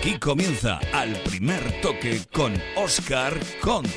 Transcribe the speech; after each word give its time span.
Aquí 0.00 0.18
comienza 0.18 0.80
al 0.94 1.12
primer 1.12 1.60
toque 1.82 2.22
con 2.32 2.54
Oscar 2.74 3.34
Conde. 3.60 3.90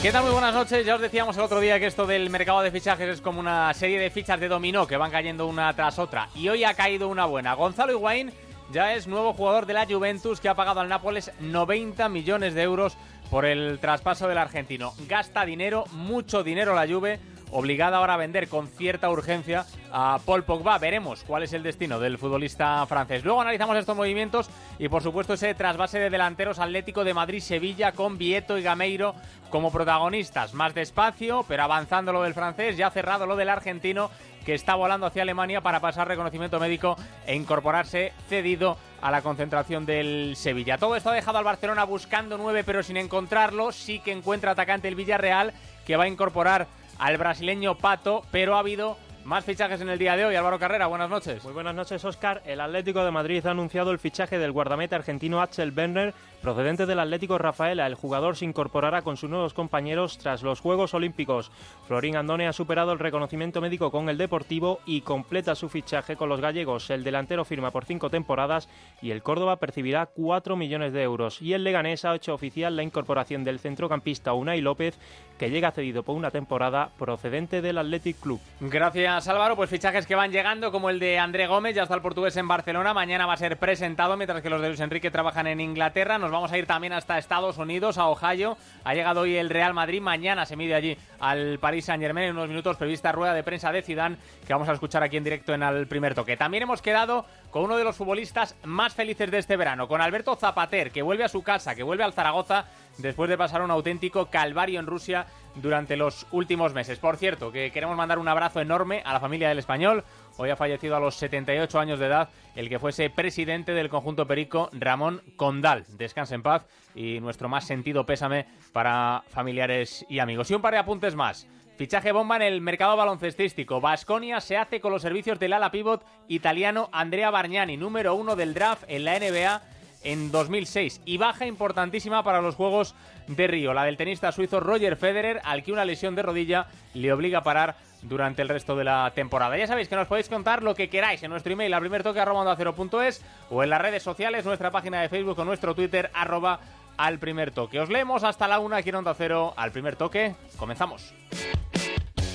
¿Qué 0.00 0.10
tal? 0.10 0.22
Muy 0.22 0.32
buenas 0.32 0.54
noches. 0.54 0.86
Ya 0.86 0.94
os 0.94 1.02
decíamos 1.02 1.36
el 1.36 1.42
otro 1.42 1.60
día 1.60 1.78
que 1.78 1.84
esto 1.84 2.06
del 2.06 2.30
mercado 2.30 2.62
de 2.62 2.70
fichajes 2.70 3.08
es 3.10 3.20
como 3.20 3.40
una 3.40 3.74
serie 3.74 3.98
de 3.98 4.08
fichas 4.08 4.40
de 4.40 4.48
dominó 4.48 4.86
que 4.86 4.96
van 4.96 5.10
cayendo 5.10 5.46
una 5.46 5.70
tras 5.74 5.98
otra. 5.98 6.30
Y 6.34 6.48
hoy 6.48 6.64
ha 6.64 6.72
caído 6.72 7.08
una 7.08 7.26
buena. 7.26 7.52
Gonzalo 7.52 7.92
Higuaín 7.92 8.32
ya 8.72 8.94
es 8.94 9.06
nuevo 9.06 9.32
jugador 9.32 9.66
de 9.66 9.74
la 9.74 9.86
Juventus 9.86 10.40
que 10.40 10.48
ha 10.48 10.54
pagado 10.54 10.80
al 10.80 10.88
Nápoles 10.88 11.32
90 11.40 12.08
millones 12.08 12.54
de 12.54 12.62
euros 12.62 12.96
por 13.30 13.44
el 13.44 13.78
traspaso 13.78 14.28
del 14.28 14.38
argentino. 14.38 14.92
Gasta 15.08 15.44
dinero, 15.44 15.84
mucho 15.92 16.42
dinero 16.42 16.74
la 16.74 16.86
Juve 16.86 17.18
obligada 17.54 17.98
ahora 17.98 18.14
a 18.14 18.18
vender 18.18 18.48
con 18.48 18.66
cierta 18.66 19.08
urgencia 19.08 19.64
a 19.92 20.18
Paul 20.26 20.42
Pogba. 20.42 20.76
Veremos 20.78 21.22
cuál 21.24 21.44
es 21.44 21.52
el 21.52 21.62
destino 21.62 22.00
del 22.00 22.18
futbolista 22.18 22.84
francés. 22.86 23.24
Luego 23.24 23.40
analizamos 23.40 23.76
estos 23.76 23.96
movimientos 23.96 24.50
y 24.78 24.88
por 24.88 25.04
supuesto 25.04 25.34
ese 25.34 25.54
trasvase 25.54 26.00
de 26.00 26.10
delanteros 26.10 26.58
Atlético 26.58 27.04
de 27.04 27.14
Madrid-Sevilla 27.14 27.92
con 27.92 28.18
Vieto 28.18 28.58
y 28.58 28.62
Gameiro 28.62 29.14
como 29.50 29.70
protagonistas. 29.70 30.52
Más 30.52 30.74
despacio, 30.74 31.44
pero 31.46 31.62
avanzando 31.62 32.12
lo 32.12 32.22
del 32.24 32.34
francés, 32.34 32.76
ya 32.76 32.90
cerrado 32.90 33.24
lo 33.24 33.36
del 33.36 33.48
argentino 33.48 34.10
que 34.44 34.54
está 34.54 34.74
volando 34.74 35.06
hacia 35.06 35.22
Alemania 35.22 35.60
para 35.60 35.78
pasar 35.78 36.08
reconocimiento 36.08 36.58
médico 36.58 36.96
e 37.24 37.36
incorporarse 37.36 38.12
cedido 38.28 38.76
a 39.00 39.12
la 39.12 39.22
concentración 39.22 39.86
del 39.86 40.34
Sevilla. 40.34 40.76
Todo 40.76 40.96
esto 40.96 41.10
ha 41.10 41.14
dejado 41.14 41.38
al 41.38 41.44
Barcelona 41.44 41.84
buscando 41.84 42.36
nueve 42.36 42.64
pero 42.64 42.82
sin 42.82 42.96
encontrarlo. 42.96 43.70
Sí 43.70 44.00
que 44.00 44.10
encuentra 44.10 44.50
atacante 44.50 44.88
el 44.88 44.96
Villarreal 44.96 45.54
que 45.86 45.96
va 45.96 46.04
a 46.04 46.08
incorporar 46.08 46.66
al 46.98 47.16
brasileño 47.16 47.76
Pato, 47.76 48.22
pero 48.30 48.56
ha 48.56 48.60
habido 48.60 48.96
más 49.24 49.44
fichajes 49.44 49.80
en 49.80 49.88
el 49.88 49.98
día 49.98 50.16
de 50.16 50.26
hoy. 50.26 50.36
Álvaro 50.36 50.58
Carrera, 50.58 50.86
buenas 50.86 51.10
noches. 51.10 51.42
Muy 51.44 51.52
buenas 51.52 51.74
noches, 51.74 52.04
Oscar. 52.04 52.42
El 52.44 52.60
Atlético 52.60 53.04
de 53.04 53.10
Madrid 53.10 53.44
ha 53.46 53.50
anunciado 53.50 53.90
el 53.90 53.98
fichaje 53.98 54.38
del 54.38 54.52
guardameta 54.52 54.96
argentino 54.96 55.40
Axel 55.40 55.72
Werner, 55.74 56.14
procedente 56.44 56.84
del 56.84 57.00
Atlético 57.00 57.38
Rafaela. 57.38 57.86
El 57.86 57.94
jugador 57.94 58.36
se 58.36 58.44
incorporará 58.44 59.00
con 59.00 59.16
sus 59.16 59.30
nuevos 59.30 59.54
compañeros 59.54 60.18
tras 60.18 60.42
los 60.42 60.60
Juegos 60.60 60.92
Olímpicos. 60.92 61.50
Florín 61.86 62.16
Andone 62.16 62.46
ha 62.46 62.52
superado 62.52 62.92
el 62.92 62.98
reconocimiento 62.98 63.62
médico 63.62 63.90
con 63.90 64.10
el 64.10 64.18
Deportivo 64.18 64.80
y 64.84 65.00
completa 65.00 65.54
su 65.54 65.70
fichaje 65.70 66.16
con 66.16 66.28
los 66.28 66.42
gallegos. 66.42 66.90
El 66.90 67.02
delantero 67.02 67.46
firma 67.46 67.70
por 67.70 67.86
cinco 67.86 68.10
temporadas 68.10 68.68
y 69.00 69.10
el 69.10 69.22
Córdoba 69.22 69.56
percibirá 69.56 70.04
4 70.04 70.54
millones 70.54 70.92
de 70.92 71.02
euros. 71.02 71.40
Y 71.40 71.54
el 71.54 71.64
Leganés 71.64 72.04
ha 72.04 72.14
hecho 72.14 72.34
oficial 72.34 72.76
la 72.76 72.82
incorporación 72.82 73.42
del 73.42 73.58
centrocampista 73.58 74.34
Unai 74.34 74.60
López, 74.60 74.98
que 75.38 75.48
llega 75.48 75.72
cedido 75.72 76.02
por 76.02 76.14
una 76.14 76.30
temporada 76.30 76.90
procedente 76.98 77.62
del 77.62 77.78
Athletic 77.78 78.20
Club. 78.20 78.40
Gracias 78.60 79.28
Álvaro, 79.28 79.56
pues 79.56 79.70
fichajes 79.70 80.06
que 80.06 80.14
van 80.14 80.30
llegando 80.30 80.70
como 80.70 80.90
el 80.90 80.98
de 80.98 81.18
André 81.18 81.46
Gómez, 81.46 81.74
ya 81.74 81.84
está 81.84 81.94
el 81.94 82.02
portugués 82.02 82.36
en 82.36 82.46
Barcelona, 82.48 82.92
mañana 82.92 83.24
va 83.24 83.32
a 83.32 83.38
ser 83.38 83.58
presentado 83.58 84.16
mientras 84.18 84.42
que 84.42 84.50
los 84.50 84.60
de 84.60 84.68
Luis 84.68 84.80
Enrique 84.80 85.10
trabajan 85.10 85.46
en 85.46 85.60
Inglaterra, 85.60 86.18
nos 86.18 86.33
vamos 86.34 86.50
a 86.50 86.58
ir 86.58 86.66
también 86.66 86.92
hasta 86.92 87.16
Estados 87.16 87.58
Unidos, 87.58 87.96
a 87.96 88.08
Ohio, 88.08 88.58
ha 88.82 88.92
llegado 88.92 89.20
hoy 89.20 89.36
el 89.36 89.50
Real 89.50 89.72
Madrid, 89.72 90.00
mañana 90.00 90.44
se 90.44 90.56
mide 90.56 90.74
allí 90.74 90.98
al 91.20 91.58
Paris 91.60 91.84
Saint 91.84 92.02
Germain 92.02 92.26
en 92.26 92.36
unos 92.36 92.48
minutos 92.48 92.76
prevista 92.76 93.12
rueda 93.12 93.32
de 93.34 93.44
prensa 93.44 93.70
de 93.70 93.82
Zidane 93.82 94.16
que 94.44 94.52
vamos 94.52 94.68
a 94.68 94.72
escuchar 94.72 95.02
aquí 95.04 95.16
en 95.16 95.24
directo 95.24 95.54
en 95.54 95.62
el 95.62 95.86
primer 95.86 96.14
toque. 96.14 96.36
También 96.36 96.64
hemos 96.64 96.82
quedado 96.82 97.24
con 97.50 97.62
uno 97.62 97.76
de 97.76 97.84
los 97.84 97.96
futbolistas 97.96 98.56
más 98.64 98.94
felices 98.94 99.30
de 99.30 99.38
este 99.38 99.56
verano, 99.56 99.86
con 99.86 100.00
Alberto 100.00 100.34
Zapater, 100.34 100.90
que 100.90 101.02
vuelve 101.02 101.22
a 101.22 101.28
su 101.28 101.44
casa, 101.44 101.76
que 101.76 101.84
vuelve 101.84 102.02
al 102.02 102.12
Zaragoza 102.12 102.64
después 102.98 103.30
de 103.30 103.38
pasar 103.38 103.62
un 103.62 103.70
auténtico 103.70 104.26
calvario 104.26 104.80
en 104.80 104.86
Rusia 104.86 105.26
durante 105.54 105.96
los 105.96 106.26
últimos 106.32 106.74
meses. 106.74 106.98
Por 106.98 107.16
cierto, 107.16 107.52
que 107.52 107.70
queremos 107.70 107.96
mandar 107.96 108.18
un 108.18 108.26
abrazo 108.26 108.60
enorme 108.60 109.02
a 109.04 109.12
la 109.12 109.20
familia 109.20 109.48
del 109.48 109.60
español. 109.60 110.04
Hoy 110.36 110.50
ha 110.50 110.56
fallecido 110.56 110.96
a 110.96 111.00
los 111.00 111.14
78 111.14 111.78
años 111.78 111.98
de 112.00 112.06
edad 112.06 112.28
el 112.56 112.68
que 112.68 112.80
fuese 112.80 113.08
presidente 113.08 113.72
del 113.72 113.88
conjunto 113.88 114.26
Perico, 114.26 114.68
Ramón 114.72 115.22
Condal. 115.36 115.84
Descanse 115.96 116.34
en 116.34 116.42
paz 116.42 116.66
y 116.94 117.20
nuestro 117.20 117.48
más 117.48 117.66
sentido 117.66 118.04
pésame 118.04 118.46
para 118.72 119.22
familiares 119.28 120.04
y 120.08 120.18
amigos. 120.18 120.50
Y 120.50 120.54
un 120.54 120.62
par 120.62 120.74
de 120.74 120.80
apuntes 120.80 121.14
más. 121.14 121.46
Fichaje 121.76 122.12
bomba 122.12 122.36
en 122.36 122.42
el 122.42 122.60
mercado 122.60 122.96
baloncestístico. 122.96 123.80
Vasconia 123.80 124.40
se 124.40 124.56
hace 124.56 124.80
con 124.80 124.92
los 124.92 125.02
servicios 125.02 125.38
del 125.38 125.52
ala 125.52 125.70
pivot 125.70 126.04
italiano 126.28 126.88
Andrea 126.92 127.30
Bargnani, 127.30 127.76
número 127.76 128.14
uno 128.14 128.36
del 128.36 128.54
draft 128.54 128.84
en 128.88 129.04
la 129.04 129.18
NBA 129.18 129.62
en 130.04 130.30
2006 130.30 131.00
y 131.04 131.16
baja 131.16 131.46
importantísima 131.46 132.22
para 132.22 132.42
los 132.42 132.54
Juegos 132.54 132.94
de 133.26 133.46
Río, 133.46 133.72
la 133.72 133.84
del 133.84 133.96
tenista 133.96 134.30
suizo 134.32 134.60
Roger 134.60 134.96
Federer, 134.96 135.40
al 135.44 135.62
que 135.62 135.72
una 135.72 135.84
lesión 135.84 136.14
de 136.14 136.22
rodilla 136.22 136.66
le 136.92 137.12
obliga 137.12 137.38
a 137.38 137.42
parar 137.42 137.76
durante 138.04 138.42
el 138.42 138.48
resto 138.48 138.76
de 138.76 138.84
la 138.84 139.10
temporada. 139.14 139.56
Ya 139.56 139.66
sabéis 139.66 139.88
que 139.88 139.96
nos 139.96 140.06
podéis 140.06 140.28
contar 140.28 140.62
lo 140.62 140.74
que 140.74 140.88
queráis 140.88 141.22
en 141.22 141.30
nuestro 141.30 141.52
email, 141.52 141.74
a 141.74 141.80
primer 141.80 142.02
toque 142.02 142.20
arroba 142.20 142.56
es 143.04 143.22
o 143.50 143.62
en 143.62 143.70
las 143.70 143.80
redes 143.80 144.02
sociales, 144.02 144.44
nuestra 144.44 144.70
página 144.70 145.00
de 145.00 145.08
Facebook 145.08 145.38
o 145.38 145.44
nuestro 145.44 145.74
Twitter 145.74 146.10
arroba 146.14 146.60
al 146.96 147.18
primer 147.18 147.50
toque. 147.50 147.80
Os 147.80 147.90
leemos 147.90 148.24
hasta 148.24 148.46
la 148.46 148.58
una 148.58 148.76
aquí 148.76 148.90
en 148.90 148.96
Onda 148.96 149.14
Cero 149.14 149.54
al 149.56 149.72
primer 149.72 149.96
toque. 149.96 150.34
Comenzamos. 150.56 151.12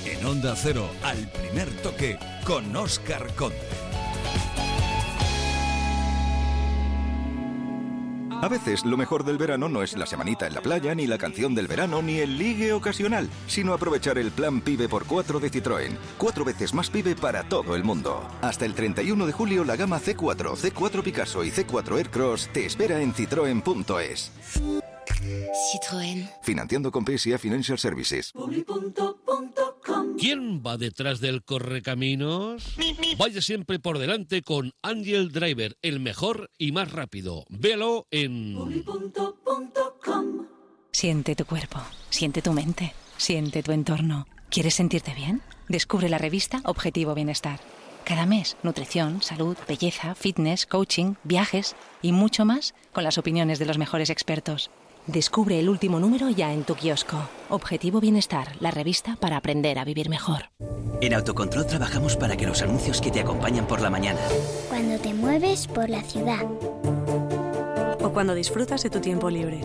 En 0.06 0.26
Onda 0.26 0.54
Cero 0.56 0.90
al 1.04 1.28
primer 1.30 1.70
toque 1.82 2.18
con 2.46 2.76
Oscar 2.76 3.34
Conde. 3.36 3.89
A 8.42 8.48
veces 8.48 8.86
lo 8.86 8.96
mejor 8.96 9.26
del 9.26 9.38
verano 9.38 9.68
no 9.68 9.84
es 9.84 9.98
la 9.98 10.06
semanita 10.06 10.48
en 10.48 10.54
la 10.54 10.62
playa, 10.62 10.96
ni 10.96 11.08
la 11.08 11.18
canción 11.18 11.54
del 11.54 11.68
verano, 11.68 12.02
ni 12.02 12.20
el 12.20 12.38
ligue 12.38 12.72
ocasional, 12.72 13.30
sino 13.48 13.74
aprovechar 13.74 14.18
el 14.18 14.32
plan 14.32 14.62
Pibe 14.62 14.88
por 14.88 15.06
4 15.06 15.42
de 15.42 15.52
Citroën. 15.52 15.98
Cuatro 16.18 16.46
veces 16.46 16.74
más 16.74 16.90
Pibe 16.90 17.16
para 17.16 17.44
todo 17.44 17.76
el 17.76 17.84
mundo. 17.84 18.26
Hasta 18.42 18.66
el 18.66 18.74
31 18.74 19.26
de 19.26 19.34
julio 19.34 19.66
la 19.66 19.76
gama 19.76 20.00
C4, 20.00 20.56
C4 20.56 21.04
Picasso 21.04 21.44
y 21.44 21.52
C4 21.52 21.98
Aircross 21.98 22.50
te 22.54 22.66
espera 22.66 23.02
en 23.02 23.14
citroen.es. 23.14 24.32
Citroën. 25.74 26.30
Financiando 26.42 26.92
con 26.92 27.06
PSA 27.06 27.38
Financial 27.38 27.78
Services. 27.78 28.32
¿Quién 30.20 30.62
va 30.66 30.78
detrás 30.78 31.22
del 31.22 31.44
correcaminos? 31.44 32.76
Vaya 33.18 33.42
siempre 33.42 33.80
por 33.80 34.00
delante 34.00 34.42
con 34.42 34.74
Angel 34.82 35.32
Driver, 35.32 35.78
el 35.82 36.00
mejor 36.00 36.52
y 36.58 36.72
más 36.72 36.92
rápido. 36.92 37.46
Véalo 37.50 38.06
en... 38.12 38.84
Siente 40.92 41.36
tu 41.36 41.46
cuerpo, 41.46 41.80
siente 42.10 42.42
tu 42.42 42.52
mente, 42.52 42.94
siente 43.18 43.64
tu 43.64 43.72
entorno. 43.72 44.28
¿Quieres 44.50 44.76
sentirte 44.76 45.14
bien? 45.14 45.42
Descubre 45.70 46.10
la 46.10 46.18
revista 46.18 46.62
Objetivo 46.66 47.16
Bienestar. 47.16 47.62
Cada 48.04 48.26
mes, 48.26 48.58
nutrición, 48.64 49.22
salud, 49.22 49.56
belleza, 49.68 50.16
fitness, 50.16 50.66
coaching, 50.66 51.14
viajes 51.24 51.76
y 52.02 52.12
mucho 52.12 52.44
más 52.44 52.74
con 52.92 53.04
las 53.04 53.18
opiniones 53.18 53.60
de 53.60 53.66
los 53.66 53.78
mejores 53.78 54.10
expertos. 54.10 54.72
Descubre 55.08 55.60
el 55.60 55.70
último 55.70 56.00
número 56.00 56.30
ya 56.30 56.54
en 56.54 56.64
tu 56.64 56.76
kiosco. 56.76 57.18
Objetivo 57.50 58.00
Bienestar, 58.00 58.50
la 58.60 58.70
revista 58.72 59.16
para 59.20 59.38
aprender 59.38 59.80
a 59.80 59.84
vivir 59.86 60.10
mejor. 60.10 60.52
En 61.02 61.14
Autocontrol 61.14 61.66
trabajamos 61.66 62.16
para 62.16 62.38
que 62.38 62.46
los 62.46 62.62
anuncios 62.62 63.02
que 63.02 63.10
te 63.10 63.22
acompañan 63.22 63.66
por 63.66 63.82
la 63.82 63.90
mañana, 63.90 64.20
Cuando 64.68 65.00
te 65.00 65.14
mueves 65.14 65.66
por 65.68 65.90
la 65.90 66.02
ciudad. 66.04 66.44
o 68.02 68.12
cuando 68.14 68.34
disfrutas 68.36 68.84
de 68.84 68.90
tu 68.90 69.00
tiempo 69.00 69.30
libre. 69.30 69.62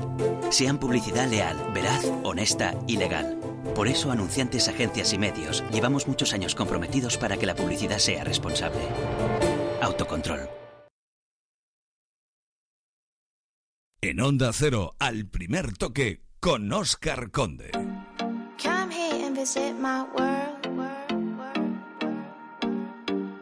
sean 0.51 0.79
publicidad 0.79 1.29
leal, 1.29 1.57
veraz, 1.75 2.05
honesta 2.23 2.75
y 2.87 2.97
legal. 2.97 3.39
Por 3.75 3.89
eso, 3.89 4.11
anunciantes, 4.13 4.69
agencias 4.69 5.13
y 5.13 5.19
medios, 5.19 5.65
llevamos 5.73 6.07
muchos 6.07 6.33
años 6.33 6.55
comprometidos 6.55 7.17
para 7.19 7.37
que 7.37 7.47
la 7.47 7.55
publicidad 7.57 7.99
sea 7.99 8.23
responsable. 8.25 8.81
Autocontrol. 9.83 10.49
En 14.07 14.21
Onda 14.21 14.53
Cero 14.53 14.95
al 14.99 15.25
primer 15.25 15.79
toque 15.79 16.21
con 16.39 16.71
Oscar 16.75 17.31
Conde. 17.31 17.71
Come 18.63 18.95
here 18.95 19.25
and 19.27 19.35
visit 19.35 19.73
my 19.81 20.03
world. 20.15 20.59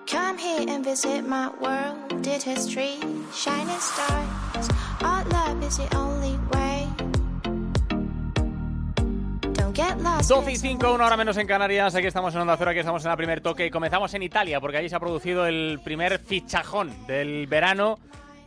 Come 0.09 0.39
here 0.39 0.73
and 0.73 0.85
visit 0.85 1.23
my 1.27 1.49
world. 1.61 2.23
Did 2.23 2.45
history, 2.45 3.01
shining 3.35 3.81
stars. 3.81 4.69
Our 5.03 5.25
love 5.33 5.67
is 5.67 5.79
the 5.79 5.97
only 5.97 6.39
way. 6.53 6.87
Don't 9.55 9.75
get 9.75 10.01
lost. 10.01 10.29
12 10.31 10.53
y 10.53 10.57
5, 10.59 10.95
una 10.95 11.07
hora 11.07 11.17
menos 11.17 11.37
en 11.39 11.49
Canarias. 11.49 11.97
Aquí 11.97 12.07
estamos 12.07 12.33
en 12.37 12.43
Onda 12.43 12.57
Cero, 12.57 12.71
aquí 12.71 12.79
estamos 12.79 13.05
en 13.05 13.11
el 13.11 13.17
primer 13.17 13.41
toque. 13.41 13.67
Y 13.67 13.71
comenzamos 13.73 14.15
en 14.15 14.23
Italia, 14.23 14.61
porque 14.61 14.77
allí 14.77 14.89
se 14.89 14.95
ha 14.95 15.01
producido 15.01 15.45
el 15.45 15.81
primer 15.83 16.21
fichajón 16.21 17.05
del 17.09 17.49
verano. 17.49 17.99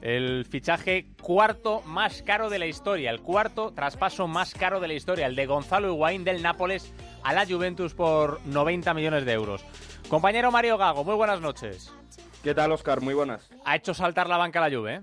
El 0.05 0.45
fichaje 0.45 1.07
cuarto 1.19 1.81
más 1.81 2.21
caro 2.21 2.51
de 2.51 2.59
la 2.59 2.67
historia, 2.67 3.09
el 3.09 3.21
cuarto 3.21 3.71
traspaso 3.73 4.27
más 4.27 4.53
caro 4.53 4.79
de 4.79 4.87
la 4.87 4.93
historia, 4.93 5.25
el 5.25 5.35
de 5.35 5.47
Gonzalo 5.47 5.87
Higuaín 5.87 6.23
del 6.23 6.43
Nápoles 6.43 6.93
a 7.23 7.33
la 7.33 7.43
Juventus 7.47 7.95
por 7.95 8.39
90 8.45 8.93
millones 8.93 9.25
de 9.25 9.31
euros. 9.33 9.65
Compañero 10.07 10.51
Mario 10.51 10.77
Gago, 10.77 11.03
muy 11.03 11.15
buenas 11.15 11.41
noches. 11.41 11.91
¿Qué 12.43 12.53
tal, 12.53 12.71
Oscar? 12.71 13.01
Muy 13.01 13.15
buenas. 13.15 13.49
Ha 13.65 13.77
hecho 13.77 13.95
saltar 13.95 14.29
la 14.29 14.37
banca 14.37 14.61
la 14.61 14.69
Juve, 14.77 14.93
¿eh? 14.93 15.01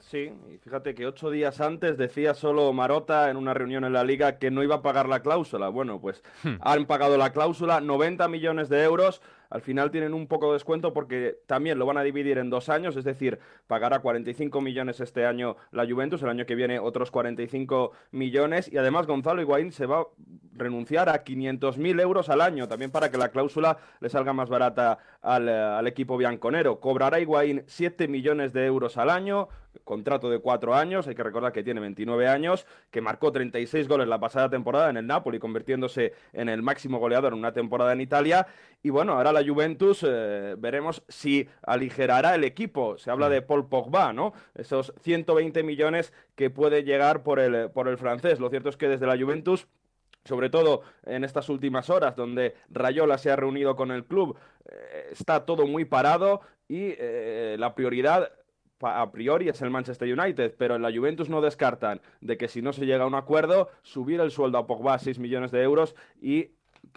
Sí, 0.00 0.30
y 0.52 0.58
fíjate 0.58 0.94
que 0.94 1.06
ocho 1.06 1.30
días 1.30 1.62
antes 1.62 1.96
decía 1.96 2.34
solo 2.34 2.70
Marota 2.74 3.30
en 3.30 3.38
una 3.38 3.54
reunión 3.54 3.84
en 3.86 3.94
la 3.94 4.04
liga 4.04 4.38
que 4.38 4.50
no 4.50 4.62
iba 4.62 4.74
a 4.74 4.82
pagar 4.82 5.08
la 5.08 5.20
cláusula. 5.20 5.70
Bueno, 5.70 5.98
pues 6.02 6.22
Hmm. 6.42 6.56
han 6.60 6.84
pagado 6.84 7.16
la 7.16 7.32
cláusula, 7.32 7.80
90 7.80 8.28
millones 8.28 8.68
de 8.68 8.82
euros. 8.84 9.22
Al 9.50 9.62
final 9.62 9.90
tienen 9.90 10.14
un 10.14 10.26
poco 10.26 10.48
de 10.48 10.54
descuento 10.54 10.92
porque 10.92 11.38
también 11.46 11.78
lo 11.78 11.86
van 11.86 11.98
a 11.98 12.02
dividir 12.02 12.38
en 12.38 12.50
dos 12.50 12.68
años, 12.68 12.96
es 12.96 13.04
decir, 13.04 13.38
pagará 13.66 14.00
45 14.00 14.60
millones 14.60 15.00
este 15.00 15.26
año 15.26 15.56
la 15.70 15.86
Juventus, 15.86 16.22
el 16.22 16.28
año 16.28 16.46
que 16.46 16.54
viene 16.54 16.78
otros 16.78 17.10
45 17.10 17.92
millones 18.12 18.72
y 18.72 18.78
además 18.78 19.06
Gonzalo 19.06 19.40
Higuaín 19.40 19.72
se 19.72 19.86
va 19.86 20.00
a 20.00 20.06
renunciar 20.54 21.08
a 21.08 21.24
500.000 21.24 22.00
euros 22.00 22.28
al 22.28 22.40
año, 22.40 22.68
también 22.68 22.90
para 22.90 23.10
que 23.10 23.18
la 23.18 23.30
cláusula 23.30 23.78
le 24.00 24.08
salga 24.08 24.32
más 24.32 24.48
barata 24.48 24.98
al, 25.20 25.48
eh, 25.48 25.88
equipo 25.88 26.16
bianconero. 26.16 26.80
Cobrará 26.80 27.20
Higuaín 27.20 27.64
7 27.66 28.08
millones 28.08 28.52
de 28.52 28.66
euros 28.66 28.96
al 28.96 29.10
año, 29.10 29.48
contrato 29.82 30.30
de 30.30 30.38
cuatro 30.38 30.74
años, 30.74 31.06
hay 31.08 31.14
que 31.14 31.22
recordar 31.22 31.52
que 31.52 31.64
tiene 31.64 31.80
29 31.80 32.28
años, 32.28 32.66
que 32.90 33.00
marcó 33.00 33.32
36 33.32 33.88
goles 33.88 34.06
la 34.06 34.20
pasada 34.20 34.48
temporada 34.48 34.90
en 34.90 34.96
el 34.96 35.06
Napoli, 35.06 35.38
convirtiéndose 35.38 36.12
en 36.32 36.48
el 36.48 36.62
máximo 36.62 36.98
goleador 36.98 37.32
en 37.32 37.38
una 37.38 37.52
temporada 37.52 37.92
en 37.92 38.00
Italia. 38.00 38.46
Y 38.82 38.90
bueno, 38.90 39.14
ahora 39.14 39.32
la 39.32 39.44
Juventus 39.44 40.04
eh, 40.06 40.54
veremos 40.58 41.02
si 41.08 41.48
aligerará 41.62 42.34
el 42.34 42.44
equipo. 42.44 42.98
Se 42.98 43.10
habla 43.10 43.28
de 43.28 43.42
Paul 43.42 43.68
Pogba, 43.68 44.12
¿no? 44.12 44.32
Esos 44.54 44.92
120 45.00 45.62
millones 45.62 46.12
que 46.34 46.50
puede 46.50 46.84
llegar 46.84 47.22
por 47.22 47.40
el, 47.40 47.70
por 47.70 47.88
el 47.88 47.98
francés. 47.98 48.40
Lo 48.40 48.50
cierto 48.50 48.68
es 48.68 48.76
que 48.76 48.88
desde 48.88 49.06
la 49.06 49.18
Juventus 49.18 49.66
sobre 50.24 50.48
todo 50.48 50.82
en 51.04 51.22
estas 51.24 51.48
últimas 51.48 51.90
horas 51.90 52.16
donde 52.16 52.54
Rayola 52.70 53.18
se 53.18 53.30
ha 53.30 53.36
reunido 53.36 53.76
con 53.76 53.90
el 53.90 54.04
club, 54.04 54.38
eh, 54.64 55.08
está 55.12 55.44
todo 55.44 55.66
muy 55.66 55.84
parado 55.84 56.40
y 56.68 56.94
eh, 56.98 57.56
la 57.58 57.74
prioridad 57.74 58.32
a 58.86 59.10
priori 59.10 59.48
es 59.48 59.60
el 59.62 59.70
Manchester 59.70 60.12
United, 60.18 60.54
pero 60.58 60.76
en 60.76 60.82
la 60.82 60.92
Juventus 60.92 61.28
no 61.28 61.40
descartan 61.40 62.00
de 62.20 62.36
que 62.36 62.48
si 62.48 62.62
no 62.62 62.72
se 62.72 62.86
llega 62.86 63.04
a 63.04 63.06
un 63.06 63.14
acuerdo, 63.14 63.68
subir 63.82 64.20
el 64.20 64.30
sueldo 64.30 64.58
a 64.58 64.66
Pogba 64.66 64.94
a 64.94 64.98
6 64.98 65.18
millones 65.18 65.50
de 65.50 65.62
euros 65.62 65.94
y 66.20 66.50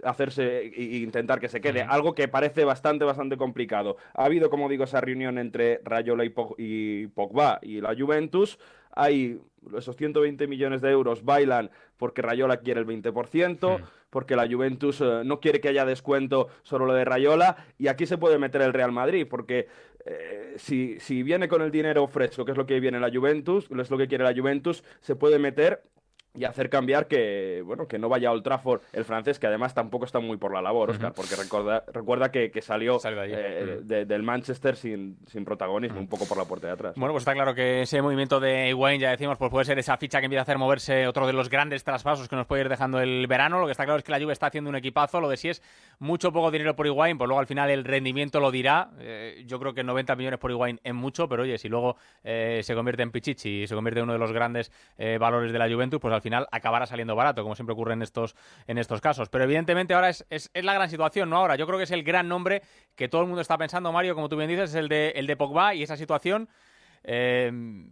hacerse 0.04 0.68
e 0.68 0.98
intentar 0.98 1.40
que 1.40 1.48
se 1.48 1.62
quede, 1.62 1.82
algo 1.82 2.14
que 2.14 2.28
parece 2.28 2.66
bastante 2.66 3.06
bastante 3.06 3.38
complicado. 3.38 3.98
Ha 4.14 4.26
habido, 4.26 4.50
como 4.50 4.68
digo, 4.70 4.84
esa 4.84 5.02
reunión 5.02 5.38
entre 5.38 5.80
Rayola 5.84 6.26
y, 6.26 6.30
Pog- 6.30 6.56
y 6.58 7.08
Pogba 7.08 7.60
y 7.62 7.82
la 7.82 7.96
Juventus. 7.98 8.60
Hay 8.92 9.40
esos 9.78 9.96
120 9.96 10.48
millones 10.48 10.82
de 10.82 10.90
euros 10.92 11.24
bailan 11.24 11.70
porque 11.98 12.22
Rayola 12.22 12.58
quiere 12.58 12.80
el 12.80 12.88
20%, 12.88 13.82
porque 14.10 14.36
la 14.36 14.48
Juventus 14.48 15.02
eh, 15.02 15.22
no 15.26 15.40
quiere 15.40 15.60
que 15.60 15.70
haya 15.70 15.86
descuento 15.86 16.48
sobre 16.64 16.86
lo 16.86 16.94
de 16.94 17.06
Rayola 17.06 17.58
y 17.78 17.88
aquí 17.88 18.06
se 18.06 18.18
puede 18.18 18.38
meter 18.38 18.62
el 18.62 18.74
Real 18.74 18.92
Madrid 18.92 19.28
porque 19.30 19.68
eh, 20.06 20.54
si, 20.58 21.00
si 21.00 21.24
viene 21.24 21.48
con 21.48 21.62
el 21.62 21.72
dinero 21.72 22.08
fresco, 22.08 22.46
que 22.46 22.52
es 22.52 22.58
lo 22.58 22.66
que 22.66 22.80
viene 22.80 23.00
la 23.00 23.12
Juventus, 23.12 23.68
es 23.70 23.92
lo 23.92 23.98
que 23.98 24.08
quiere 24.08 24.24
la 24.24 24.34
Juventus, 24.34 24.84
se 25.02 25.16
puede 25.16 25.40
meter 25.40 25.84
y 26.38 26.46
hacer 26.46 26.70
cambiar 26.70 27.08
que 27.08 27.62
bueno 27.66 27.88
que 27.88 27.98
no 28.00 28.10
vaya 28.10 28.30
a 28.30 28.32
Old 28.32 28.44
Trafford 28.44 28.82
el 28.94 29.06
francés 29.06 29.40
que 29.40 29.48
además 29.48 29.74
tampoco 29.74 30.06
está 30.06 30.20
muy 30.20 30.38
por 30.38 30.54
la 30.54 30.62
labor 30.62 30.92
Oscar 30.92 31.14
porque 31.14 31.36
recuerda 31.36 31.84
recuerda 31.92 32.32
que, 32.32 32.52
que 32.52 32.62
salió, 32.62 33.00
eh, 33.06 33.80
de- 33.84 34.06
del 34.06 34.24
Manchester 34.24 34.76
sin, 34.76 35.18
sin 35.28 35.44
protagonismo 35.46 36.00
un 36.00 36.08
poco 36.08 36.26
por 36.26 36.38
la 36.38 36.46
puerta 36.46 36.68
de 36.68 36.74
atrás 36.74 36.94
Bueno, 36.96 37.14
pues 37.14 37.22
está 37.22 37.34
claro 37.34 37.54
que 37.56 37.82
ese 37.82 38.02
movimiento 38.02 38.40
de 38.40 38.70
Higuaín, 38.70 39.00
ya 39.02 39.12
decimos, 39.12 39.38
pues 39.38 39.50
puede 39.52 39.66
ser 39.66 39.80
esa 39.80 39.98
ficha 39.98 40.20
que 40.20 40.26
empieza 40.26 40.42
a 40.42 40.44
hacer 40.44 40.58
moverse 40.58 41.08
otro 41.08 41.26
de 41.28 41.34
los 41.34 41.50
grandes 41.50 41.84
traspasos 41.84 42.28
que 42.30 42.36
nos 42.36 42.46
puede 42.46 42.62
ir 42.64 42.70
dejando 42.70 43.00
el 43.00 43.26
verano. 43.28 43.60
Lo 43.60 43.66
que 43.66 43.72
está 43.72 43.86
claro 43.86 43.98
es 43.98 44.04
que 44.04 44.12
la 44.12 44.20
Juve 44.20 44.34
está 44.34 44.48
haciendo 44.48 44.70
un 44.70 44.76
equipazo. 44.76 45.20
Lo 45.22 45.30
de 45.30 45.38
si 45.38 45.50
es 45.50 45.62
mucho 46.00 46.30
o 46.30 46.32
poco 46.32 46.52
dinero 46.52 46.76
por 46.76 46.86
Higuaín, 46.86 47.18
pues 47.18 47.28
luego 47.28 47.40
al 47.40 47.48
final 47.48 47.70
el 47.70 47.84
rendimiento 47.84 48.40
lo 48.40 48.52
dirá. 48.52 48.90
Eh, 49.00 49.44
yo 49.48 49.60
creo 49.60 49.74
que 49.74 49.84
90 49.84 50.16
millones 50.16 50.40
por 50.40 50.52
Higuaín 50.52 50.80
es 50.84 50.94
mucho, 50.94 51.28
pero 51.28 51.44
oye, 51.44 51.58
si 51.58 51.70
luego 51.70 51.96
eh, 52.24 52.62
se 52.64 52.76
convierte 52.76 53.04
en 53.04 53.12
Pichichi 53.12 53.64
y 53.64 53.68
se 53.68 53.74
convierte 53.76 54.00
en 54.00 54.04
uno 54.04 54.14
de 54.14 54.20
los 54.20 54.32
grandes 54.32 54.72
eh, 54.98 55.18
valores 55.20 55.52
de 55.52 55.60
la 55.60 55.70
Juventus, 55.70 56.00
pues 56.00 56.14
al 56.14 56.22
final 56.22 56.27
acabará 56.34 56.86
saliendo 56.86 57.16
barato, 57.16 57.44
como 57.44 57.56
siempre 57.56 57.74
ocurre 57.74 57.94
en 57.94 58.02
estos, 58.02 58.36
en 58.68 58.78
estos 58.78 59.02
casos. 59.02 59.30
Pero 59.30 59.44
evidentemente 59.44 59.94
ahora 59.94 60.10
es, 60.10 60.26
es, 60.30 60.50
es 60.54 60.66
la 60.66 60.74
gran 60.74 60.90
situación, 60.90 61.30
¿no? 61.30 61.38
Ahora 61.38 61.56
yo 61.56 61.66
creo 61.66 61.78
que 61.78 61.84
es 61.84 61.92
el 61.92 62.04
gran 62.04 62.28
nombre 62.28 62.62
que 62.96 63.08
todo 63.08 63.22
el 63.22 63.28
mundo 63.28 63.42
está 63.42 63.58
pensando, 63.58 63.92
Mario, 63.92 64.16
como 64.16 64.30
tú 64.30 64.38
bien 64.38 64.50
dices, 64.50 64.72
es 64.72 64.76
el 64.76 64.90
de, 64.90 65.10
el 65.16 65.28
de 65.28 65.36
Pogba 65.36 65.74
y 65.74 65.84
esa 65.84 65.98
situación 65.98 66.50
eh, 67.10 67.50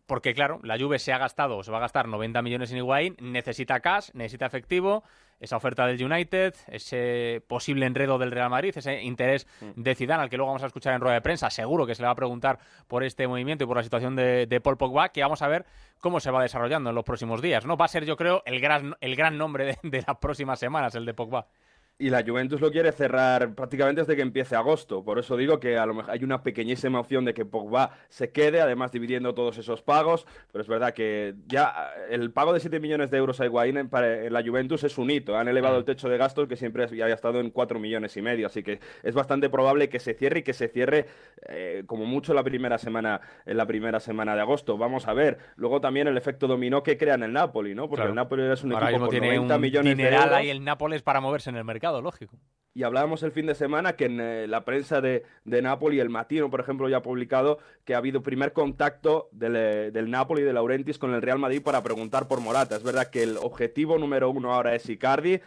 porque, 0.08 0.34
claro, 0.34 0.60
la 0.62 0.78
Juve 0.78 1.00
se 1.00 1.14
ha 1.14 1.18
gastado, 1.18 1.64
se 1.64 1.72
va 1.72 1.78
a 1.78 1.82
gastar 1.82 2.10
90 2.10 2.42
millones 2.42 2.70
en 2.72 2.80
Higuaín, 2.80 3.16
necesita 3.22 3.80
cash, 3.80 4.10
necesita 4.14 4.46
efectivo, 4.46 5.06
esa 5.40 5.56
oferta 5.56 5.88
del 5.88 6.04
United, 6.04 6.54
ese 6.68 7.42
posible 7.48 7.86
enredo 7.86 8.18
del 8.18 8.32
Real 8.32 8.50
Madrid, 8.50 8.74
ese 8.76 9.02
interés 9.04 9.48
de 9.78 9.96
Zidane, 9.96 10.24
al 10.24 10.30
que 10.30 10.36
luego 10.36 10.48
vamos 10.48 10.64
a 10.64 10.68
escuchar 10.68 10.94
en 10.94 11.00
rueda 11.00 11.16
de 11.16 11.22
prensa, 11.22 11.50
seguro 11.50 11.86
que 11.86 11.96
se 11.96 12.02
le 12.02 12.08
va 12.08 12.12
a 12.12 12.16
preguntar 12.16 12.60
por 12.90 13.06
este 13.06 13.26
movimiento 13.26 13.64
y 13.64 13.68
por 13.68 13.78
la 13.78 13.84
situación 13.84 14.18
de, 14.18 14.48
de 14.48 14.60
Paul 14.60 14.76
Pogba, 14.76 15.10
que 15.10 15.22
vamos 15.22 15.42
a 15.42 15.48
ver 15.48 15.66
cómo 16.02 16.20
se 16.20 16.30
va 16.30 16.42
desarrollando 16.42 16.90
en 16.90 16.96
los 16.96 17.06
próximos 17.06 17.42
días, 17.42 17.66
¿no? 17.66 17.78
Va 17.78 17.86
a 17.86 17.90
ser, 17.90 18.04
yo 18.04 18.18
creo, 18.18 18.44
el 18.46 18.60
gran, 18.60 18.98
el 19.00 19.16
gran 19.16 19.38
nombre 19.38 19.66
de, 19.66 19.78
de 19.82 20.04
las 20.06 20.18
próximas 20.18 20.60
semanas, 20.60 20.94
el 20.96 21.06
de 21.06 21.14
Pogba. 21.14 21.48
Y 21.98 22.10
la 22.10 22.24
Juventus 22.28 22.60
lo 22.60 22.72
quiere 22.72 22.92
cerrar 22.92 23.56
prácticamente 23.56 24.02
desde 24.02 24.18
que 24.18 24.22
empiece 24.22 24.54
agosto. 24.54 25.06
Por 25.06 25.18
eso 25.18 25.38
digo 25.38 25.62
que 25.62 25.78
a 25.78 25.86
lo 25.86 25.94
mejor 25.94 26.12
hay 26.12 26.26
una 26.26 26.44
pequeñísima 26.44 27.00
opción 27.00 27.24
de 27.24 27.34
que 27.34 27.46
Pogba 27.46 27.92
se 28.10 28.32
quede, 28.34 28.60
además 28.60 28.92
dividiendo 28.92 29.34
todos 29.34 29.58
esos 29.60 29.82
pagos. 29.82 30.28
Pero 30.52 30.62
es 30.62 30.68
verdad 30.68 30.94
que 30.94 31.36
ya 31.48 31.94
el 32.10 32.32
pago 32.32 32.52
de 32.52 32.60
7 32.60 32.82
millones 32.82 33.12
de 33.12 33.18
euros 33.18 33.40
a 33.40 33.46
Higuaín 33.46 33.78
en, 33.78 33.88
para- 33.88 34.26
en 34.26 34.34
la 34.34 34.44
Juventus 34.44 34.84
es 34.84 34.98
un 34.98 35.10
hito. 35.10 35.38
Han 35.38 35.48
elevado 35.48 35.78
el 35.78 35.86
techo 35.86 36.10
de 36.10 36.18
gastos 36.18 36.50
que 36.50 36.58
siempre 36.58 36.84
había 36.84 37.08
estado 37.14 37.40
en 37.40 37.50
4 37.50 37.80
millones 37.80 38.18
y 38.18 38.22
medio. 38.22 38.48
Así 38.48 38.62
que 38.62 38.82
es 39.02 39.16
bastante 39.16 39.50
probable 39.50 39.88
que 39.88 40.00
se 40.02 40.16
cierre 40.16 40.40
y 40.40 40.44
que 40.44 40.52
se 40.52 40.68
cierre 40.68 41.06
eh, 41.48 41.84
como 41.88 42.04
mucho 42.06 42.34
la 42.34 42.44
primera 42.44 42.78
semana, 42.78 43.22
en 43.46 43.56
la 43.56 43.66
primera 43.66 44.02
semana 44.02 44.36
de 44.36 44.42
agosto. 44.42 44.78
Vamos 44.78 45.08
a 45.08 45.14
ver. 45.14 45.38
Luego 45.56 45.80
también 45.80 46.10
el 46.10 46.18
efecto 46.18 46.46
dominó 46.46 46.84
que 46.84 46.98
crea 46.98 47.14
en 47.16 47.24
el 47.24 47.32
Napoli, 47.32 47.74
¿no? 47.74 47.84
Porque 47.84 48.02
Claro. 48.02 48.10
el 48.10 48.16
Napoli 48.18 48.44
es 48.52 48.66
un 48.66 48.74
Ahora 48.74 48.90
equipo 48.90 49.06
con 49.06 49.12
tiene 49.12 49.28
90 49.28 49.56
un 49.56 49.62
millones 49.62 49.96
de 49.96 50.04
euros. 50.14 50.32
ahí 50.34 50.50
el 50.50 50.62
Nápoles 50.66 51.02
para 51.04 51.22
moverse 51.22 51.50
en 51.52 51.56
el 51.56 51.64
mercado, 51.64 51.85
lógico. 51.92 52.38
Y 52.78 52.84
hablábamos 52.84 53.24
el 53.24 53.32
fin 53.32 53.46
de 53.46 53.56
semana 53.56 53.96
que 53.96 54.06
en 54.06 54.20
eh, 54.20 54.48
la 54.48 54.66
prensa 54.66 55.00
de, 55.00 55.24
de 55.46 55.62
Napoli, 55.62 56.02
el 56.02 56.10
Matino, 56.10 56.50
por 56.50 56.60
ejemplo, 56.60 56.90
ya 56.90 56.98
ha 56.98 57.02
publicado 57.02 57.58
que 57.86 57.96
ha 57.96 58.00
habido 58.00 58.22
primer 58.22 58.52
contacto 58.52 59.30
del, 59.32 59.56
eh, 59.56 59.92
del 59.92 60.12
Napoli, 60.12 60.42
de 60.42 60.52
Laurentiis, 60.52 61.00
con 61.00 61.14
el 61.14 61.22
Real 61.22 61.40
Madrid 61.40 61.62
para 61.64 61.82
preguntar 61.84 62.28
por 62.28 62.42
Morata. 62.42 62.76
Es 62.76 62.84
verdad 62.84 63.10
que 63.10 63.24
el 63.24 63.38
objetivo 63.38 63.98
número 63.98 64.30
uno 64.30 64.54
ahora 64.54 64.76
es 64.76 64.90
Icardi. 64.90 65.40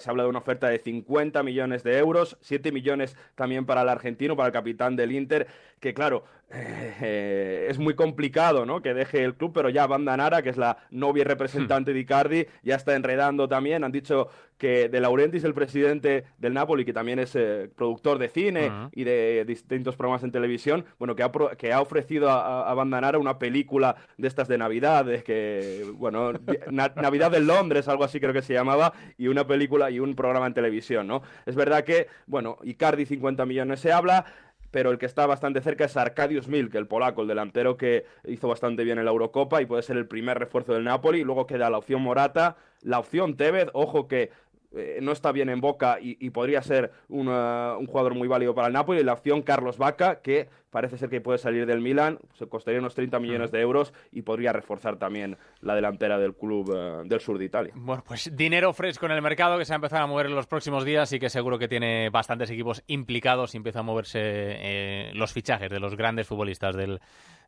Se 0.00 0.10
habla 0.10 0.22
de 0.22 0.28
una 0.28 0.38
oferta 0.38 0.68
de 0.68 0.78
50 0.78 1.42
millones 1.42 1.82
de 1.82 1.98
euros, 1.98 2.38
7 2.40 2.72
millones 2.72 3.16
también 3.34 3.66
para 3.66 3.82
el 3.82 3.90
argentino, 3.90 4.36
para 4.36 4.48
el 4.48 4.52
capitán 4.54 4.96
del 4.96 5.12
Inter, 5.12 5.48
que 5.80 5.92
claro, 5.92 6.24
eh, 6.52 7.66
es 7.68 7.78
muy 7.78 7.94
complicado 7.94 8.66
¿no? 8.66 8.82
que 8.82 8.94
deje 8.94 9.24
el 9.24 9.34
club, 9.34 9.52
pero 9.54 9.68
ya 9.68 9.86
Banda 9.86 10.16
Nara, 10.16 10.42
que 10.42 10.50
es 10.50 10.56
la 10.56 10.78
novia 10.90 11.24
representante 11.24 11.92
de 11.92 12.00
Icardi, 12.00 12.46
ya 12.62 12.76
está 12.76 12.94
enredando 12.94 13.48
también. 13.48 13.84
Han 13.84 13.92
dicho 13.92 14.28
que 14.58 14.88
De 14.90 15.00
Laurentiis, 15.00 15.44
el 15.44 15.54
presidente 15.54 16.24
del 16.38 16.52
Napoli, 16.52 16.84
que 16.84 16.92
también 16.92 17.18
es 17.18 17.34
eh, 17.34 17.70
productor 17.74 18.18
de 18.18 18.28
cine 18.28 18.70
y 18.92 19.04
de 19.04 19.44
distintos 19.46 19.96
programas 19.96 20.22
en 20.22 20.32
televisión, 20.32 20.84
bueno, 20.98 21.16
que 21.16 21.22
ha, 21.22 21.32
pro- 21.32 21.50
que 21.56 21.72
ha 21.72 21.80
ofrecido 21.80 22.28
a, 22.30 22.64
a- 22.64 22.70
a 22.70 22.74
Banda 22.74 23.00
Nara 23.00 23.18
una 23.18 23.38
película 23.38 23.96
de 24.18 24.28
estas 24.28 24.48
de 24.48 24.58
Navidad, 24.58 25.06
de 25.06 25.22
que, 25.22 25.86
bueno, 25.94 26.32
Na- 26.70 26.92
Navidad 26.96 27.34
en 27.34 27.46
Londres, 27.46 27.88
algo 27.88 28.04
así 28.04 28.20
creo 28.20 28.34
que 28.34 28.42
se 28.42 28.52
llamaba, 28.52 28.92
y 29.16 29.28
una 29.28 29.46
película 29.46 29.90
y 29.90 29.98
un 29.98 30.14
programa 30.14 30.46
en 30.46 30.52
televisión, 30.54 31.06
¿no? 31.06 31.22
Es 31.46 31.54
verdad 31.56 31.84
que, 31.84 32.08
bueno, 32.26 32.58
Icardi 32.62 33.06
50 33.06 33.46
millones 33.46 33.80
se 33.80 33.92
habla, 33.92 34.26
pero 34.70 34.90
el 34.90 34.98
que 34.98 35.06
está 35.06 35.26
bastante 35.26 35.60
cerca 35.60 35.84
es 35.84 35.96
Arkadiusz 35.96 36.48
Milk, 36.48 36.74
el 36.74 36.86
polaco, 36.86 37.22
el 37.22 37.28
delantero 37.28 37.76
que 37.76 38.04
hizo 38.24 38.48
bastante 38.48 38.84
bien 38.84 38.98
en 38.98 39.04
la 39.04 39.10
Eurocopa 39.10 39.60
y 39.60 39.66
puede 39.66 39.82
ser 39.82 39.96
el 39.96 40.06
primer 40.06 40.38
refuerzo 40.38 40.74
del 40.74 40.84
Napoli. 40.84 41.24
Luego 41.24 41.46
queda 41.46 41.70
la 41.70 41.78
opción 41.78 42.02
Morata, 42.02 42.56
la 42.82 42.98
opción 42.98 43.36
Tevez, 43.36 43.68
ojo 43.72 44.08
que 44.08 44.30
eh, 44.76 44.98
no 45.02 45.12
está 45.12 45.32
bien 45.32 45.48
en 45.48 45.60
boca 45.60 45.98
y, 46.00 46.16
y 46.24 46.30
podría 46.30 46.62
ser 46.62 46.92
una- 47.08 47.76
un 47.78 47.86
jugador 47.86 48.14
muy 48.14 48.28
válido 48.28 48.54
para 48.54 48.68
el 48.68 48.72
Napoli. 48.72 49.00
Y 49.00 49.04
la 49.04 49.12
opción 49.14 49.42
Carlos 49.42 49.78
Vaca, 49.78 50.20
que 50.20 50.48
parece 50.70 50.96
ser 50.98 51.08
que 51.10 51.20
puede 51.20 51.38
salir 51.38 51.66
del 51.66 51.80
Milan, 51.80 52.18
se 52.38 52.46
costaría 52.46 52.78
unos 52.78 52.94
30 52.94 53.18
millones 53.18 53.50
de 53.50 53.60
euros 53.60 53.92
y 54.12 54.22
podría 54.22 54.52
reforzar 54.52 54.96
también 54.98 55.36
la 55.60 55.74
delantera 55.74 56.16
del 56.18 56.34
club 56.34 56.72
eh, 56.76 57.02
del 57.08 57.18
sur 57.20 57.38
de 57.38 57.44
Italia. 57.46 57.72
Bueno, 57.74 58.04
pues 58.06 58.34
dinero 58.36 58.72
fresco 58.72 59.06
en 59.06 59.12
el 59.12 59.22
mercado 59.22 59.58
que 59.58 59.64
se 59.64 59.72
va 59.72 59.76
a 59.76 59.78
empezar 59.78 60.02
a 60.02 60.06
mover 60.06 60.26
en 60.26 60.36
los 60.36 60.46
próximos 60.46 60.84
días 60.84 61.12
y 61.12 61.18
que 61.18 61.28
seguro 61.28 61.58
que 61.58 61.66
tiene 61.66 62.08
bastantes 62.10 62.50
equipos 62.50 62.84
implicados 62.86 63.54
y 63.54 63.56
empiezan 63.56 63.80
a 63.80 63.84
moverse 63.84 64.20
eh, 64.22 65.10
los 65.14 65.32
fichajes 65.32 65.70
de 65.70 65.80
los 65.80 65.96
grandes 65.96 66.28
futbolistas 66.28 66.76
del, 66.76 67.00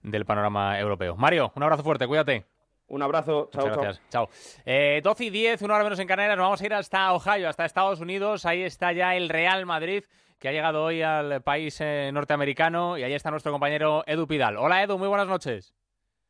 del 0.02 0.24
panorama 0.24 0.80
europeo. 0.80 1.14
Mario, 1.16 1.52
un 1.54 1.62
abrazo 1.62 1.84
fuerte, 1.84 2.08
cuídate. 2.08 2.46
Un 2.92 3.00
abrazo, 3.00 3.48
chao, 3.50 3.62
Muchas 3.62 3.74
chao. 3.74 3.82
gracias. 3.84 4.08
Chao. 4.10 4.28
Eh, 4.66 5.00
12 5.02 5.24
y 5.24 5.30
10, 5.30 5.62
una 5.62 5.76
hora 5.76 5.84
menos 5.84 5.98
en 5.98 6.06
Canarias. 6.06 6.36
Nos 6.36 6.44
vamos 6.44 6.60
a 6.60 6.66
ir 6.66 6.74
hasta 6.74 7.14
Ohio, 7.14 7.48
hasta 7.48 7.64
Estados 7.64 8.00
Unidos. 8.00 8.44
Ahí 8.44 8.60
está 8.62 8.92
ya 8.92 9.16
el 9.16 9.30
Real 9.30 9.64
Madrid, 9.64 10.04
que 10.38 10.48
ha 10.48 10.52
llegado 10.52 10.84
hoy 10.84 11.00
al 11.00 11.40
país 11.40 11.80
eh, 11.80 12.10
norteamericano. 12.12 12.98
Y 12.98 13.02
ahí 13.02 13.14
está 13.14 13.30
nuestro 13.30 13.50
compañero 13.50 14.04
Edu 14.06 14.26
Pidal. 14.26 14.58
Hola, 14.58 14.82
Edu, 14.82 14.98
muy 14.98 15.08
buenas 15.08 15.26
noches. 15.26 15.74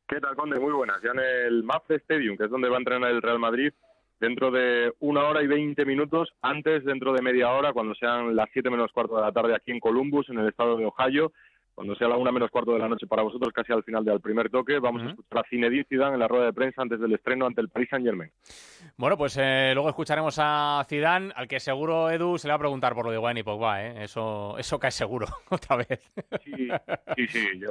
¿Qué 0.07 0.21
tal, 0.21 0.37
Conde? 0.37 0.57
Muy 0.57 0.71
buenas. 0.71 1.01
Ya 1.03 1.11
en 1.11 1.19
el 1.19 1.63
Mapfre 1.63 1.97
Stadium, 1.97 2.37
que 2.37 2.45
es 2.45 2.49
donde 2.49 2.69
va 2.69 2.77
a 2.77 2.79
entrenar 2.79 3.11
el 3.11 3.21
Real 3.21 3.39
Madrid, 3.39 3.73
dentro 4.21 4.49
de 4.49 4.93
una 5.01 5.25
hora 5.27 5.43
y 5.43 5.47
veinte 5.47 5.83
minutos, 5.83 6.29
antes 6.41 6.85
dentro 6.85 7.11
de 7.11 7.21
media 7.21 7.51
hora, 7.51 7.73
cuando 7.73 7.93
sean 7.93 8.37
las 8.37 8.47
siete 8.53 8.69
menos 8.69 8.93
cuarto 8.93 9.17
de 9.17 9.21
la 9.23 9.33
tarde 9.33 9.53
aquí 9.53 9.71
en 9.71 9.81
Columbus, 9.81 10.29
en 10.29 10.39
el 10.39 10.47
estado 10.47 10.77
de 10.77 10.85
Ohio. 10.85 11.33
Cuando 11.73 11.95
sea 11.95 12.07
la 12.07 12.17
una 12.17 12.31
menos 12.31 12.51
cuarto 12.51 12.73
de 12.73 12.79
la 12.79 12.87
noche 12.87 13.07
para 13.07 13.23
vosotros, 13.23 13.51
casi 13.51 13.73
al 13.73 13.83
final 13.83 14.05
del 14.05 14.21
primer 14.21 14.49
toque, 14.49 14.79
vamos 14.79 15.03
a 15.03 15.09
escuchar 15.09 15.39
a 15.39 15.49
Zinedine 15.49 15.85
Zidane 15.89 16.13
en 16.13 16.19
la 16.19 16.27
rueda 16.27 16.45
de 16.45 16.53
prensa 16.53 16.81
antes 16.81 16.99
del 16.99 17.13
estreno 17.13 17.45
ante 17.45 17.61
el 17.61 17.69
Paris 17.69 17.89
Saint-Germain. 17.89 18.31
Bueno, 18.97 19.17
pues 19.17 19.37
eh, 19.37 19.71
luego 19.73 19.89
escucharemos 19.89 20.37
a 20.39 20.85
Zidane, 20.87 21.31
al 21.35 21.47
que 21.47 21.59
seguro 21.59 22.11
Edu 22.11 22.37
se 22.37 22.47
le 22.47 22.51
va 22.51 22.55
a 22.57 22.59
preguntar 22.59 22.93
por 22.93 23.05
lo 23.05 23.11
de 23.11 23.17
Wayne 23.17 23.39
y 23.39 23.43
Pogba, 23.43 23.83
¿eh? 23.83 24.03
Eso, 24.03 24.55
eso 24.57 24.79
cae 24.79 24.91
seguro, 24.91 25.27
otra 25.49 25.77
vez. 25.77 26.11
Sí, 26.43 26.69
sí, 27.15 27.27
sí. 27.27 27.61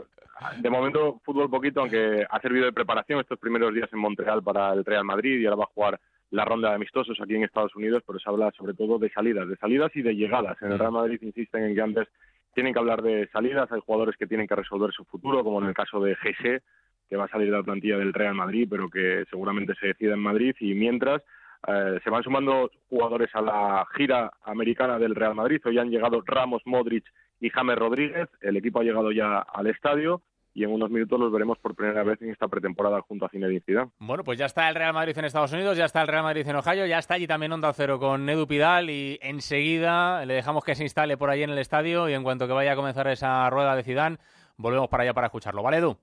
de 0.58 0.70
momento, 0.70 1.20
fútbol 1.24 1.48
poquito, 1.48 1.80
aunque 1.80 2.26
ha 2.28 2.40
servido 2.40 2.66
de 2.66 2.72
preparación 2.72 3.20
estos 3.20 3.38
primeros 3.38 3.72
días 3.72 3.92
en 3.92 4.00
Montreal 4.00 4.42
para 4.42 4.72
el 4.72 4.84
Real 4.84 5.04
Madrid 5.04 5.38
y 5.38 5.46
ahora 5.46 5.56
va 5.56 5.64
a 5.64 5.74
jugar 5.74 6.00
la 6.32 6.44
ronda 6.44 6.70
de 6.70 6.76
amistosos 6.76 7.20
aquí 7.20 7.34
en 7.34 7.44
Estados 7.44 7.76
Unidos, 7.76 8.02
pero 8.06 8.18
se 8.18 8.28
habla 8.28 8.50
sobre 8.56 8.74
todo 8.74 8.98
de 8.98 9.10
salidas, 9.10 9.46
de 9.48 9.56
salidas 9.56 9.94
y 9.94 10.02
de 10.02 10.16
llegadas. 10.16 10.60
En 10.62 10.72
el 10.72 10.78
Real 10.78 10.92
Madrid 10.92 11.18
insisten 11.20 11.64
en 11.64 11.74
que 11.74 11.80
antes 11.80 12.08
tienen 12.54 12.72
que 12.72 12.78
hablar 12.78 13.02
de 13.02 13.28
salidas, 13.28 13.70
hay 13.72 13.80
jugadores 13.80 14.16
que 14.16 14.26
tienen 14.26 14.46
que 14.46 14.56
resolver 14.56 14.92
su 14.92 15.04
futuro, 15.04 15.42
como 15.42 15.60
en 15.60 15.68
el 15.68 15.74
caso 15.74 16.00
de 16.00 16.14
GC, 16.16 16.62
que 17.08 17.16
va 17.16 17.24
a 17.24 17.28
salir 17.28 17.50
de 17.50 17.56
la 17.56 17.62
plantilla 17.62 17.98
del 17.98 18.12
Real 18.12 18.34
Madrid, 18.34 18.66
pero 18.70 18.88
que 18.88 19.24
seguramente 19.30 19.74
se 19.80 19.88
decida 19.88 20.14
en 20.14 20.20
Madrid, 20.20 20.54
y 20.60 20.74
mientras 20.74 21.22
eh, 21.66 22.00
se 22.02 22.10
van 22.10 22.22
sumando 22.22 22.70
jugadores 22.88 23.30
a 23.34 23.40
la 23.40 23.86
gira 23.96 24.32
americana 24.44 24.98
del 24.98 25.14
Real 25.14 25.34
Madrid, 25.34 25.60
hoy 25.64 25.78
han 25.78 25.90
llegado 25.90 26.22
Ramos, 26.24 26.62
Modric 26.64 27.04
y 27.40 27.50
James 27.50 27.76
Rodríguez, 27.76 28.28
el 28.40 28.56
equipo 28.56 28.80
ha 28.80 28.84
llegado 28.84 29.12
ya 29.12 29.38
al 29.38 29.66
estadio, 29.66 30.22
y 30.54 30.64
en 30.64 30.70
unos 30.70 30.90
minutos 30.90 31.18
los 31.18 31.32
veremos 31.32 31.58
por 31.58 31.74
primera 31.74 32.02
vez 32.02 32.20
en 32.22 32.30
esta 32.30 32.48
pretemporada 32.48 33.00
junto 33.00 33.24
a 33.24 33.28
Zinedine 33.28 33.60
Zidane. 33.60 33.90
Bueno, 33.98 34.24
pues 34.24 34.38
ya 34.38 34.46
está 34.46 34.68
el 34.68 34.74
Real 34.74 34.92
Madrid 34.92 35.16
en 35.16 35.24
Estados 35.24 35.52
Unidos, 35.52 35.76
ya 35.76 35.84
está 35.84 36.02
el 36.02 36.08
Real 36.08 36.22
Madrid 36.22 36.46
en 36.46 36.56
Ohio, 36.56 36.86
ya 36.86 36.98
está 36.98 37.14
allí 37.14 37.26
también 37.26 37.52
Onda 37.52 37.72
Cero 37.72 37.98
con 37.98 38.28
Edu 38.28 38.46
Pidal 38.46 38.90
y 38.90 39.18
enseguida 39.22 40.24
le 40.26 40.34
dejamos 40.34 40.64
que 40.64 40.74
se 40.74 40.82
instale 40.82 41.16
por 41.16 41.30
allí 41.30 41.42
en 41.42 41.50
el 41.50 41.58
estadio 41.58 42.08
y 42.08 42.14
en 42.14 42.22
cuanto 42.22 42.46
que 42.46 42.52
vaya 42.52 42.72
a 42.72 42.76
comenzar 42.76 43.06
esa 43.08 43.48
rueda 43.50 43.74
de 43.76 43.82
Zidane, 43.82 44.18
volvemos 44.56 44.88
para 44.88 45.04
allá 45.04 45.14
para 45.14 45.28
escucharlo. 45.28 45.62
¿Vale, 45.62 45.78
Edu? 45.78 45.96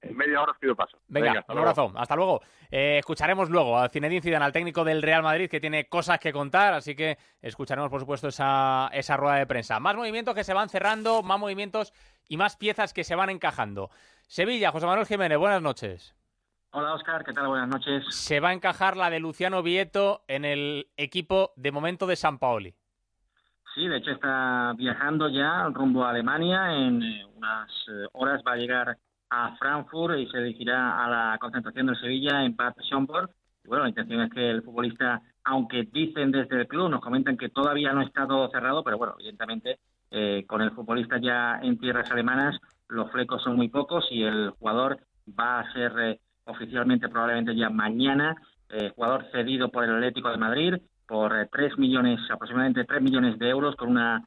En 0.00 0.16
media 0.16 0.40
hora 0.40 0.52
os 0.52 0.58
pido 0.58 0.76
paso. 0.76 0.98
Venga, 1.08 1.44
un 1.48 1.58
abrazo. 1.58 1.92
Hasta 1.96 2.14
luego. 2.14 2.40
Eh, 2.70 2.98
escucharemos 2.98 3.50
luego 3.50 3.78
a 3.78 3.88
Zinedine 3.88 4.22
Zidane, 4.22 4.44
al 4.44 4.52
técnico 4.52 4.84
del 4.84 5.02
Real 5.02 5.22
Madrid, 5.22 5.50
que 5.50 5.60
tiene 5.60 5.88
cosas 5.88 6.18
que 6.20 6.32
contar, 6.32 6.74
así 6.74 6.94
que 6.94 7.18
escucharemos, 7.40 7.90
por 7.90 8.00
supuesto, 8.00 8.28
esa, 8.28 8.90
esa 8.92 9.16
rueda 9.16 9.36
de 9.36 9.46
prensa. 9.46 9.80
Más 9.80 9.96
movimientos 9.96 10.34
que 10.34 10.44
se 10.44 10.54
van 10.54 10.68
cerrando, 10.68 11.22
más 11.22 11.38
movimientos 11.38 11.92
y 12.28 12.36
más 12.36 12.56
piezas 12.56 12.92
que 12.92 13.04
se 13.04 13.16
van 13.16 13.30
encajando. 13.30 13.90
Sevilla, 14.28 14.70
José 14.70 14.86
Manuel 14.86 15.06
Jiménez, 15.06 15.38
buenas 15.38 15.62
noches. 15.62 16.14
Hola 16.70 16.94
Oscar, 16.94 17.24
¿qué 17.24 17.32
tal? 17.32 17.48
Buenas 17.48 17.68
noches. 17.68 18.04
Se 18.10 18.40
va 18.40 18.50
a 18.50 18.52
encajar 18.52 18.96
la 18.96 19.08
de 19.08 19.20
Luciano 19.20 19.62
Vieto 19.62 20.22
en 20.28 20.44
el 20.44 20.88
equipo 20.98 21.52
de 21.56 21.72
momento 21.72 22.06
de 22.06 22.14
San 22.14 22.38
Paoli. 22.38 22.74
Sí, 23.74 23.88
de 23.88 23.96
hecho 23.96 24.10
está 24.10 24.74
viajando 24.76 25.28
ya 25.30 25.68
rumbo 25.72 26.04
a 26.04 26.10
Alemania. 26.10 26.72
En 26.74 27.02
unas 27.36 27.70
eh, 27.88 28.06
horas 28.12 28.42
va 28.46 28.52
a 28.52 28.56
llegar 28.56 28.98
a 29.30 29.56
Frankfurt 29.56 30.18
y 30.18 30.26
se 30.26 30.38
dirigirá 30.38 31.04
a 31.04 31.08
la 31.08 31.38
concentración 31.38 31.86
del 31.86 32.00
Sevilla 32.00 32.44
en 32.44 32.56
Bad 32.56 32.74
Schomburg. 32.82 33.30
bueno, 33.64 33.84
la 33.84 33.90
intención 33.90 34.22
es 34.22 34.30
que 34.32 34.50
el 34.50 34.62
futbolista, 34.62 35.20
aunque 35.44 35.88
dicen 35.92 36.30
desde 36.30 36.60
el 36.60 36.68
club, 36.68 36.88
nos 36.88 37.00
comentan 37.00 37.36
que 37.36 37.50
todavía 37.50 37.92
no 37.92 38.00
ha 38.00 38.04
estado 38.04 38.48
cerrado, 38.50 38.82
pero 38.82 38.96
bueno, 38.96 39.14
evidentemente 39.18 39.78
eh, 40.10 40.44
con 40.46 40.62
el 40.62 40.70
futbolista 40.70 41.18
ya 41.18 41.60
en 41.62 41.78
tierras 41.78 42.10
alemanas, 42.10 42.58
los 42.88 43.10
flecos 43.10 43.42
son 43.42 43.56
muy 43.56 43.68
pocos 43.68 44.06
y 44.10 44.22
el 44.22 44.50
jugador 44.58 44.98
va 45.38 45.60
a 45.60 45.72
ser 45.72 45.92
eh, 45.98 46.20
oficialmente 46.44 47.08
probablemente 47.08 47.54
ya 47.54 47.68
mañana 47.68 48.34
eh, 48.70 48.90
jugador 48.94 49.26
cedido 49.30 49.70
por 49.70 49.84
el 49.84 49.94
Atlético 49.94 50.30
de 50.30 50.38
Madrid 50.38 50.74
por 51.06 51.48
3 51.52 51.78
millones, 51.78 52.20
aproximadamente 52.30 52.84
3 52.84 53.02
millones 53.02 53.38
de 53.38 53.48
euros 53.48 53.76
con 53.76 53.90
una 53.90 54.26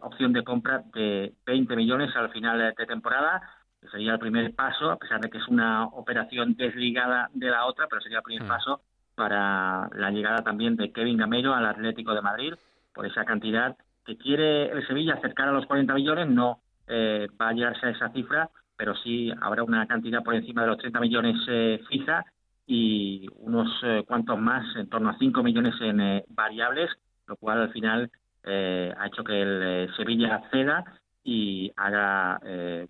opción 0.00 0.32
de 0.32 0.44
compra 0.44 0.84
de 0.94 1.34
20 1.44 1.74
millones 1.74 2.14
al 2.14 2.30
final 2.30 2.72
de 2.76 2.86
temporada. 2.86 3.42
Que 3.80 3.88
sería 3.88 4.12
el 4.12 4.18
primer 4.18 4.54
paso, 4.54 4.90
a 4.90 4.96
pesar 4.96 5.20
de 5.20 5.30
que 5.30 5.38
es 5.38 5.48
una 5.48 5.84
operación 5.84 6.54
desligada 6.56 7.28
de 7.34 7.50
la 7.50 7.66
otra, 7.66 7.86
pero 7.88 8.00
sería 8.00 8.18
el 8.18 8.24
primer 8.24 8.44
mm. 8.44 8.48
paso 8.48 8.80
para 9.14 9.88
la 9.94 10.10
llegada 10.10 10.42
también 10.42 10.76
de 10.76 10.92
Kevin 10.92 11.16
Gameiro 11.16 11.54
al 11.54 11.66
Atlético 11.66 12.14
de 12.14 12.22
Madrid 12.22 12.54
por 12.94 13.06
esa 13.06 13.24
cantidad 13.24 13.76
que 14.04 14.16
quiere 14.16 14.70
el 14.70 14.86
Sevilla 14.86 15.14
acercar 15.14 15.48
a 15.48 15.52
los 15.52 15.66
40 15.66 15.92
millones, 15.94 16.28
no 16.28 16.60
eh, 16.86 17.26
va 17.40 17.48
a 17.48 17.52
llegarse 17.52 17.86
a 17.86 17.90
esa 17.90 18.08
cifra, 18.10 18.50
pero 18.76 18.94
sí 18.96 19.32
habrá 19.40 19.64
una 19.64 19.86
cantidad 19.86 20.22
por 20.22 20.34
encima 20.34 20.62
de 20.62 20.68
los 20.68 20.78
30 20.78 21.00
millones 21.00 21.36
eh, 21.48 21.80
fija 21.88 22.24
y 22.66 23.26
unos 23.38 23.68
eh, 23.82 24.04
cuantos 24.06 24.38
más, 24.38 24.64
en 24.76 24.88
torno 24.88 25.10
a 25.10 25.18
5 25.18 25.42
millones 25.42 25.74
en 25.80 26.00
eh, 26.00 26.24
variables, 26.28 26.90
lo 27.26 27.36
cual 27.36 27.62
al 27.62 27.72
final 27.72 28.10
ha 28.48 29.08
hecho 29.08 29.24
que 29.24 29.42
el 29.42 29.92
Sevilla 29.96 30.40
ceda 30.52 30.84
y 31.26 31.72
haga 31.76 32.38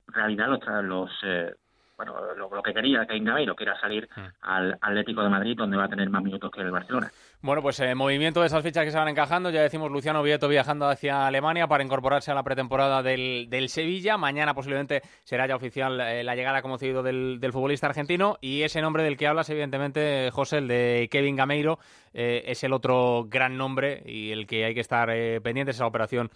realidad 0.07 0.49
los, 0.49 0.61
los 0.85 1.11
bueno, 1.97 2.14
lo, 2.37 2.62
que 2.62 2.75
quería 2.75 3.07
que 3.07 3.19
Gameiro, 3.19 3.57
que 3.57 3.64
era 3.64 3.81
salir 3.81 4.09
mm. 4.14 4.21
al 4.43 4.78
Atlético 4.81 5.23
de 5.23 5.31
Madrid, 5.31 5.57
donde 5.57 5.76
va 5.76 5.85
a 5.85 5.88
tener 5.88 6.11
más 6.11 6.23
minutos 6.23 6.50
que 6.50 6.61
el 6.61 6.71
Barcelona. 6.71 7.11
Bueno, 7.40 7.62
pues 7.62 7.81
eh, 7.81 7.95
movimiento 7.95 8.40
de 8.40 8.49
esas 8.49 8.62
fichas 8.62 8.85
que 8.85 8.90
se 8.90 8.99
van 8.99 9.09
encajando. 9.09 9.50
Ya 9.50 9.62
decimos 9.62 9.90
Luciano 9.90 10.23
Vieto 10.23 10.49
viajando 10.49 10.88
hacia 10.88 11.26
Alemania 11.26 11.69
para 11.69 11.85
incorporarse 11.85 12.31
a 12.31 12.35
la 12.35 12.43
pretemporada 12.43 13.02
del, 13.02 13.47
del 13.49 13.69
Sevilla. 13.71 14.19
Mañana 14.19 14.52
posiblemente 14.52 15.02
será 15.25 15.47
ya 15.47 15.57
oficial 15.57 15.99
eh, 16.00 16.23
la 16.23 16.35
llegada 16.35 16.61
como 16.61 16.76
cedido 16.76 17.02
del, 17.02 17.38
del, 17.40 17.52
futbolista 17.52 17.87
argentino. 17.87 18.37
Y 18.40 18.62
ese 18.62 18.83
nombre 18.83 19.02
del 19.02 19.16
que 19.16 19.26
hablas, 19.26 19.49
evidentemente, 19.49 20.31
José, 20.33 20.59
el 20.59 20.69
de 20.69 21.09
Kevin 21.11 21.37
Gameiro, 21.37 21.78
eh, 22.18 22.44
es 22.46 22.64
el 22.64 22.73
otro 22.73 23.26
gran 23.28 23.58
nombre 23.58 24.02
y 24.06 24.32
el 24.32 24.46
que 24.46 24.64
hay 24.64 24.73
que 24.73 24.80
estar 24.80 25.11
eh, 25.11 25.38
pendientes 25.42 25.76
esa 25.76 25.87
operación, 25.87 26.30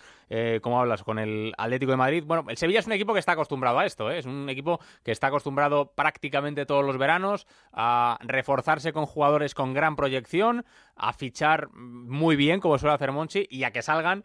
como 0.60 0.78
hablas, 0.78 1.02
con 1.02 1.18
el 1.18 1.52
Atlético 1.58 1.90
de 1.90 1.96
Madrid. 1.96 2.22
Bueno, 2.24 2.44
el 2.48 2.56
Sevilla 2.56 2.78
es 2.78 2.86
un 2.86 2.92
equipo 2.92 3.14
que 3.14 3.18
está 3.18 3.32
acostumbrado 3.32 3.78
a 3.78 3.86
esto. 3.86 4.10
Es 4.10 4.26
un 4.26 4.48
equipo 4.48 4.78
que 5.02 5.10
está 5.10 5.26
acostumbrado 5.26 5.92
prácticamente 5.92 6.66
todos 6.66 6.84
los 6.84 6.98
veranos 6.98 7.46
a 7.72 8.18
reforzarse 8.20 8.92
con 8.92 9.06
jugadores 9.06 9.54
con 9.54 9.74
gran 9.74 9.96
proyección 9.96 10.64
a 10.94 11.12
fichar 11.12 11.70
muy 11.72 12.36
bien, 12.36 12.60
como 12.60 12.78
suele 12.78 12.94
hacer 12.94 13.10
Monchi, 13.10 13.46
y 13.50 13.64
a 13.64 13.72
que 13.72 13.82
salgan 13.82 14.24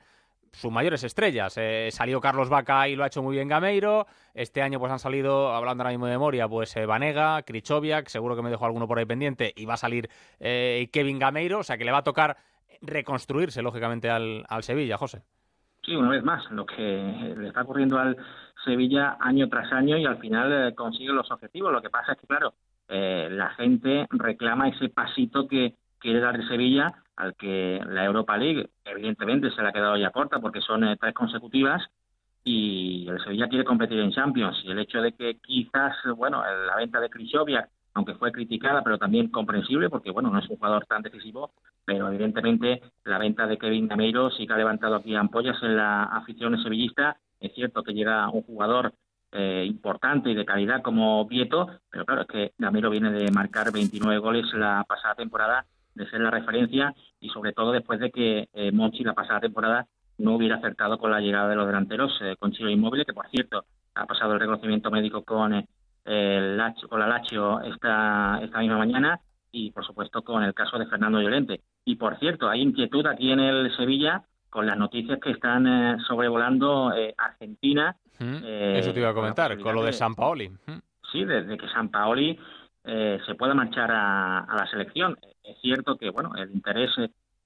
sus 0.55 0.71
mayores 0.71 1.03
estrellas. 1.03 1.57
Eh, 1.57 1.89
salió 1.91 2.21
Carlos 2.21 2.49
Vaca 2.49 2.87
y 2.87 2.95
lo 2.95 3.03
ha 3.03 3.07
hecho 3.07 3.21
muy 3.21 3.35
bien 3.35 3.49
Gameiro. 3.49 4.07
Este 4.33 4.61
año 4.61 4.79
pues 4.79 4.91
han 4.91 4.99
salido, 4.99 5.53
hablando 5.53 5.83
ahora 5.83 5.91
mismo 5.91 6.05
de 6.05 6.13
memoria, 6.13 6.47
pues 6.47 6.75
eh, 6.77 6.85
Vanega, 6.85 7.41
Krichoviak, 7.43 8.07
seguro 8.07 8.35
que 8.35 8.41
me 8.41 8.49
dejó 8.49 8.65
alguno 8.65 8.87
por 8.87 8.97
ahí 8.97 9.05
pendiente, 9.05 9.53
y 9.55 9.65
va 9.65 9.73
a 9.73 9.77
salir 9.77 10.09
eh, 10.39 10.89
Kevin 10.93 11.19
Gameiro, 11.19 11.59
o 11.59 11.63
sea 11.63 11.77
que 11.77 11.83
le 11.83 11.91
va 11.91 11.99
a 11.99 12.03
tocar 12.03 12.37
reconstruirse, 12.81 13.61
lógicamente, 13.61 14.09
al, 14.09 14.45
al 14.47 14.63
Sevilla, 14.63 14.97
José. 14.97 15.23
Sí, 15.83 15.95
una 15.95 16.09
vez 16.09 16.23
más, 16.23 16.49
lo 16.51 16.65
que 16.65 16.75
le 16.75 17.49
está 17.49 17.61
ocurriendo 17.61 17.99
al 17.99 18.17
Sevilla 18.63 19.17
año 19.19 19.49
tras 19.49 19.71
año 19.71 19.97
y 19.97 20.05
al 20.05 20.17
final 20.19 20.73
consigue 20.73 21.11
los 21.11 21.29
objetivos. 21.29 21.71
Lo 21.71 21.81
que 21.81 21.89
pasa 21.89 22.13
es 22.13 22.17
que, 22.17 22.27
claro, 22.27 22.53
la 22.87 23.49
gente 23.51 24.07
reclama 24.09 24.69
ese 24.69 24.89
pasito 24.89 25.47
que 25.47 25.75
quiere 25.99 26.21
dar 26.21 26.43
Sevilla, 26.47 26.93
al 27.17 27.35
que 27.35 27.81
la 27.87 28.05
Europa 28.05 28.37
League 28.37 28.69
evidentemente 28.83 29.51
se 29.51 29.61
le 29.61 29.69
ha 29.69 29.73
quedado 29.73 29.97
ya 29.97 30.11
corta 30.11 30.39
porque 30.39 30.61
son 30.61 30.83
eh, 30.83 30.97
tres 30.99 31.13
consecutivas 31.13 31.81
y 32.43 33.07
el 33.09 33.21
Sevilla 33.23 33.49
quiere 33.49 33.65
competir 33.65 33.99
en 33.99 34.11
Champions 34.11 34.57
y 34.63 34.71
el 34.71 34.79
hecho 34.79 35.01
de 35.01 35.13
que 35.13 35.39
quizás, 35.39 35.95
bueno, 36.15 36.43
la 36.43 36.75
venta 36.75 36.99
de 36.99 37.09
Krychowiak, 37.09 37.69
aunque 37.95 38.13
fue 38.15 38.31
criticada, 38.31 38.83
pero 38.83 38.97
también 38.97 39.29
comprensible 39.29 39.89
porque, 39.89 40.11
bueno, 40.11 40.29
no 40.29 40.39
es 40.39 40.49
un 40.49 40.57
jugador 40.57 40.85
tan 40.85 41.01
decisivo, 41.01 41.51
pero 41.85 42.07
evidentemente 42.07 42.81
la 43.03 43.17
venta 43.17 43.47
de 43.47 43.57
Kevin 43.57 43.87
Gameiro 43.87 44.29
sí 44.29 44.45
que 44.45 44.53
ha 44.53 44.57
levantado 44.57 44.95
aquí 44.95 45.15
ampollas 45.15 45.57
en 45.63 45.77
la 45.77 46.03
afición 46.03 46.61
sevillista. 46.61 47.17
Es 47.39 47.53
cierto 47.55 47.83
que 47.83 47.93
llega 47.93 48.29
un 48.29 48.43
jugador 48.43 48.93
eh, 49.31 49.65
importante 49.65 50.29
y 50.29 50.35
de 50.35 50.45
calidad 50.45 50.81
como 50.81 51.25
Vieto, 51.25 51.67
pero 51.89 52.05
claro, 52.05 52.21
es 52.21 52.27
que 52.27 52.53
Gameiro 52.57 52.89
viene 52.89 53.11
de 53.11 53.31
marcar 53.31 53.71
29 53.71 54.19
goles 54.19 54.45
la 54.53 54.85
pasada 54.87 55.15
temporada 55.15 55.65
de 55.95 56.09
ser 56.09 56.21
la 56.21 56.29
referencia 56.29 56.93
y 57.19 57.29
sobre 57.29 57.53
todo 57.53 57.71
después 57.71 57.99
de 57.99 58.11
que 58.11 58.49
eh, 58.53 58.71
Monchi 58.71 59.03
la 59.03 59.13
pasada 59.13 59.39
temporada 59.39 59.87
no 60.17 60.35
hubiera 60.35 60.57
acertado 60.57 60.97
con 60.97 61.11
la 61.11 61.19
llegada 61.19 61.49
de 61.49 61.55
los 61.55 61.65
delanteros 61.65 62.17
eh, 62.21 62.35
con 62.37 62.51
Chilo 62.51 62.69
Inmóvil, 62.69 63.05
que 63.05 63.13
por 63.13 63.27
cierto 63.29 63.65
ha 63.95 64.05
pasado 64.05 64.33
el 64.33 64.39
reconocimiento 64.39 64.91
médico 64.91 65.23
con, 65.23 65.53
eh, 65.53 65.67
el 66.05 66.57
Lacho, 66.57 66.87
con 66.87 66.99
la 66.99 67.07
Lazio 67.07 67.61
esta, 67.61 68.39
esta 68.43 68.59
misma 68.59 68.77
mañana 68.77 69.19
y 69.51 69.71
por 69.71 69.85
supuesto 69.85 70.21
con 70.21 70.43
el 70.43 70.53
caso 70.53 70.77
de 70.77 70.85
Fernando 70.85 71.21
Llorente. 71.21 71.61
Y 71.85 71.95
por 71.95 72.17
cierto, 72.19 72.49
hay 72.49 72.61
inquietud 72.61 73.05
aquí 73.07 73.31
en 73.31 73.39
el 73.39 73.75
Sevilla 73.75 74.23
con 74.49 74.65
las 74.65 74.77
noticias 74.77 75.19
que 75.19 75.31
están 75.31 75.67
eh, 75.67 75.97
sobrevolando 76.07 76.91
Argentina. 77.17 77.95
Eso 78.19 78.93
te 78.93 78.99
iba 78.99 79.09
a 79.09 79.13
comentar, 79.13 79.57
con 79.59 79.75
lo 79.75 79.83
de 79.83 79.93
San 79.93 80.15
Paoli. 80.15 80.49
Sí, 81.11 81.23
desde 81.23 81.57
que 81.57 81.67
San 81.69 81.89
Paoli 81.89 82.37
se 82.83 83.35
pueda 83.35 83.53
marchar 83.53 83.91
a, 83.91 84.39
a 84.39 84.55
la 84.55 84.67
selección 84.67 85.17
es 85.47 85.57
cierto 85.61 85.97
que 85.97 86.09
bueno 86.09 86.33
el 86.35 86.51
interés 86.51 86.91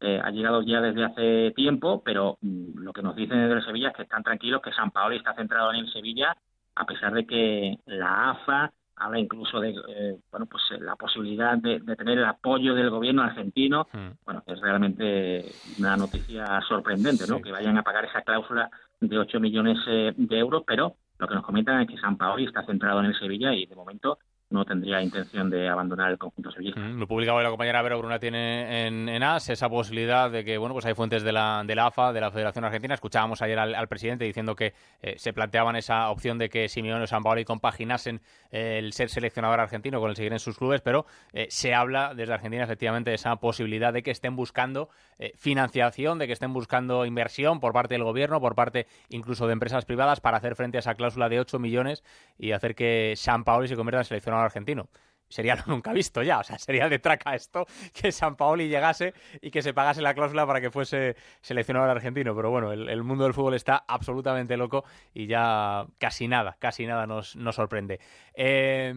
eh, 0.02 0.22
ha 0.24 0.32
llegado 0.32 0.62
ya 0.62 0.80
desde 0.80 1.04
hace 1.04 1.52
tiempo, 1.56 2.02
pero 2.04 2.38
mm, 2.42 2.80
lo 2.80 2.94
que 2.94 3.02
nos 3.02 3.16
dicen 3.18 3.50
desde 3.50 3.66
Sevilla 3.66 3.90
es 3.90 3.96
que 3.96 4.04
están 4.04 4.24
tranquilos, 4.24 4.62
que 4.62 4.72
San 4.72 4.92
Paolo 4.92 5.16
está 5.16 5.34
centrado 5.34 5.74
en 5.74 5.80
el 5.80 5.92
Sevilla, 5.92 6.38
a 6.76 6.86
pesar 6.86 7.14
de 7.14 7.26
que 7.26 7.78
la 7.86 8.30
AFA 8.30 8.72
habla 8.96 9.20
incluso 9.20 9.60
de 9.60 9.72
eh, 9.72 10.18
bueno 10.32 10.46
pues 10.46 10.64
eh, 10.72 10.80
la 10.80 10.96
posibilidad 10.96 11.58
de, 11.58 11.80
tener 11.98 12.18
el 12.18 12.26
apoyo 12.26 12.76
del 12.76 12.90
gobierno 12.90 13.24
argentino. 13.24 13.88
Hmm. 13.92 14.12
Bueno, 14.24 14.44
es 14.46 14.62
realmente 14.62 15.46
una 15.78 15.98
noticia 15.98 16.62
sorprendente, 16.68 17.26
¿no? 17.28 17.42
Que 17.42 17.52
vayan 17.52 17.78
a 17.78 17.84
pagar 17.84 18.06
esa 18.06 18.22
cláusula 18.22 18.70
de 19.02 19.18
8 19.18 19.40
millones 19.42 19.80
de 19.86 20.38
euros, 20.38 20.64
pero 20.66 20.96
lo 21.18 21.28
que 21.28 21.36
nos 21.36 21.46
comentan 21.46 21.82
es 21.82 21.88
que 21.90 21.98
San 21.98 22.18
Paoli 22.18 22.46
está 22.46 22.66
centrado 22.66 23.02
en 23.02 23.08
el 23.08 23.20
Sevilla 23.20 23.54
y 23.54 23.66
de 23.66 23.76
momento 23.76 24.20
no 24.50 24.66
tendría 24.66 25.02
intención 25.02 25.50
de 25.50 25.68
abandonar 25.70 26.12
el 26.12 26.18
conjunto 26.18 26.52
sevillista. 26.52 26.82
Mm, 26.82 27.00
lo 27.00 27.08
publicaba 27.08 27.44
la 27.44 27.50
compañera 27.50 27.82
Vero 27.84 28.00
Bruna 28.00 28.20
tiene 28.20 28.88
en, 28.88 29.08
en, 29.08 29.22
AS 29.22 29.50
esa 29.50 29.70
posibilidad 29.70 30.32
de 30.32 30.44
que, 30.44 30.58
bueno, 30.58 30.74
pues 30.74 30.86
hay 30.86 30.96
fuentes 30.96 31.24
de 31.24 31.32
la, 31.32 31.60
AFA, 31.60 32.12
de 32.14 32.22
la 32.22 32.32
Federación 32.32 32.66
Argentina. 32.66 32.96
Escuchábamos 32.96 33.42
ayer 33.44 33.60
al, 33.60 33.88
presidente 33.88 34.26
diciendo 34.26 34.56
que 34.56 34.74
eh, 35.02 35.16
se 35.18 35.34
planteaban 35.34 35.76
esa 35.76 36.10
opción 36.10 36.40
de 36.40 36.50
que 36.50 36.68
Simeone 36.68 37.04
o 37.04 37.08
San 37.08 37.22
Paolo 37.22 37.44
compaginasen 37.46 38.22
eh, 38.52 38.80
el 38.80 38.94
ser 38.94 39.10
seleccionador 39.10 39.60
argentino 39.60 40.00
con 40.00 40.10
el 40.10 40.16
seguir 40.16 40.34
en 40.34 40.40
sus 40.40 40.58
clubes, 40.58 40.82
pero 40.82 41.06
eh, 41.34 41.48
se 41.50 41.76
habla 41.76 42.14
desde 42.16 42.34
Argentina 42.34 42.64
efectivamente 42.64 43.12
de 43.12 43.16
esa 43.16 43.36
posibilidad 43.36 43.94
de 43.94 44.02
que 44.04 44.12
estén 44.12 44.36
buscando 44.36 44.90
financiación, 45.36 46.18
de 46.18 46.28
que 46.28 46.34
estén 46.34 46.54
buscando 46.54 47.06
inversión 47.06 47.60
por 47.60 47.74
parte 47.74 47.96
del 47.96 48.06
gobierno, 48.06 48.40
por 48.40 48.56
parte 48.56 48.88
incluso 49.10 49.48
de 49.48 49.54
empresas 49.54 49.84
privadas 49.84 50.22
para 50.22 50.38
hacer 50.38 50.56
frente 50.56 50.78
a 50.78 50.80
esa 50.80 50.96
cláusula 50.96 51.28
de 51.28 51.42
8 51.42 51.60
millones 51.60 52.06
y 52.38 52.54
hacer 52.54 52.74
que 52.74 53.16
San 53.18 53.44
Paolo 53.44 53.68
se 53.68 53.76
convierta 53.76 54.00
en 54.00 54.06
seleccionador 54.06 54.39
argentino. 54.46 54.90
Sería 55.30 55.56
lo 55.56 55.64
nunca 55.68 55.94
visto 55.94 56.24
ya, 56.24 56.40
o 56.40 56.44
sea, 56.44 56.58
sería 56.58 56.90
de 56.90 57.00
traca 57.00 57.36
esto 57.36 57.66
que 57.94 58.12
San 58.12 58.36
Paoli 58.36 58.68
llegase 58.68 59.14
y 59.42 59.52
que 59.52 59.62
se 59.62 59.74
pagase 59.74 60.02
la 60.02 60.14
cláusula 60.14 60.46
para 60.48 60.60
que 60.60 60.72
fuese 60.72 61.16
seleccionador 61.42 61.90
argentino. 61.90 62.36
Pero 62.36 62.50
bueno, 62.50 62.72
el, 62.72 62.90
el 62.90 63.04
mundo 63.04 63.24
del 63.24 63.34
fútbol 63.34 63.54
está 63.54 63.84
absolutamente 63.88 64.58
loco 64.58 64.84
y 65.14 65.28
ya 65.28 65.86
casi 66.00 66.28
nada, 66.28 66.58
casi 66.60 66.86
nada 66.88 67.06
nos, 67.06 67.36
nos 67.36 67.56
sorprende. 67.56 68.00
Eh, 68.34 68.94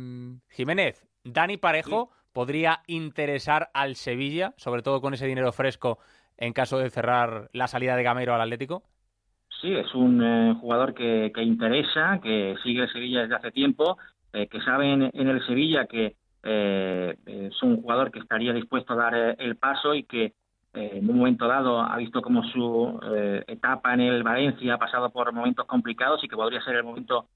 Jiménez, 0.49 1.07
Dani 1.23 1.59
Parejo 1.59 2.11
sí. 2.11 2.29
podría 2.33 2.81
interesar 2.87 3.71
al 3.75 3.97
Sevilla, 3.97 4.55
sobre 4.57 4.83
todo 4.83 5.01
con 5.03 5.13
ese 5.15 5.27
dinero 5.27 5.53
fresco 5.53 5.99
en 6.39 6.53
caso 6.55 6.79
de 6.79 6.91
cerrar 6.91 7.51
la 7.53 7.69
salida 7.69 7.95
de 7.95 8.03
Gamero 8.03 8.35
al 8.35 8.41
Atlético. 8.41 8.83
Sí, 9.61 9.73
es 9.75 9.95
un 9.95 10.23
eh, 10.25 10.57
jugador 10.61 10.93
que, 10.93 11.31
que, 11.33 11.43
interesa, 11.43 12.19
que 12.21 12.57
sigue 12.65 12.83
el 12.83 12.93
Sevilla 12.93 13.21
desde 13.21 13.37
hace 13.37 13.53
tiempo, 13.53 13.97
eh, 14.33 14.47
que 14.49 14.61
sabe 14.61 14.93
en, 14.93 15.03
el 15.15 15.47
Sevilla 15.47 15.87
que 15.87 16.17
eh, 16.43 17.17
es 17.27 17.63
un 17.63 17.83
jugador 17.83 18.11
que 18.11 18.19
estaría 18.19 18.53
dispuesto 18.53 18.95
a 18.95 18.97
dar 18.97 19.15
eh, 19.15 19.37
el 19.39 19.57
paso 19.57 19.95
y 19.95 20.05
que 20.05 20.35
en 20.75 21.09
un 21.11 21.19
momento 21.19 21.47
dado 21.47 21.81
ha 21.81 21.99
visto 21.99 22.23
como 22.23 22.43
su 22.45 22.99
etapa 23.47 23.93
en 23.93 24.01
el 24.01 24.23
Valencia 24.23 24.73
ha 24.73 24.79
pasado 24.79 25.11
por 25.11 25.31
momentos 25.31 25.67
complicados 25.67 26.25
y 26.25 26.29
que 26.29 26.35
podría 26.35 26.63
ser 26.63 26.77
el 26.77 26.83
momento 26.83 27.27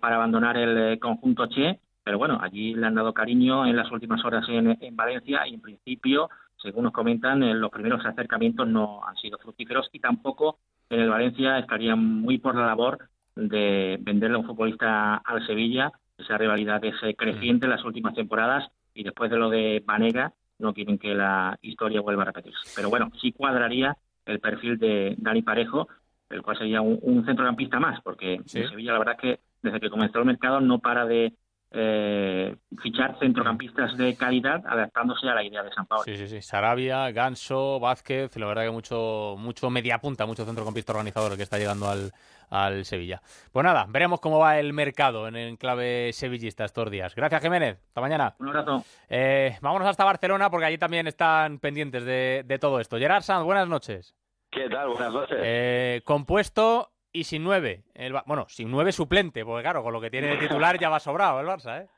para 0.00 0.14
abandonar 0.14 0.56
el 0.56 0.96
conjunto 1.00 1.48
Che 1.48 1.80
pero 2.06 2.18
bueno, 2.18 2.38
allí 2.40 2.74
le 2.74 2.86
han 2.86 2.94
dado 2.94 3.12
cariño 3.12 3.66
en 3.66 3.74
las 3.74 3.90
últimas 3.90 4.24
horas 4.24 4.48
en, 4.48 4.78
en 4.80 4.94
Valencia 4.94 5.44
y 5.48 5.54
en 5.54 5.60
principio, 5.60 6.30
según 6.62 6.84
nos 6.84 6.92
comentan, 6.92 7.42
en 7.42 7.60
los 7.60 7.72
primeros 7.72 8.06
acercamientos 8.06 8.68
no 8.68 9.04
han 9.04 9.16
sido 9.16 9.38
fructíferos 9.38 9.90
y 9.92 9.98
tampoco 9.98 10.60
en 10.88 11.00
el 11.00 11.10
Valencia 11.10 11.58
estarían 11.58 11.98
muy 11.98 12.38
por 12.38 12.54
la 12.54 12.66
labor 12.66 13.08
de 13.34 13.98
venderle 14.00 14.36
a 14.36 14.38
un 14.38 14.46
futbolista 14.46 15.16
al 15.16 15.44
Sevilla. 15.48 15.90
Esa 16.18 16.38
rivalidad 16.38 16.84
es 16.84 16.94
creciente 17.16 17.66
en 17.66 17.70
las 17.70 17.84
últimas 17.84 18.14
temporadas 18.14 18.70
y 18.94 19.04
después 19.04 19.30
de 19.30 19.36
lo 19.36 19.50
de 19.50 19.82
Vanega 19.84 20.32
no 20.58 20.72
quieren 20.72 20.98
que 20.98 21.14
la 21.14 21.58
historia 21.62 22.00
vuelva 22.00 22.22
a 22.22 22.26
repetirse. 22.26 22.70
Pero 22.74 22.88
bueno, 22.88 23.10
sí 23.20 23.32
cuadraría 23.32 23.96
el 24.24 24.40
perfil 24.40 24.78
de 24.78 25.14
Dani 25.18 25.42
Parejo, 25.42 25.88
el 26.30 26.42
cual 26.42 26.58
sería 26.58 26.80
un, 26.80 26.98
un 27.02 27.24
centrocampista 27.24 27.78
más, 27.78 28.00
porque 28.00 28.40
¿Sí? 28.46 28.60
en 28.60 28.68
Sevilla 28.68 28.92
la 28.92 28.98
verdad 28.98 29.16
es 29.16 29.20
que 29.20 29.40
desde 29.62 29.80
que 29.80 29.90
comenzó 29.90 30.18
el 30.18 30.24
mercado 30.24 30.60
no 30.60 30.78
para 30.78 31.04
de 31.04 31.34
eh, 31.72 32.56
fichar 32.82 33.18
centrocampistas 33.18 33.96
de 33.96 34.16
calidad 34.16 34.62
adaptándose 34.66 35.28
a 35.28 35.34
la 35.34 35.44
idea 35.44 35.62
de 35.62 35.72
San 35.72 35.86
Pablo. 35.86 36.04
Sí, 36.04 36.16
sí, 36.16 36.28
sí. 36.28 36.40
Sarabia, 36.40 37.10
Ganso, 37.10 37.78
Vázquez, 37.80 38.36
la 38.36 38.46
verdad 38.46 38.64
que 38.64 38.70
mucho, 38.70 39.34
mucho 39.38 39.68
media 39.68 39.98
punta, 39.98 40.26
mucho 40.26 40.44
centrocampista 40.44 40.92
organizador 40.92 41.36
que 41.36 41.42
está 41.42 41.58
llegando 41.58 41.88
al, 41.88 42.12
al 42.50 42.84
Sevilla. 42.84 43.22
Pues 43.52 43.64
nada, 43.64 43.86
veremos 43.88 44.20
cómo 44.20 44.38
va 44.38 44.58
el 44.58 44.72
mercado 44.72 45.28
en 45.28 45.36
el 45.36 45.58
clave 45.58 46.12
sevillista 46.12 46.64
estos 46.64 46.90
días. 46.90 47.14
Gracias, 47.14 47.42
Jiménez. 47.42 47.78
Hasta 47.88 48.00
mañana. 48.00 48.34
Un 48.38 48.48
abrazo. 48.48 48.84
Eh, 49.08 49.56
vámonos 49.60 49.88
hasta 49.88 50.04
Barcelona 50.04 50.50
porque 50.50 50.66
allí 50.66 50.78
también 50.78 51.06
están 51.06 51.58
pendientes 51.58 52.04
de, 52.04 52.42
de 52.44 52.58
todo 52.58 52.80
esto. 52.80 52.98
Gerard 52.98 53.22
Sanz, 53.22 53.44
buenas 53.44 53.68
noches. 53.68 54.14
¿Qué 54.50 54.68
tal? 54.68 54.88
Buenas 54.88 55.12
noches. 55.12 55.38
Eh, 55.40 56.02
compuesto 56.04 56.90
y 57.12 57.24
sin 57.24 57.44
nueve. 57.44 57.84
El, 57.94 58.14
bueno, 58.26 58.46
sin 58.48 58.70
nueve 58.70 58.92
suplente, 58.92 59.44
porque 59.44 59.62
claro, 59.62 59.82
con 59.82 59.92
lo 59.92 60.00
que 60.00 60.10
tiene 60.10 60.28
de 60.28 60.36
titular 60.36 60.78
ya 60.78 60.88
va 60.88 61.00
sobrado 61.00 61.40
el 61.40 61.46
Barça, 61.46 61.82
¿eh? 61.82 61.88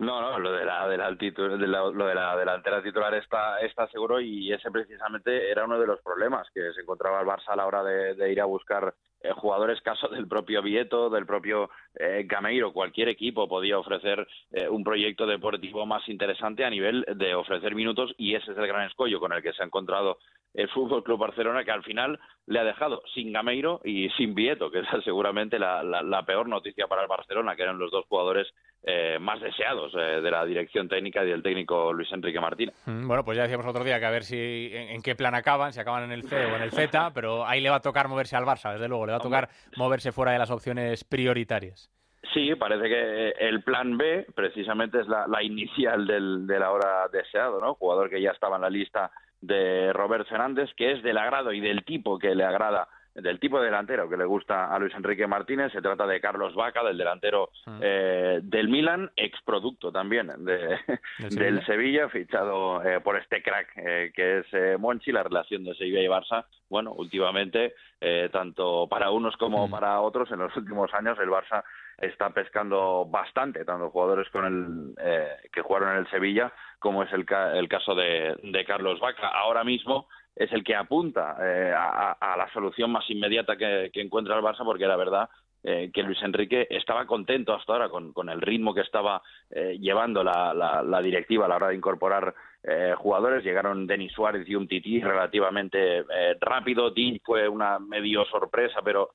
No, 0.00 0.20
no, 0.20 0.38
lo 0.38 0.52
de 0.52 0.64
la, 0.64 0.86
de 0.86 0.96
la, 0.96 1.10
de 1.10 1.66
la, 1.66 1.80
lo 1.90 2.06
de 2.06 2.14
la 2.14 2.36
delantera 2.36 2.80
titular 2.80 3.12
está, 3.14 3.58
está 3.58 3.88
seguro 3.88 4.20
y 4.20 4.52
ese 4.52 4.70
precisamente 4.70 5.50
era 5.50 5.64
uno 5.64 5.76
de 5.80 5.88
los 5.88 6.00
problemas 6.02 6.46
que 6.54 6.72
se 6.72 6.82
encontraba 6.82 7.20
el 7.20 7.26
Barça 7.26 7.48
a 7.48 7.56
la 7.56 7.66
hora 7.66 7.82
de, 7.82 8.14
de 8.14 8.30
ir 8.30 8.40
a 8.40 8.44
buscar 8.44 8.94
eh, 9.20 9.32
jugadores, 9.32 9.80
caso 9.80 10.08
del 10.08 10.28
propio 10.28 10.62
Vieto, 10.62 11.10
del 11.10 11.26
propio 11.26 11.70
eh, 11.94 12.24
Gameiro, 12.26 12.72
cualquier 12.72 13.08
equipo 13.08 13.48
podía 13.48 13.78
ofrecer 13.78 14.26
eh, 14.52 14.68
un 14.68 14.84
proyecto 14.84 15.26
deportivo 15.26 15.84
más 15.86 16.08
interesante 16.08 16.64
a 16.64 16.70
nivel 16.70 17.04
de 17.16 17.34
ofrecer 17.34 17.74
minutos 17.74 18.14
y 18.16 18.34
ese 18.34 18.52
es 18.52 18.58
el 18.58 18.66
gran 18.66 18.86
escollo 18.86 19.18
con 19.18 19.32
el 19.32 19.42
que 19.42 19.52
se 19.52 19.62
ha 19.62 19.66
encontrado 19.66 20.18
el 20.54 20.68
Fútbol 20.70 21.04
Club 21.04 21.18
Barcelona, 21.18 21.64
que 21.64 21.70
al 21.70 21.82
final 21.82 22.18
le 22.46 22.58
ha 22.58 22.64
dejado 22.64 23.02
sin 23.14 23.32
Gameiro 23.32 23.80
y 23.84 24.08
sin 24.10 24.34
Vieto, 24.34 24.70
que 24.70 24.80
es 24.80 24.86
seguramente 25.04 25.58
la, 25.58 25.82
la, 25.82 26.02
la 26.02 26.24
peor 26.24 26.48
noticia 26.48 26.86
para 26.86 27.02
el 27.02 27.08
Barcelona, 27.08 27.54
que 27.54 27.62
eran 27.62 27.78
los 27.78 27.90
dos 27.90 28.06
jugadores 28.06 28.48
eh, 28.84 29.18
más 29.20 29.40
deseados 29.40 29.92
eh, 29.94 30.20
de 30.20 30.30
la 30.30 30.44
dirección 30.44 30.88
técnica 30.88 31.24
y 31.24 31.28
del 31.28 31.42
técnico 31.42 31.92
Luis 31.92 32.10
Enrique 32.12 32.40
Martínez. 32.40 32.74
Bueno, 32.86 33.24
pues 33.24 33.36
ya 33.36 33.42
decíamos 33.42 33.66
otro 33.66 33.84
día 33.84 33.98
que 33.98 34.06
a 34.06 34.10
ver 34.10 34.22
si 34.22 34.70
en, 34.72 34.90
en, 34.90 35.02
qué 35.02 35.14
plan 35.16 35.34
acaban, 35.34 35.72
si 35.72 35.80
acaban 35.80 36.04
en 36.04 36.12
el 36.12 36.22
C 36.22 36.36
o 36.46 36.56
en 36.56 36.62
el 36.62 36.70
Z, 36.70 37.12
pero 37.12 37.44
ahí 37.44 37.60
le 37.60 37.70
va 37.70 37.76
a 37.76 37.80
tocar 37.80 38.08
moverse 38.08 38.36
al 38.36 38.44
Barça, 38.44 38.72
desde 38.72 38.88
luego, 38.88 39.06
le 39.06 39.12
va 39.12 39.18
a 39.18 39.22
tocar 39.22 39.48
moverse 39.76 40.12
fuera 40.12 40.32
de 40.32 40.38
las 40.38 40.50
opciones 40.50 41.04
prioritarias. 41.04 41.90
Sí, 42.32 42.54
parece 42.54 42.88
que 42.88 43.30
el 43.46 43.62
plan 43.62 43.96
B 43.96 44.26
precisamente 44.34 45.00
es 45.00 45.08
la, 45.08 45.26
la 45.26 45.42
inicial 45.42 46.06
del, 46.06 46.46
del 46.46 46.62
ahora 46.62 47.08
deseado, 47.12 47.60
¿no? 47.60 47.74
Jugador 47.74 48.10
que 48.10 48.20
ya 48.20 48.30
estaba 48.30 48.56
en 48.56 48.62
la 48.62 48.70
lista 48.70 49.10
de 49.40 49.92
Robert 49.92 50.28
Fernández, 50.28 50.70
que 50.76 50.92
es 50.92 51.02
del 51.02 51.18
agrado 51.18 51.52
y 51.52 51.60
del 51.60 51.84
tipo 51.84 52.18
que 52.18 52.34
le 52.34 52.44
agrada 52.44 52.88
del 53.14 53.40
tipo 53.40 53.58
de 53.58 53.66
delantero 53.66 54.08
que 54.08 54.16
le 54.16 54.24
gusta 54.24 54.72
a 54.72 54.78
Luis 54.78 54.94
Enrique 54.94 55.26
Martínez. 55.26 55.72
Se 55.72 55.82
trata 55.82 56.06
de 56.06 56.20
Carlos 56.20 56.54
Vaca, 56.54 56.82
del 56.84 56.96
delantero 56.96 57.50
mm. 57.66 57.78
eh, 57.80 58.40
del 58.42 58.68
Milan, 58.68 59.10
exproducto 59.16 59.90
también 59.90 60.32
de, 60.44 60.78
del 61.30 61.64
Sevilla, 61.66 62.08
fichado 62.08 62.82
eh, 62.82 63.00
por 63.00 63.16
este 63.16 63.42
crack 63.42 63.68
eh, 63.76 64.12
que 64.14 64.38
es 64.38 64.46
eh, 64.52 64.76
Monchi. 64.78 65.12
La 65.12 65.22
relación 65.22 65.64
de 65.64 65.74
Sevilla 65.74 66.02
y 66.02 66.06
Barça, 66.06 66.44
bueno, 66.68 66.92
últimamente, 66.92 67.74
eh, 68.00 68.28
tanto 68.32 68.86
para 68.88 69.10
unos 69.10 69.36
como 69.36 69.66
mm. 69.66 69.70
para 69.70 70.00
otros, 70.00 70.30
en 70.30 70.38
los 70.38 70.56
últimos 70.56 70.92
años 70.94 71.18
el 71.18 71.28
Barça 71.28 71.64
está 71.98 72.30
pescando 72.30 73.06
bastante, 73.06 73.64
tanto 73.64 73.90
jugadores 73.90 74.28
con 74.30 74.44
el 74.44 74.94
eh, 75.04 75.36
que 75.52 75.62
jugaron 75.62 75.90
en 75.90 75.98
el 75.98 76.10
Sevilla 76.10 76.52
como 76.78 77.02
es 77.02 77.12
el, 77.12 77.24
ca 77.24 77.56
el 77.58 77.68
caso 77.68 77.94
de, 77.94 78.36
de 78.42 78.64
Carlos 78.64 79.00
Vaca. 79.00 79.28
Ahora 79.28 79.64
mismo 79.64 80.08
es 80.38 80.52
el 80.52 80.62
que 80.62 80.76
apunta 80.76 81.36
eh, 81.42 81.74
a, 81.76 82.36
la 82.36 82.48
solución 82.52 82.92
más 82.92 83.08
inmediata 83.10 83.56
que, 83.56 83.90
encuentra 83.94 84.36
el 84.36 84.44
Barça, 84.44 84.64
porque 84.64 84.86
la 84.86 84.96
verdad 84.96 85.28
eh, 85.64 85.90
que 85.92 86.04
Luis 86.04 86.22
Enrique 86.22 86.68
estaba 86.70 87.06
contento 87.06 87.52
hasta 87.52 87.72
ahora 87.72 87.88
con, 87.88 88.28
el 88.28 88.40
ritmo 88.40 88.72
que 88.72 88.82
estaba 88.82 89.20
eh, 89.50 89.76
llevando 89.80 90.22
la, 90.22 90.54
la, 90.54 90.82
la, 90.82 91.02
directiva 91.02 91.46
a 91.46 91.48
la 91.48 91.56
hora 91.56 91.68
de 91.68 91.74
incorporar 91.74 92.32
eh, 92.62 92.94
jugadores. 92.96 93.44
Llegaron 93.44 93.86
Denis 93.86 94.12
Suárez 94.12 94.48
y 94.48 94.54
un 94.54 94.68
Tití 94.68 95.00
relativamente 95.00 95.98
eh, 95.98 96.36
rápido. 96.40 96.90
Dean 96.90 97.18
fue 97.24 97.48
una 97.48 97.80
medio 97.80 98.24
sorpresa, 98.26 98.80
pero 98.84 99.10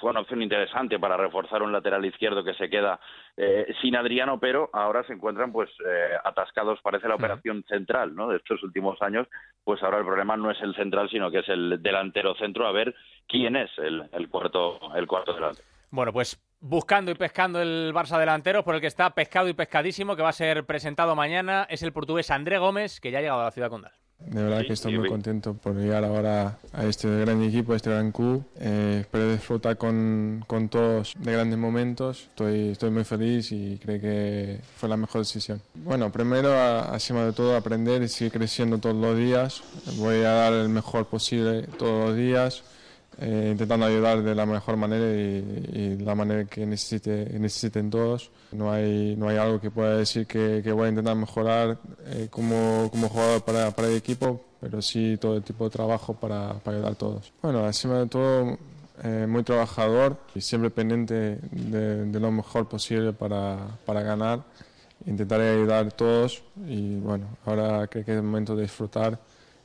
fue 0.00 0.10
una 0.10 0.20
opción 0.20 0.42
interesante 0.42 0.98
para 0.98 1.16
reforzar 1.16 1.62
un 1.62 1.72
lateral 1.72 2.04
izquierdo 2.04 2.44
que 2.44 2.54
se 2.54 2.68
queda 2.68 3.00
eh, 3.36 3.72
sin 3.80 3.96
Adriano, 3.96 4.38
pero 4.38 4.70
ahora 4.72 5.04
se 5.04 5.12
encuentran 5.12 5.52
pues 5.52 5.70
eh, 5.86 6.10
atascados, 6.24 6.80
parece 6.82 7.08
la 7.08 7.16
operación 7.16 7.64
central, 7.68 8.14
¿no? 8.14 8.28
De 8.28 8.36
estos 8.36 8.62
últimos 8.62 9.00
años, 9.02 9.26
pues 9.64 9.82
ahora 9.82 9.98
el 9.98 10.04
problema 10.04 10.36
no 10.36 10.50
es 10.50 10.60
el 10.60 10.74
central, 10.74 11.08
sino 11.10 11.30
que 11.30 11.40
es 11.40 11.48
el 11.48 11.82
delantero 11.82 12.34
centro, 12.34 12.66
a 12.66 12.72
ver 12.72 12.94
quién 13.26 13.56
es 13.56 13.70
el, 13.78 14.08
el 14.12 14.28
cuarto 14.28 14.78
el 14.94 15.06
cuarto 15.06 15.34
delantero. 15.34 15.66
Bueno, 15.90 16.12
pues 16.12 16.40
buscando 16.60 17.10
y 17.10 17.14
pescando 17.14 17.60
el 17.60 17.92
Barça 17.94 18.18
delantero, 18.18 18.64
por 18.64 18.76
el 18.76 18.80
que 18.80 18.86
está 18.86 19.10
pescado 19.10 19.48
y 19.48 19.52
pescadísimo, 19.52 20.16
que 20.16 20.22
va 20.22 20.30
a 20.30 20.32
ser 20.32 20.64
presentado 20.64 21.14
mañana, 21.14 21.66
es 21.68 21.82
el 21.82 21.92
portugués 21.92 22.30
André 22.30 22.58
Gómez, 22.58 23.00
que 23.00 23.10
ya 23.10 23.18
ha 23.18 23.20
llegado 23.20 23.40
a 23.42 23.44
la 23.44 23.50
ciudad 23.50 23.68
condal. 23.68 23.92
De 24.26 24.42
verdad 24.42 24.62
que 24.66 24.72
estoy 24.72 24.96
muy 24.96 25.08
contento 25.08 25.54
por 25.54 25.74
llegar 25.74 26.04
ahora 26.04 26.58
a 26.72 26.84
este 26.84 27.08
gran 27.20 27.42
equipo, 27.42 27.72
a 27.72 27.76
este 27.76 27.90
gran 27.90 28.12
club. 28.12 28.44
Eh, 28.60 28.98
espero 29.02 29.32
disfrutar 29.32 29.76
con, 29.76 30.44
con, 30.46 30.68
todos 30.68 31.14
de 31.18 31.32
grandes 31.32 31.58
momentos. 31.58 32.28
Estoy, 32.30 32.70
estoy 32.70 32.90
muy 32.90 33.04
feliz 33.04 33.52
y 33.52 33.78
creo 33.82 34.00
que 34.00 34.60
fue 34.76 34.88
la 34.88 34.96
mejor 34.96 35.22
decisión. 35.22 35.60
Bueno, 35.74 36.10
primero, 36.10 36.54
encima 36.92 37.24
de 37.24 37.32
todo, 37.32 37.56
aprender 37.56 38.02
y 38.02 38.08
seguir 38.08 38.32
creciendo 38.32 38.78
todos 38.78 38.96
los 38.96 39.16
días. 39.16 39.62
Voy 39.96 40.16
a 40.16 40.32
dar 40.32 40.52
el 40.52 40.68
mejor 40.68 41.06
posible 41.06 41.62
todos 41.78 42.08
los 42.08 42.16
días 42.16 42.62
eh, 43.18 43.48
intentando 43.52 43.86
ayudar 43.86 44.22
de 44.22 44.34
la 44.34 44.46
mejor 44.46 44.76
manera 44.76 45.04
y, 45.04 45.96
y 45.98 45.98
la 45.98 46.14
manera 46.14 46.44
que 46.44 46.66
necesite, 46.66 47.38
necesiten 47.38 47.90
todos. 47.90 48.30
No 48.52 48.72
hay, 48.72 49.14
no 49.16 49.28
hay 49.28 49.36
algo 49.36 49.60
que 49.60 49.70
pueda 49.70 49.96
decir 49.96 50.26
que, 50.26 50.60
que 50.62 50.72
voy 50.72 50.86
a 50.86 50.88
intentar 50.90 51.16
mejorar 51.16 51.78
eh, 52.06 52.28
como, 52.30 52.88
como 52.90 53.08
jugador 53.08 53.42
para, 53.44 53.70
para 53.70 53.88
el 53.88 53.96
equipo, 53.96 54.40
pero 54.60 54.80
sí 54.80 55.16
todo 55.20 55.36
el 55.36 55.42
tipo 55.42 55.64
de 55.64 55.70
trabajo 55.70 56.14
para, 56.14 56.54
para 56.54 56.76
ayudar 56.76 56.92
a 56.92 56.96
todos. 56.96 57.32
Bueno, 57.42 57.66
encima 57.66 57.98
de 57.98 58.06
todo 58.06 58.58
eh, 59.04 59.26
muy 59.28 59.42
trabajador 59.42 60.16
y 60.34 60.40
siempre 60.40 60.70
pendiente 60.70 61.38
de, 61.50 62.20
lo 62.20 62.30
mejor 62.30 62.68
posible 62.68 63.12
para, 63.12 63.58
para 63.84 64.02
ganar. 64.02 64.42
Intentaré 65.04 65.50
ayudar 65.50 65.86
a 65.86 65.90
todos 65.90 66.42
y 66.66 66.96
bueno, 67.00 67.26
ahora 67.44 67.86
creo 67.88 68.04
que 68.04 68.12
es 68.12 68.16
el 68.16 68.22
momento 68.22 68.54
de 68.54 68.62
disfrutar 68.62 69.18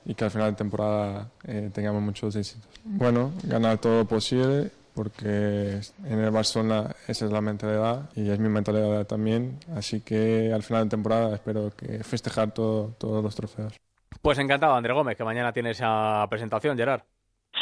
y 0.07 0.15
que 0.15 0.23
al 0.23 0.31
final 0.31 0.51
de 0.51 0.57
temporada 0.57 1.29
eh, 1.45 1.69
tengamos 1.73 2.01
muchos 2.01 2.35
éxitos. 2.35 2.67
Bueno, 2.85 3.33
ganar 3.43 3.77
todo 3.77 3.99
lo 3.99 4.05
posible 4.05 4.71
porque 4.95 5.79
en 6.05 6.19
el 6.19 6.31
Barcelona 6.31 6.95
esa 7.07 7.25
es 7.25 7.31
la 7.31 7.41
mentalidad 7.41 8.09
y 8.15 8.31
es 8.31 8.39
mi 8.39 8.49
mentalidad 8.49 9.05
también, 9.05 9.59
así 9.75 10.01
que 10.01 10.51
al 10.51 10.63
final 10.63 10.85
de 10.85 10.89
temporada 10.89 11.35
espero 11.35 11.71
que 11.77 12.03
festejar 12.03 12.53
todo, 12.53 12.95
todos 12.97 13.21
los 13.21 13.35
trofeos. 13.35 13.77
Pues 14.21 14.39
encantado, 14.39 14.73
André 14.73 14.93
Gómez, 14.93 15.17
que 15.17 15.23
mañana 15.23 15.51
tiene 15.51 15.71
esa 15.71 16.25
presentación, 16.29 16.77
Gerard. 16.77 17.01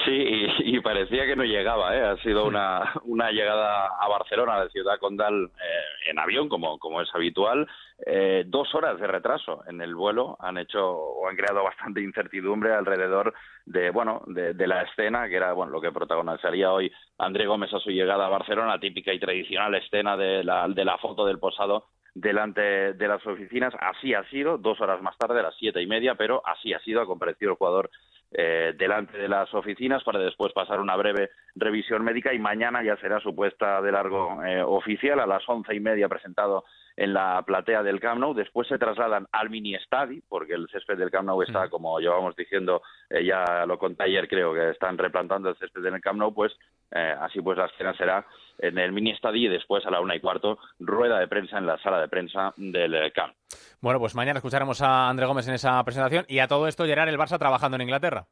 Sí, 0.03 0.47
y, 0.65 0.79
parecía 0.81 1.25
que 1.25 1.35
no 1.35 1.43
llegaba, 1.43 1.95
¿eh? 1.95 2.03
Ha 2.03 2.17
sido 2.17 2.45
una, 2.45 2.93
una 3.05 3.31
llegada 3.31 3.87
a 3.99 4.07
Barcelona 4.07 4.61
de 4.61 4.69
Ciudad 4.69 4.99
Condal 4.99 5.45
eh, 5.45 6.09
en 6.11 6.19
avión, 6.19 6.47
como, 6.47 6.77
como 6.77 7.01
es 7.01 7.09
habitual. 7.13 7.67
Eh, 8.05 8.43
dos 8.47 8.75
horas 8.75 8.99
de 8.99 9.07
retraso 9.07 9.63
en 9.67 9.79
el 9.79 9.95
vuelo 9.95 10.35
han 10.41 10.57
hecho 10.57 10.85
o 10.85 11.29
han 11.29 11.35
creado 11.37 11.63
bastante 11.63 12.01
incertidumbre 12.01 12.73
alrededor 12.73 13.33
de, 13.65 13.89
bueno, 13.89 14.21
de, 14.27 14.67
la 14.67 14.81
escena, 14.81 15.29
que 15.29 15.37
era, 15.37 15.53
bueno, 15.53 15.71
lo 15.71 15.79
que 15.79 15.93
protagonizaría 15.93 16.73
hoy 16.73 16.91
André 17.17 17.47
Gómez 17.47 17.73
a 17.73 17.79
su 17.79 17.91
llegada 17.91 18.25
a 18.25 18.29
Barcelona, 18.29 18.79
típica 18.79 19.13
y 19.13 19.19
tradicional 19.19 19.75
escena 19.75 20.17
de 20.17 20.43
la, 20.43 20.67
de 20.67 20.83
la 20.83 20.97
foto 20.97 21.25
del 21.25 21.39
posado 21.39 21.85
delante 22.13 22.93
de 22.93 23.07
las 23.07 23.25
oficinas. 23.25 23.73
Así 23.79 24.13
ha 24.13 24.27
sido, 24.29 24.57
dos 24.57 24.79
horas 24.81 25.01
más 25.01 25.17
tarde, 25.17 25.39
a 25.39 25.43
las 25.43 25.55
siete 25.57 25.81
y 25.81 25.87
media, 25.87 26.15
pero 26.15 26.41
así 26.45 26.73
ha 26.73 26.79
sido, 26.79 27.01
ha 27.01 27.05
comparecido 27.05 27.51
el 27.51 27.57
jugador 27.57 27.89
eh, 28.37 28.73
delante 28.77 29.17
de 29.17 29.29
las 29.29 29.53
oficinas 29.53 30.03
para 30.03 30.19
después 30.19 30.51
pasar 30.51 30.81
una 30.81 30.97
breve 30.97 31.29
revisión 31.55 32.03
médica 32.03 32.33
y 32.33 32.39
mañana 32.39 32.83
ya 32.83 32.97
será 32.97 33.21
su 33.21 33.33
puesta 33.33 33.81
de 33.81 33.93
largo 33.93 34.43
eh, 34.43 34.61
oficial 34.61 35.21
a 35.21 35.25
las 35.25 35.47
once 35.47 35.73
y 35.73 35.79
media 35.79 36.09
presentado 36.09 36.65
en 36.97 37.13
la 37.13 37.41
platea 37.45 37.81
del 37.81 38.01
Camp 38.01 38.19
Nou. 38.19 38.33
Después 38.33 38.67
se 38.67 38.77
trasladan 38.77 39.25
al 39.31 39.49
mini 39.49 39.75
estadi 39.75 40.21
porque 40.27 40.53
el 40.53 40.67
césped 40.67 40.97
del 40.97 41.11
Camp 41.11 41.27
Nou 41.27 41.41
está, 41.43 41.69
como 41.69 41.97
llevamos 41.99 42.35
diciendo, 42.35 42.81
eh, 43.09 43.23
ya 43.23 43.65
lo 43.65 43.77
conté 43.77 44.03
ayer, 44.03 44.27
creo 44.27 44.53
que 44.53 44.71
están 44.71 44.97
replantando 44.97 45.47
el 45.47 45.55
césped 45.55 45.85
en 45.85 45.95
el 45.95 46.01
Camp 46.01 46.19
Nou, 46.19 46.33
pues 46.33 46.51
así 46.91 47.41
pues 47.41 47.57
la 47.57 47.65
escena 47.65 47.93
será 47.95 48.25
en 48.59 48.77
el 48.77 48.91
mini 48.91 49.11
estadio 49.11 49.49
y 49.49 49.53
después 49.53 49.85
a 49.85 49.91
la 49.91 50.01
una 50.01 50.15
y 50.15 50.19
cuarto 50.19 50.57
rueda 50.79 51.19
de 51.19 51.27
prensa 51.27 51.57
en 51.57 51.65
la 51.65 51.77
sala 51.79 51.99
de 51.99 52.07
prensa 52.07 52.53
del 52.57 53.11
Camp. 53.13 53.33
Bueno, 53.81 53.99
pues 53.99 54.15
mañana 54.15 54.39
escucharemos 54.39 54.81
a 54.81 55.09
André 55.09 55.25
Gómez 55.25 55.47
en 55.47 55.55
esa 55.55 55.83
presentación 55.83 56.25
y 56.27 56.39
a 56.39 56.47
todo 56.47 56.67
esto 56.67 56.85
Gerard 56.85 57.09
el 57.09 57.17
Barça 57.17 57.37
trabajando 57.37 57.75
en 57.75 57.83
Inglaterra. 57.83 58.27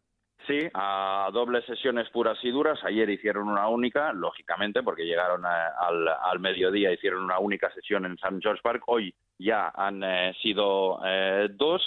Sí, 0.47 0.59
a 0.73 1.29
dobles 1.31 1.63
sesiones 1.65 2.09
puras 2.09 2.37
y 2.43 2.51
duras. 2.51 2.77
Ayer 2.83 3.09
hicieron 3.09 3.47
una 3.47 3.69
única, 3.69 4.11
lógicamente, 4.11 4.83
porque 4.83 5.05
llegaron 5.05 5.45
al, 5.45 6.07
al, 6.07 6.39
mediodía, 6.39 6.91
hicieron 6.91 7.23
una 7.23 7.39
única 7.39 7.71
sesión 7.73 8.05
en 8.05 8.13
St. 8.13 8.39
George 8.41 8.61
Park. 8.61 8.83
Hoy 8.87 9.15
ya 9.39 9.71
han 9.73 10.03
eh, 10.03 10.33
sido 10.41 10.99
eh, 11.05 11.47
dos 11.53 11.81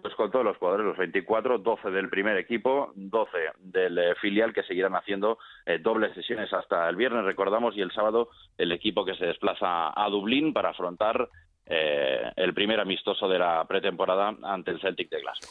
pues 0.00 0.14
con 0.14 0.30
todos 0.30 0.44
los 0.44 0.56
jugadores, 0.56 0.86
los 0.86 0.96
24, 0.96 1.58
12 1.58 1.90
del 1.90 2.08
primer 2.08 2.36
equipo, 2.36 2.92
12 2.94 3.30
del 3.58 3.98
eh, 3.98 4.14
filial 4.20 4.52
que 4.52 4.62
seguirán 4.62 4.94
haciendo 4.94 5.38
eh, 5.66 5.78
dobles 5.78 6.14
sesiones 6.14 6.52
hasta 6.52 6.88
el 6.88 6.96
viernes, 6.96 7.24
recordamos, 7.24 7.76
y 7.76 7.80
el 7.80 7.92
sábado 7.92 8.28
el 8.56 8.72
equipo 8.72 9.04
que 9.04 9.14
se 9.14 9.26
desplaza 9.26 9.92
a 9.94 10.08
Dublín 10.08 10.52
para 10.52 10.70
afrontar 10.70 11.28
eh, 11.66 12.32
el 12.36 12.54
primer 12.54 12.80
amistoso 12.80 13.28
de 13.28 13.38
la 13.38 13.64
pretemporada 13.66 14.34
ante 14.42 14.70
el 14.70 14.80
Celtic 14.80 15.10
de 15.10 15.20
Glasgow. 15.20 15.48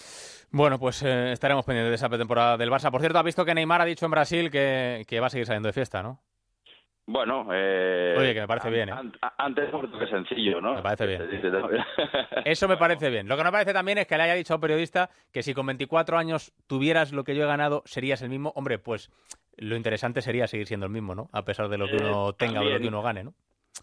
Bueno, 0.49 0.79
pues 0.79 1.03
estaremos 1.03 1.65
pendientes 1.65 1.91
de 1.91 1.95
esa 1.95 2.09
pretemporada 2.09 2.57
del 2.57 2.71
Barça. 2.71 2.89
Por 2.89 3.01
cierto, 3.01 3.19
ha 3.19 3.23
visto 3.23 3.43
que 3.45 3.53
Neymar 3.53 3.81
ha 3.81 3.85
dicho 3.85 4.05
en 4.05 4.11
Brasil 4.11 4.49
que, 4.49 5.03
que 5.07 5.19
va 5.19 5.27
a 5.27 5.29
seguir 5.29 5.45
saliendo 5.45 5.67
de 5.67 5.73
fiesta, 5.73 6.01
¿no? 6.01 6.19
Bueno, 7.09 7.47
eh, 7.53 8.15
oye, 8.17 8.33
que 8.33 8.41
me 8.41 8.47
parece 8.47 8.69
bien. 8.69 8.89
¿eh? 8.89 8.93
Antes 9.37 9.69
que 9.97 10.07
sencillo, 10.07 10.59
¿no? 10.59 10.75
Me 10.75 10.81
parece 10.81 11.07
bien. 11.07 11.21
Eso 12.45 12.67
me 12.67 12.75
parece 12.75 13.09
bien. 13.09 13.29
Lo 13.29 13.37
que 13.37 13.43
no 13.43 13.47
me 13.47 13.53
parece 13.53 13.71
también 13.71 13.97
es 13.97 14.07
que 14.07 14.17
le 14.17 14.23
haya 14.23 14.33
dicho 14.33 14.53
a 14.53 14.57
un 14.57 14.61
periodista 14.61 15.09
que 15.31 15.41
si 15.41 15.53
con 15.53 15.65
24 15.67 16.17
años 16.17 16.51
tuvieras 16.67 17.13
lo 17.13 17.23
que 17.23 17.33
yo 17.33 17.45
he 17.45 17.47
ganado, 17.47 17.81
serías 17.85 18.21
el 18.23 18.29
mismo. 18.29 18.51
Hombre, 18.55 18.77
pues 18.77 19.09
lo 19.55 19.77
interesante 19.77 20.21
sería 20.21 20.47
seguir 20.47 20.67
siendo 20.67 20.85
el 20.85 20.91
mismo, 20.91 21.15
¿no? 21.15 21.29
A 21.31 21.45
pesar 21.45 21.69
de 21.69 21.77
lo 21.77 21.87
que 21.87 21.95
eh, 21.95 22.03
uno 22.03 22.33
tenga 22.33 22.59
o 22.59 22.65
de 22.65 22.71
lo 22.71 22.79
que 22.81 22.87
uno 22.89 23.01
gane, 23.01 23.23
¿no? 23.23 23.33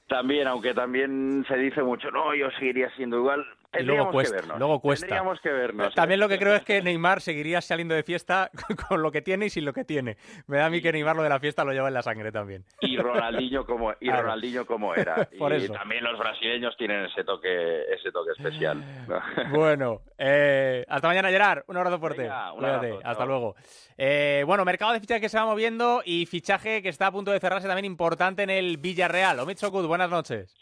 También, 0.07 0.47
aunque 0.47 0.75
también 0.75 1.47
se 1.49 1.57
dice 1.57 1.83
mucho, 1.83 2.11
no, 2.11 2.35
yo 2.35 2.51
seguiría 2.59 2.91
siendo 2.95 3.17
igual. 3.17 3.47
Luego 3.83 4.11
cuesta, 4.11 4.57
luego 4.57 4.81
cuesta. 4.81 5.23
que 5.43 5.51
vernos. 5.51 5.95
También 5.95 6.21
lo 6.21 6.29
que 6.29 6.39
creo 6.39 6.55
es 6.55 6.65
que 6.65 6.83
Neymar 6.83 7.21
seguiría 7.21 7.61
saliendo 7.61 7.95
de 7.95 8.03
fiesta 8.03 8.51
con 8.89 9.03
lo 9.03 9.11
que 9.11 9.23
tiene 9.23 9.47
y 9.47 9.51
sin 9.51 9.65
lo 9.65 9.73
que 9.73 9.85
tiene. 9.85 10.17
Me 10.47 10.59
da 10.59 10.67
a 10.67 10.71
mí 10.71 10.81
que 10.81 10.93
Neymar 10.93 11.17
lo 11.17 11.23
de 11.23 11.29
la 11.29 11.41
fiesta 11.41 11.65
lo 11.65 11.73
lleva 11.73 11.89
en 11.89 11.95
la 11.95 12.03
sangre 12.03 12.33
también. 12.33 12.65
Y 12.81 12.97
Ronaldinho 12.97 13.65
como, 13.65 13.93
y 14.01 14.11
Ronaldinho 14.11 14.67
como 14.67 14.95
era. 14.95 15.29
y 15.33 15.69
también 15.69 16.05
los 16.05 16.19
brasileños 16.19 16.77
tienen 16.77 17.05
ese 17.05 17.25
toque, 17.25 17.83
ese 17.93 18.11
toque 18.13 18.33
especial. 18.33 18.83
bueno, 19.51 20.03
eh, 20.19 20.85
hasta 20.89 21.09
mañana 21.09 21.31
Gerard, 21.31 21.65
un 21.67 21.77
abrazo 21.77 21.99
fuerte. 21.99 22.29
hasta 22.29 23.25
luego. 23.25 23.55
Eh, 23.97 24.43
bueno, 24.47 24.65
mercado 24.65 24.93
de 24.93 25.01
fichaje 25.01 25.21
que 25.21 25.29
se 25.29 25.39
va 25.39 25.45
moviendo 25.45 26.03
y 26.05 26.27
fichaje 26.27 26.83
que 26.83 26.89
está 26.89 27.09
a 27.09 27.13
punto 27.13 27.31
de 27.31 27.41
cerrarse 27.41 27.69
también 27.69 27.85
importante 27.85 28.43
en 28.43 28.51
el 28.51 28.79
Villarreal. 28.79 29.39
Omid 29.41 29.57
Sokut, 29.57 29.87
buenas 29.87 30.11
noches. 30.11 30.55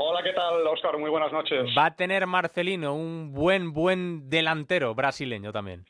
Hola, 0.00 0.22
¿qué 0.22 0.32
tal, 0.32 0.64
Oscar? 0.64 0.96
Muy 0.96 1.10
buenas 1.10 1.32
noches. 1.32 1.74
Va 1.76 1.86
a 1.86 1.96
tener 1.96 2.24
Marcelino 2.24 2.94
un 2.94 3.32
buen, 3.32 3.72
buen 3.72 4.30
delantero 4.30 4.94
brasileño 4.94 5.50
también. 5.50 5.86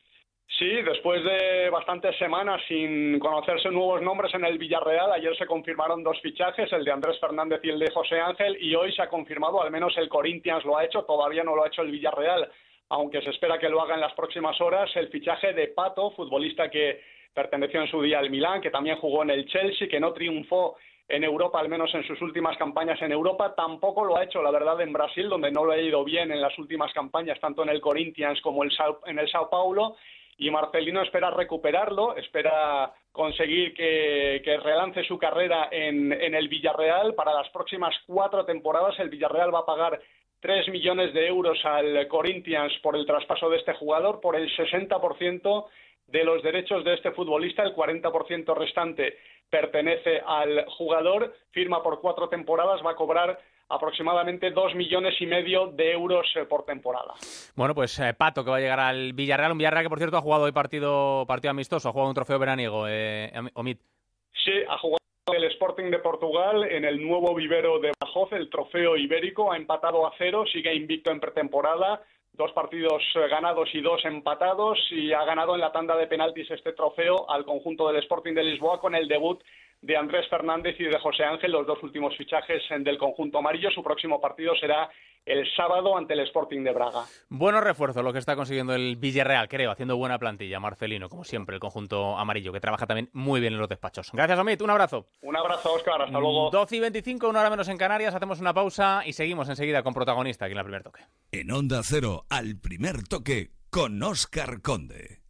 Sí, 0.59 0.66
después 0.81 1.23
de 1.23 1.68
bastantes 1.68 2.16
semanas 2.16 2.62
sin 2.66 3.18
conocerse 3.18 3.68
nuevos 3.68 4.01
nombres 4.01 4.33
en 4.33 4.47
el 4.47 4.57
Villarreal, 4.57 5.12
ayer 5.12 5.37
se 5.37 5.44
confirmaron 5.44 6.03
dos 6.03 6.18
fichajes, 6.23 6.73
el 6.73 6.87
de 6.87 6.90
Andrés 6.90 7.21
Fernández 7.21 7.61
y 7.62 7.68
el 7.68 7.79
de 7.79 7.90
José 7.90 8.18
Ángel, 8.18 8.57
y 8.59 8.75
hoy 8.75 8.90
se 8.94 9.03
ha 9.03 9.11
confirmado, 9.11 9.62
al 9.62 9.71
menos 9.71 9.94
el 9.99 10.09
Corinthians 10.09 10.64
lo 10.64 10.79
ha 10.79 10.87
hecho, 10.87 11.03
todavía 11.03 11.44
no 11.44 11.55
lo 11.55 11.64
ha 11.64 11.68
hecho 11.68 11.83
el 11.83 11.90
Villarreal, 11.90 12.51
aunque 12.88 13.21
se 13.21 13.29
espera 13.29 13.59
que 13.59 13.68
lo 13.68 13.83
haga 13.83 13.94
en 13.94 14.01
las 14.01 14.14
próximas 14.14 14.59
horas, 14.62 14.90
el 14.97 15.09
fichaje 15.09 15.53
de 15.53 15.68
Pato, 15.68 16.12
futbolista 16.12 16.71
que 16.71 17.03
perteneció 17.35 17.83
en 17.83 17.90
su 17.90 18.01
día 18.01 18.21
al 18.21 18.31
Milán, 18.31 18.62
que 18.62 18.71
también 18.71 18.97
jugó 18.97 19.23
en 19.23 19.31
el 19.31 19.44
Chelsea, 19.44 19.87
que 19.87 20.01
no 20.01 20.14
triunfó 20.14 20.79
en 21.09 21.25
Europa, 21.25 21.59
al 21.59 21.68
menos 21.68 21.92
en 21.94 22.07
sus 22.07 22.21
últimas 22.21 22.57
campañas 22.59 23.01
en 23.01 23.12
Europa. 23.12 23.55
Tampoco 23.55 24.05
lo 24.05 24.16
ha 24.16 24.25
hecho, 24.25 24.42
la 24.42 24.51
verdad, 24.51 24.81
en 24.83 24.92
Brasil, 24.92 25.29
donde 25.29 25.51
no 25.51 25.64
lo 25.64 25.73
ha 25.73 25.79
ido 25.79 26.05
bien 26.05 26.31
en 26.31 26.40
las 26.40 26.57
últimas 26.59 26.92
campañas, 26.92 27.40
tanto 27.40 27.62
en 27.62 27.71
el 27.71 27.81
Corinthians 27.81 28.40
como 28.42 28.62
en 28.62 29.18
el 29.18 29.31
Sao 29.31 29.49
Paulo. 29.49 29.97
Y 30.37 30.51
Marcelino 30.51 31.03
espera 31.03 31.31
recuperarlo, 31.31 32.14
espera 32.16 32.92
conseguir 33.11 33.75
que, 33.75 34.61
relance 34.62 35.03
su 35.05 35.18
carrera 35.18 35.68
en, 35.73 36.12
el 36.12 36.49
Villarreal. 36.49 37.14
Para 37.14 37.33
las 37.33 37.49
próximas 37.51 37.97
cuatro 38.07 38.44
temporadas, 38.44 38.99
el 39.01 39.09
Villarreal 39.09 39.53
va 39.53 39.61
a 39.61 39.66
pagar 39.66 40.01
3 40.40 40.68
millones 40.68 41.12
de 41.14 41.27
euros 41.27 41.59
al 41.64 42.07
Corinthians 42.07 42.73
por 42.83 42.94
el 42.94 43.07
traspaso 43.07 43.49
de 43.51 43.57
este 43.57 43.73
jugador, 43.75 44.21
por 44.21 44.37
el 44.37 44.49
60% 44.55 45.66
de 46.07 46.25
los 46.25 46.42
derechos 46.42 46.85
de 46.85 46.94
este 46.94 47.11
futbolista, 47.11 47.62
el 47.62 47.75
40% 47.75 48.57
restante 48.57 49.18
pertenece 49.50 50.20
al 50.26 50.66
jugador, 50.66 51.34
firma 51.50 51.82
por 51.82 52.00
cuatro 52.00 52.28
temporadas, 52.28 52.80
va 52.84 52.92
a 52.92 52.96
cobrar 52.96 53.38
aproximadamente 53.68 54.50
dos 54.50 54.74
millones 54.74 55.14
y 55.20 55.26
medio 55.26 55.66
de 55.66 55.92
euros 55.92 56.26
eh, 56.37 56.44
por 56.46 56.64
temporada. 56.64 57.14
Bueno, 57.54 57.74
pues 57.74 57.98
eh, 57.98 58.14
Pato 58.14 58.44
que 58.44 58.50
va 58.50 58.56
a 58.56 58.61
llegar 58.61 58.80
al 58.80 59.12
Villarreal, 59.12 59.52
un 59.52 59.58
Villarreal 59.58 59.84
que 59.84 59.90
por 59.90 59.98
cierto 59.98 60.16
ha 60.16 60.22
jugado 60.22 60.44
hoy 60.44 60.52
partido, 60.52 61.26
partido 61.26 61.50
amistoso, 61.50 61.88
ha 61.88 61.92
jugado 61.92 62.08
un 62.08 62.14
trofeo 62.14 62.38
veraniego, 62.38 62.87
eh, 62.88 63.30
Omid. 63.54 63.76
Sí, 64.44 64.52
ha 64.68 64.78
jugado 64.78 64.98
el 65.34 65.44
Sporting 65.44 65.90
de 65.90 65.98
Portugal 65.98 66.64
en 66.64 66.84
el 66.84 67.06
nuevo 67.06 67.34
vivero 67.34 67.78
de 67.78 67.92
Bajoz, 68.00 68.32
el 68.32 68.48
trofeo 68.48 68.96
ibérico, 68.96 69.52
ha 69.52 69.56
empatado 69.56 70.06
a 70.06 70.12
cero, 70.16 70.44
sigue 70.50 70.74
invicto 70.74 71.11
en 71.11 71.20
pretemporada, 71.20 72.02
dos 72.38 72.53
partidos 72.53 73.03
eh, 73.16 73.29
ganados 73.29 73.68
y 73.74 73.81
dos 73.81 74.03
empatados 74.05 74.79
y 74.90 75.12
ha 75.12 75.24
ganado 75.24 75.55
en 75.55 75.61
la 75.61 75.72
tanda 75.72 75.96
de 75.96 76.07
penaltis 76.07 76.48
este 76.53 76.72
trofeo 76.72 77.29
al 77.29 77.44
conjunto 77.44 77.88
del 77.88 77.96
Sporting 77.96 78.33
de 78.33 78.44
Lisboa 78.44 78.81
con 78.81 78.94
el 78.94 79.09
debut 79.09 79.42
de 79.81 79.97
Andrés 79.97 80.29
Fernández 80.29 80.77
y 80.79 80.85
de 80.85 80.99
José 80.99 81.25
Ángel, 81.25 81.53
los 81.53 81.67
dos 81.67 81.83
últimos 81.83 82.17
fichajes 82.17 82.62
del 82.81 82.99
conjunto 82.99 83.38
amarillo. 83.38 83.71
Su 83.71 83.83
próximo 83.83 84.21
partido 84.21 84.55
será 84.57 84.91
el 85.25 85.47
sábado 85.55 85.97
ante 85.97 86.14
el 86.14 86.21
Sporting 86.21 86.62
de 86.64 86.73
Braga. 86.73 87.05
Buenos 87.29 87.62
refuerzos 87.62 88.03
lo 88.03 88.12
que 88.12 88.19
está 88.19 88.35
consiguiendo 88.35 88.75
el 88.75 88.97
Villarreal, 88.97 89.49
creo, 89.49 89.71
haciendo 89.71 89.97
buena 89.97 90.19
plantilla. 90.19 90.59
Marcelino, 90.59 91.09
como 91.09 91.25
siempre, 91.25 91.55
el 91.55 91.61
conjunto 91.61 92.17
amarillo, 92.17 92.53
que 92.53 92.61
trabaja 92.61 92.87
también 92.87 93.11
muy 93.12 93.41
bien 93.41 93.53
en 93.53 93.59
los 93.59 93.69
despachos. 93.69 94.11
Gracias, 94.12 94.38
Omid. 94.38 94.61
Un 94.62 94.71
abrazo. 94.71 95.07
Un 95.23 95.37
abrazo, 95.37 95.75
Oscar. 95.75 96.03
Hasta 96.03 96.19
luego. 96.19 96.51
12 96.51 96.77
y 96.77 96.81
25, 96.81 97.29
una 97.29 97.41
hora 97.41 97.51
menos 97.51 97.69
en 97.69 97.77
Canarias. 97.77 98.14
Hacemos 98.14 98.41
una 98.41 98.55
pausa 98.55 99.03
y 99.05 99.12
seguimos 99.12 99.49
enseguida 99.49 99.83
con 99.83 99.95
protagonista 99.95 100.47
aquí 100.47 100.53
en 100.53 100.59
el 100.59 100.64
primer 100.64 100.83
toque. 100.83 101.03
En 101.31 101.51
Onda 101.51 101.83
Cero, 101.85 102.25
al 102.31 102.59
primer 102.61 103.03
toque, 103.07 103.51
con 103.71 104.03
Oscar 104.03 104.61
Conde. 104.62 105.23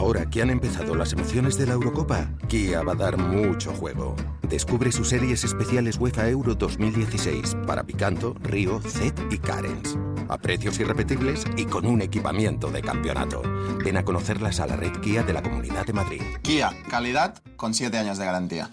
Ahora 0.00 0.24
que 0.24 0.40
han 0.40 0.48
empezado 0.48 0.94
las 0.94 1.12
emociones 1.12 1.58
de 1.58 1.66
la 1.66 1.74
Eurocopa, 1.74 2.30
Kia 2.48 2.82
va 2.82 2.92
a 2.92 2.96
dar 2.96 3.18
mucho 3.18 3.70
juego. 3.74 4.16
Descubre 4.48 4.90
sus 4.92 5.10
series 5.10 5.44
especiales 5.44 5.98
UEFA 5.98 6.26
Euro 6.30 6.54
2016 6.54 7.54
para 7.66 7.84
Picanto, 7.84 8.34
Río, 8.40 8.80
Zet 8.80 9.14
y 9.30 9.36
Carens. 9.36 9.98
A 10.30 10.38
precios 10.38 10.80
irrepetibles 10.80 11.44
y 11.54 11.66
con 11.66 11.84
un 11.84 12.00
equipamiento 12.00 12.70
de 12.70 12.80
campeonato. 12.80 13.42
Ven 13.84 13.98
a 13.98 14.02
conocerlas 14.02 14.58
a 14.60 14.66
la 14.66 14.76
red 14.76 14.92
Kia 15.02 15.22
de 15.22 15.34
la 15.34 15.42
Comunidad 15.42 15.84
de 15.84 15.92
Madrid. 15.92 16.22
Kia, 16.40 16.74
calidad 16.88 17.34
con 17.56 17.74
7 17.74 17.98
años 17.98 18.16
de 18.16 18.24
garantía. 18.24 18.70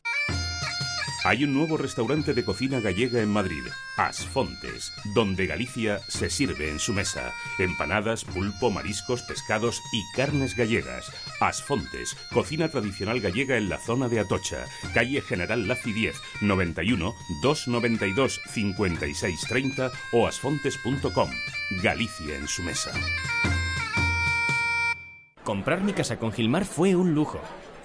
Hay 1.27 1.43
un 1.43 1.53
nuevo 1.53 1.75
restaurante 1.75 2.33
de 2.33 2.45
cocina 2.45 2.79
gallega 2.79 3.21
en 3.21 3.27
Madrid, 3.27 3.65
Asfontes, 3.97 4.93
donde 5.13 5.45
Galicia 5.45 5.99
se 6.07 6.29
sirve 6.29 6.69
en 6.69 6.79
su 6.79 6.93
mesa. 6.93 7.33
Empanadas, 7.59 8.23
pulpo, 8.23 8.71
mariscos, 8.71 9.23
pescados 9.23 9.81
y 9.91 10.03
carnes 10.15 10.55
gallegas. 10.55 11.11
Asfontes, 11.41 12.15
cocina 12.31 12.69
tradicional 12.69 13.19
gallega 13.19 13.57
en 13.57 13.67
la 13.67 13.77
zona 13.77 14.07
de 14.07 14.21
Atocha, 14.21 14.67
calle 14.93 15.19
General 15.19 15.67
Laci 15.67 15.91
10, 15.91 16.15
91 16.43 17.13
292 17.41 18.39
5630 18.47 19.91
o 20.13 20.27
asfontes.com. 20.27 21.29
Galicia 21.83 22.37
en 22.37 22.47
su 22.47 22.63
mesa. 22.63 22.93
Comprar 25.43 25.81
mi 25.81 25.91
casa 25.91 26.19
con 26.19 26.31
Gilmar 26.31 26.63
fue 26.63 26.95
un 26.95 27.13
lujo. 27.13 27.41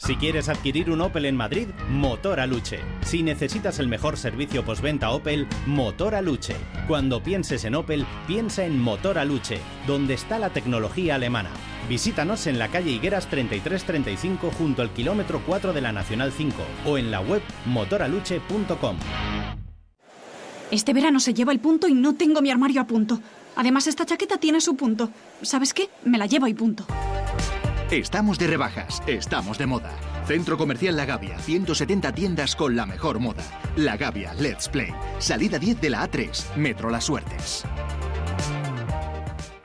Si 0.00 0.14
quieres 0.14 0.48
adquirir 0.48 0.90
un 0.90 1.00
Opel 1.00 1.24
en 1.24 1.34
Madrid, 1.34 1.66
Motor 1.90 2.38
Aluche. 2.38 2.78
Si 3.04 3.24
necesitas 3.24 3.80
el 3.80 3.88
mejor 3.88 4.16
servicio 4.16 4.64
postventa 4.64 5.10
Opel, 5.10 5.48
Motor 5.66 6.14
Aluche. 6.14 6.54
Cuando 6.86 7.20
pienses 7.20 7.64
en 7.64 7.74
Opel, 7.74 8.06
piensa 8.28 8.64
en 8.64 8.80
Motor 8.80 9.18
Aluche, 9.18 9.58
donde 9.88 10.14
está 10.14 10.38
la 10.38 10.50
tecnología 10.50 11.16
alemana. 11.16 11.50
Visítanos 11.88 12.46
en 12.46 12.60
la 12.60 12.68
calle 12.68 12.92
Higueras 12.92 13.26
3335 13.26 14.52
junto 14.56 14.82
al 14.82 14.90
kilómetro 14.90 15.42
4 15.44 15.72
de 15.72 15.80
la 15.80 15.90
Nacional 15.90 16.30
5 16.30 16.56
o 16.86 16.96
en 16.96 17.10
la 17.10 17.20
web 17.20 17.42
motoraluche.com. 17.66 18.96
Este 20.70 20.92
verano 20.92 21.18
se 21.18 21.34
lleva 21.34 21.50
el 21.50 21.58
punto 21.58 21.88
y 21.88 21.94
no 21.94 22.14
tengo 22.14 22.40
mi 22.40 22.52
armario 22.52 22.80
a 22.80 22.86
punto. 22.86 23.20
Además, 23.56 23.88
esta 23.88 24.06
chaqueta 24.06 24.36
tiene 24.36 24.60
su 24.60 24.76
punto. 24.76 25.10
¿Sabes 25.42 25.74
qué? 25.74 25.90
Me 26.04 26.18
la 26.18 26.26
llevo 26.26 26.46
y 26.46 26.54
punto. 26.54 26.86
Estamos 27.90 28.38
de 28.38 28.46
rebajas, 28.46 29.02
estamos 29.06 29.56
de 29.56 29.64
moda. 29.64 29.96
Centro 30.26 30.58
Comercial 30.58 30.94
La 30.94 31.06
Gavia, 31.06 31.38
170 31.38 32.12
tiendas 32.12 32.54
con 32.54 32.76
la 32.76 32.84
mejor 32.84 33.18
moda. 33.18 33.42
La 33.76 33.96
Gavia, 33.96 34.34
Let's 34.34 34.68
Play. 34.68 34.92
Salida 35.18 35.58
10 35.58 35.80
de 35.80 35.88
la 35.88 36.06
A3, 36.06 36.56
Metro 36.56 36.90
Las 36.90 37.04
Suertes. 37.04 37.64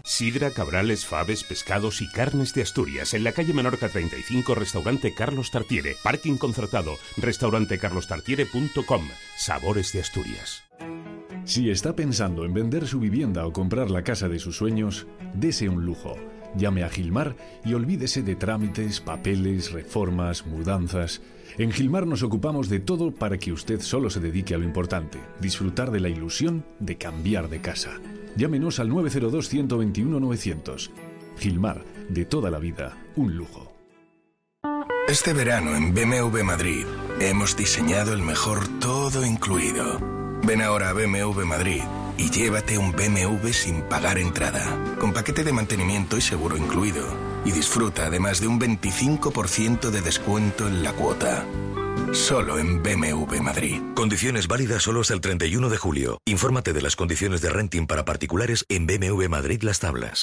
Sidra, 0.05 0.51
cabrales, 0.51 1.05
faves, 1.05 1.43
pescados 1.43 2.01
y 2.01 2.07
carnes 2.07 2.53
de 2.53 2.61
Asturias. 2.61 3.13
En 3.13 3.25
la 3.25 3.33
calle 3.33 3.53
Menorca 3.53 3.89
35, 3.89 4.55
restaurante 4.55 5.13
Carlos 5.13 5.51
Tartiere. 5.51 5.97
Parking 6.01 6.37
concertado, 6.37 6.93
restaurantecarlostartiere.com. 7.17 9.01
Sabores 9.35 9.91
de 9.91 9.99
Asturias. 9.99 10.63
Si 11.43 11.69
está 11.69 11.93
pensando 11.93 12.45
en 12.45 12.53
vender 12.53 12.87
su 12.87 13.01
vivienda 13.01 13.45
o 13.45 13.51
comprar 13.51 13.91
la 13.91 14.03
casa 14.03 14.29
de 14.29 14.39
sus 14.39 14.55
sueños, 14.55 15.07
dese 15.33 15.67
un 15.67 15.85
lujo. 15.85 16.15
Llame 16.55 16.83
a 16.83 16.89
Gilmar 16.89 17.35
y 17.65 17.73
olvídese 17.73 18.21
de 18.21 18.35
trámites, 18.35 19.01
papeles, 19.01 19.71
reformas, 19.71 20.45
mudanzas. 20.45 21.21
En 21.57 21.71
Gilmar 21.71 22.07
nos 22.07 22.23
ocupamos 22.23 22.69
de 22.69 22.79
todo 22.79 23.11
para 23.11 23.37
que 23.37 23.51
usted 23.51 23.81
solo 23.81 24.09
se 24.09 24.19
dedique 24.19 24.55
a 24.55 24.57
lo 24.57 24.63
importante, 24.63 25.19
disfrutar 25.39 25.91
de 25.91 25.99
la 25.99 26.09
ilusión 26.09 26.65
de 26.79 26.97
cambiar 26.97 27.49
de 27.49 27.61
casa. 27.61 27.99
Llámenos 28.35 28.79
al 28.79 28.89
902-121-900. 28.89 30.89
Gilmar, 31.37 31.83
de 32.09 32.25
toda 32.25 32.49
la 32.49 32.59
vida, 32.59 32.97
un 33.15 33.35
lujo. 33.35 33.71
Este 35.07 35.33
verano 35.33 35.75
en 35.75 35.93
BMW 35.93 36.43
Madrid 36.43 36.85
hemos 37.19 37.57
diseñado 37.57 38.13
el 38.13 38.21
mejor 38.21 38.67
todo 38.79 39.25
incluido. 39.25 39.99
Ven 40.43 40.61
ahora 40.61 40.89
a 40.89 40.93
BMW 40.93 41.45
Madrid 41.45 41.81
y 42.17 42.29
llévate 42.29 42.77
un 42.77 42.91
BMW 42.91 43.49
sin 43.51 43.81
pagar 43.83 44.17
entrada, 44.17 44.95
con 44.99 45.13
paquete 45.13 45.43
de 45.43 45.53
mantenimiento 45.53 46.17
y 46.17 46.21
seguro 46.21 46.57
incluido. 46.57 47.05
Y 47.45 47.51
disfruta 47.51 48.05
además 48.05 48.39
de 48.39 48.47
un 48.47 48.59
25% 48.59 49.89
de 49.89 50.01
descuento 50.01 50.67
en 50.67 50.83
la 50.83 50.93
cuota. 50.93 51.45
Solo 52.11 52.59
en 52.59 52.83
BMW 52.83 53.41
Madrid. 53.41 53.81
Condiciones 53.95 54.47
válidas 54.47 54.83
solo 54.83 55.01
hasta 55.01 55.13
el 55.13 55.21
31 55.21 55.69
de 55.69 55.77
julio. 55.77 56.19
Infórmate 56.25 56.71
de 56.71 56.81
las 56.81 56.95
condiciones 56.95 57.41
de 57.41 57.49
renting 57.49 57.87
para 57.87 58.05
particulares 58.05 58.65
en 58.69 58.85
BMW 58.85 59.27
Madrid 59.29 59.63
Las 59.63 59.79
Tablas. 59.79 60.21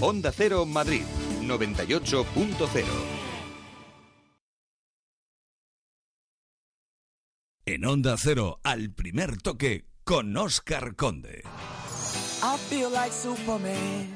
Onda 0.00 0.30
Cero 0.30 0.66
Madrid 0.66 1.02
98.0 1.42 2.84
En 7.68 7.84
Onda 7.84 8.14
Cero, 8.16 8.60
al 8.62 8.90
primer 8.90 9.38
toque, 9.38 9.86
con 10.06 10.36
Oscar 10.36 10.94
Conde. 10.94 11.42
I 12.40 12.56
feel 12.68 12.90
like 12.90 13.10
Superman. 13.10 14.06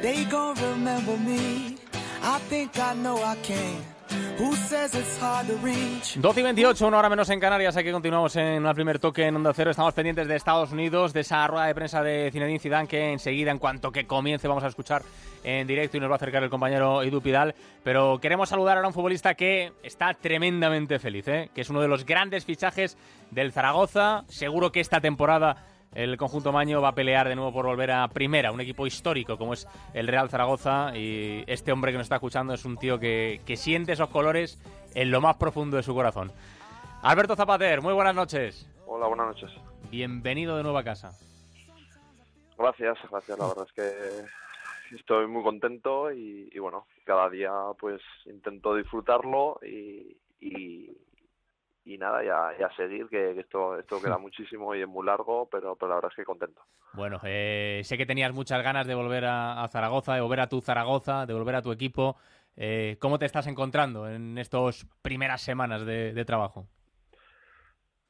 They 0.00 0.24
gon' 0.30 0.54
remember 0.54 1.16
me. 1.16 1.76
I 2.22 2.38
think 2.48 2.78
I 2.78 2.94
know 2.94 3.16
I 3.16 3.34
can. 3.42 3.82
Who 4.38 4.56
says 4.56 4.94
it's 4.94 5.18
hard 5.20 5.46
to 5.48 5.56
reach? 5.62 6.18
12 6.20 6.40
y 6.40 6.42
28, 6.42 6.86
una 6.86 6.98
hora 6.98 7.08
menos 7.08 7.28
en 7.30 7.38
Canarias. 7.38 7.76
Aquí 7.76 7.92
continuamos 7.92 8.34
en 8.36 8.64
el 8.64 8.74
primer 8.74 8.98
toque 8.98 9.26
en 9.26 9.36
Onda 9.36 9.52
Cero. 9.54 9.70
Estamos 9.70 9.92
pendientes 9.94 10.26
de 10.26 10.36
Estados 10.36 10.72
Unidos, 10.72 11.12
de 11.12 11.20
esa 11.20 11.46
rueda 11.46 11.66
de 11.66 11.74
prensa 11.74 12.02
de 12.02 12.30
Zinedine 12.32 12.58
Zidane 12.58 12.88
que 12.88 13.12
enseguida, 13.12 13.50
en 13.50 13.58
cuanto 13.58 13.92
que 13.92 14.06
comience, 14.06 14.48
vamos 14.48 14.64
a 14.64 14.68
escuchar 14.68 15.02
en 15.44 15.66
directo 15.66 15.96
y 15.96 16.00
nos 16.00 16.08
va 16.08 16.14
a 16.14 16.16
acercar 16.16 16.42
el 16.42 16.50
compañero 16.50 17.02
Edu 17.02 17.20
Pidal. 17.20 17.54
Pero 17.84 18.18
queremos 18.18 18.48
saludar 18.48 18.78
a 18.78 18.86
un 18.86 18.92
futbolista 18.92 19.34
que 19.34 19.72
está 19.82 20.14
tremendamente 20.14 20.98
feliz, 20.98 21.28
¿eh? 21.28 21.50
que 21.54 21.60
es 21.60 21.70
uno 21.70 21.80
de 21.80 21.88
los 21.88 22.06
grandes 22.06 22.44
fichajes 22.44 22.96
del 23.30 23.52
Zaragoza. 23.52 24.24
Seguro 24.28 24.72
que 24.72 24.80
esta 24.80 25.00
temporada 25.00 25.64
el 25.94 26.16
conjunto 26.16 26.52
Maño 26.52 26.80
va 26.80 26.88
a 26.88 26.94
pelear 26.94 27.28
de 27.28 27.34
nuevo 27.34 27.52
por 27.52 27.66
volver 27.66 27.90
a 27.90 28.06
primera, 28.08 28.52
un 28.52 28.60
equipo 28.60 28.86
histórico 28.86 29.36
como 29.36 29.54
es 29.54 29.66
el 29.94 30.06
Real 30.06 30.30
Zaragoza 30.30 30.96
y 30.96 31.44
este 31.46 31.72
hombre 31.72 31.92
que 31.92 31.98
nos 31.98 32.04
está 32.04 32.16
escuchando 32.16 32.54
es 32.54 32.64
un 32.64 32.76
tío 32.76 32.98
que, 32.98 33.40
que 33.46 33.56
siente 33.56 33.92
esos 33.92 34.08
colores 34.08 34.58
en 34.94 35.10
lo 35.10 35.20
más 35.20 35.36
profundo 35.36 35.76
de 35.76 35.82
su 35.82 35.94
corazón. 35.94 36.30
Alberto 37.02 37.34
Zapater, 37.34 37.80
muy 37.80 37.94
buenas 37.94 38.14
noches. 38.14 38.68
Hola, 38.86 39.06
buenas 39.06 39.28
noches. 39.28 39.50
Bienvenido 39.90 40.56
de 40.56 40.62
nuevo 40.62 40.78
a 40.78 40.84
casa. 40.84 41.12
Gracias, 42.58 42.98
gracias. 43.10 43.38
La 43.38 43.48
verdad 43.48 43.66
es 43.66 43.72
que 43.72 44.96
estoy 44.96 45.26
muy 45.26 45.42
contento 45.42 46.12
y, 46.12 46.50
y 46.52 46.58
bueno, 46.58 46.86
cada 47.04 47.30
día 47.30 47.50
pues 47.78 48.00
intento 48.26 48.74
disfrutarlo 48.74 49.58
y, 49.62 50.16
y, 50.40 50.90
y 51.84 51.98
nada, 51.98 52.22
ya, 52.22 52.56
ya 52.58 52.74
seguir, 52.76 53.08
que, 53.08 53.34
que 53.34 53.40
esto, 53.40 53.78
esto 53.78 54.00
queda 54.00 54.18
muchísimo 54.18 54.74
y 54.74 54.82
es 54.82 54.88
muy 54.88 55.04
largo, 55.06 55.48
pero, 55.50 55.76
pero 55.76 55.88
la 55.88 55.94
verdad 55.96 56.10
es 56.12 56.16
que 56.16 56.24
contento. 56.24 56.62
Bueno, 56.92 57.20
eh, 57.24 57.80
sé 57.84 57.96
que 57.96 58.06
tenías 58.06 58.32
muchas 58.32 58.62
ganas 58.62 58.86
de 58.86 58.94
volver 58.94 59.24
a, 59.24 59.62
a, 59.62 59.68
Zaragoza, 59.68 60.14
de 60.14 60.20
volver 60.20 60.40
a 60.40 60.48
tu 60.48 60.60
Zaragoza, 60.60 61.26
de 61.26 61.34
volver 61.34 61.56
a 61.56 61.62
tu 61.62 61.72
equipo. 61.72 62.16
Eh, 62.56 62.96
¿Cómo 63.00 63.18
te 63.18 63.26
estás 63.26 63.46
encontrando 63.46 64.08
en 64.08 64.36
estas 64.36 64.86
primeras 65.02 65.40
semanas 65.40 65.86
de, 65.86 66.12
de, 66.12 66.24
trabajo? 66.24 66.66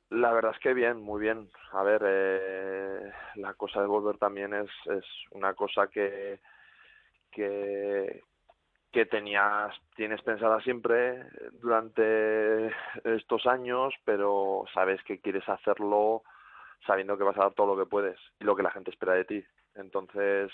La 0.08 0.32
verdad 0.32 0.52
es 0.54 0.60
que 0.60 0.74
bien, 0.74 1.00
muy 1.00 1.20
bien. 1.20 1.48
A 1.72 1.82
ver, 1.84 2.02
eh, 2.04 3.12
la 3.36 3.54
cosa 3.54 3.80
de 3.80 3.86
volver 3.86 4.18
también 4.18 4.52
es, 4.54 4.70
es 4.86 5.04
una 5.30 5.54
cosa 5.54 5.86
que, 5.86 6.40
que, 7.30 8.22
que 8.92 9.06
tenías 9.06 9.74
tienes 9.94 10.20
pensada 10.22 10.60
siempre 10.60 11.24
durante 11.60 12.72
estos 13.04 13.46
años, 13.46 13.94
pero 14.04 14.64
sabes 14.74 15.02
que 15.04 15.20
quieres 15.20 15.48
hacerlo 15.48 16.22
sabiendo 16.86 17.16
que 17.16 17.24
vas 17.24 17.36
a 17.36 17.42
dar 17.42 17.54
todo 17.54 17.74
lo 17.74 17.84
que 17.84 17.88
puedes 17.88 18.18
y 18.40 18.44
lo 18.44 18.56
que 18.56 18.62
la 18.62 18.70
gente 18.70 18.90
espera 18.90 19.14
de 19.14 19.24
ti. 19.24 19.44
Entonces 19.76 20.50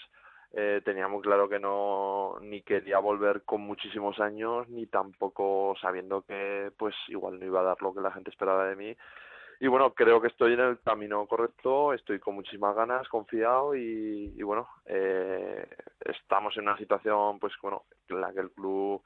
eh, 0.53 0.81
tenía 0.85 1.09
muy 1.09 1.22
claro 1.22 1.49
que 1.49 1.59
no 1.59 2.38
ni 2.40 2.62
quería 2.62 2.99
volver 2.99 3.42
con 3.44 3.62
muchísimos 3.62 4.20
años 4.20 4.68
ni 4.68 4.87
tampoco 4.87 5.75
sabiendo 5.81 6.22
que 6.22 6.72
pues 6.77 6.94
igual 7.09 7.38
no 7.38 7.46
iba 7.46 7.61
a 7.61 7.64
dar 7.64 7.83
lo 7.83 7.94
que 7.94 8.01
la 8.01 8.12
gente 8.12 8.31
esperaba 8.31 8.66
de 8.66 8.77
mí 8.77 8.96
y 9.60 9.66
bueno, 9.68 9.94
creo 9.94 10.20
que 10.20 10.28
estoy 10.28 10.54
en 10.54 10.60
el 10.60 10.80
camino 10.80 11.26
correcto, 11.26 11.92
estoy 11.92 12.18
con 12.18 12.34
muchísimas 12.34 12.74
ganas, 12.74 13.08
confiado 13.08 13.74
y, 13.74 14.34
y 14.36 14.42
bueno, 14.42 14.68
eh, 14.86 15.66
estamos 16.04 16.56
en 16.56 16.64
una 16.64 16.76
situación 16.76 17.38
pues 17.38 17.52
bueno, 17.62 17.84
en 18.08 18.20
la 18.20 18.32
que 18.32 18.40
el 18.40 18.50
club 18.50 19.02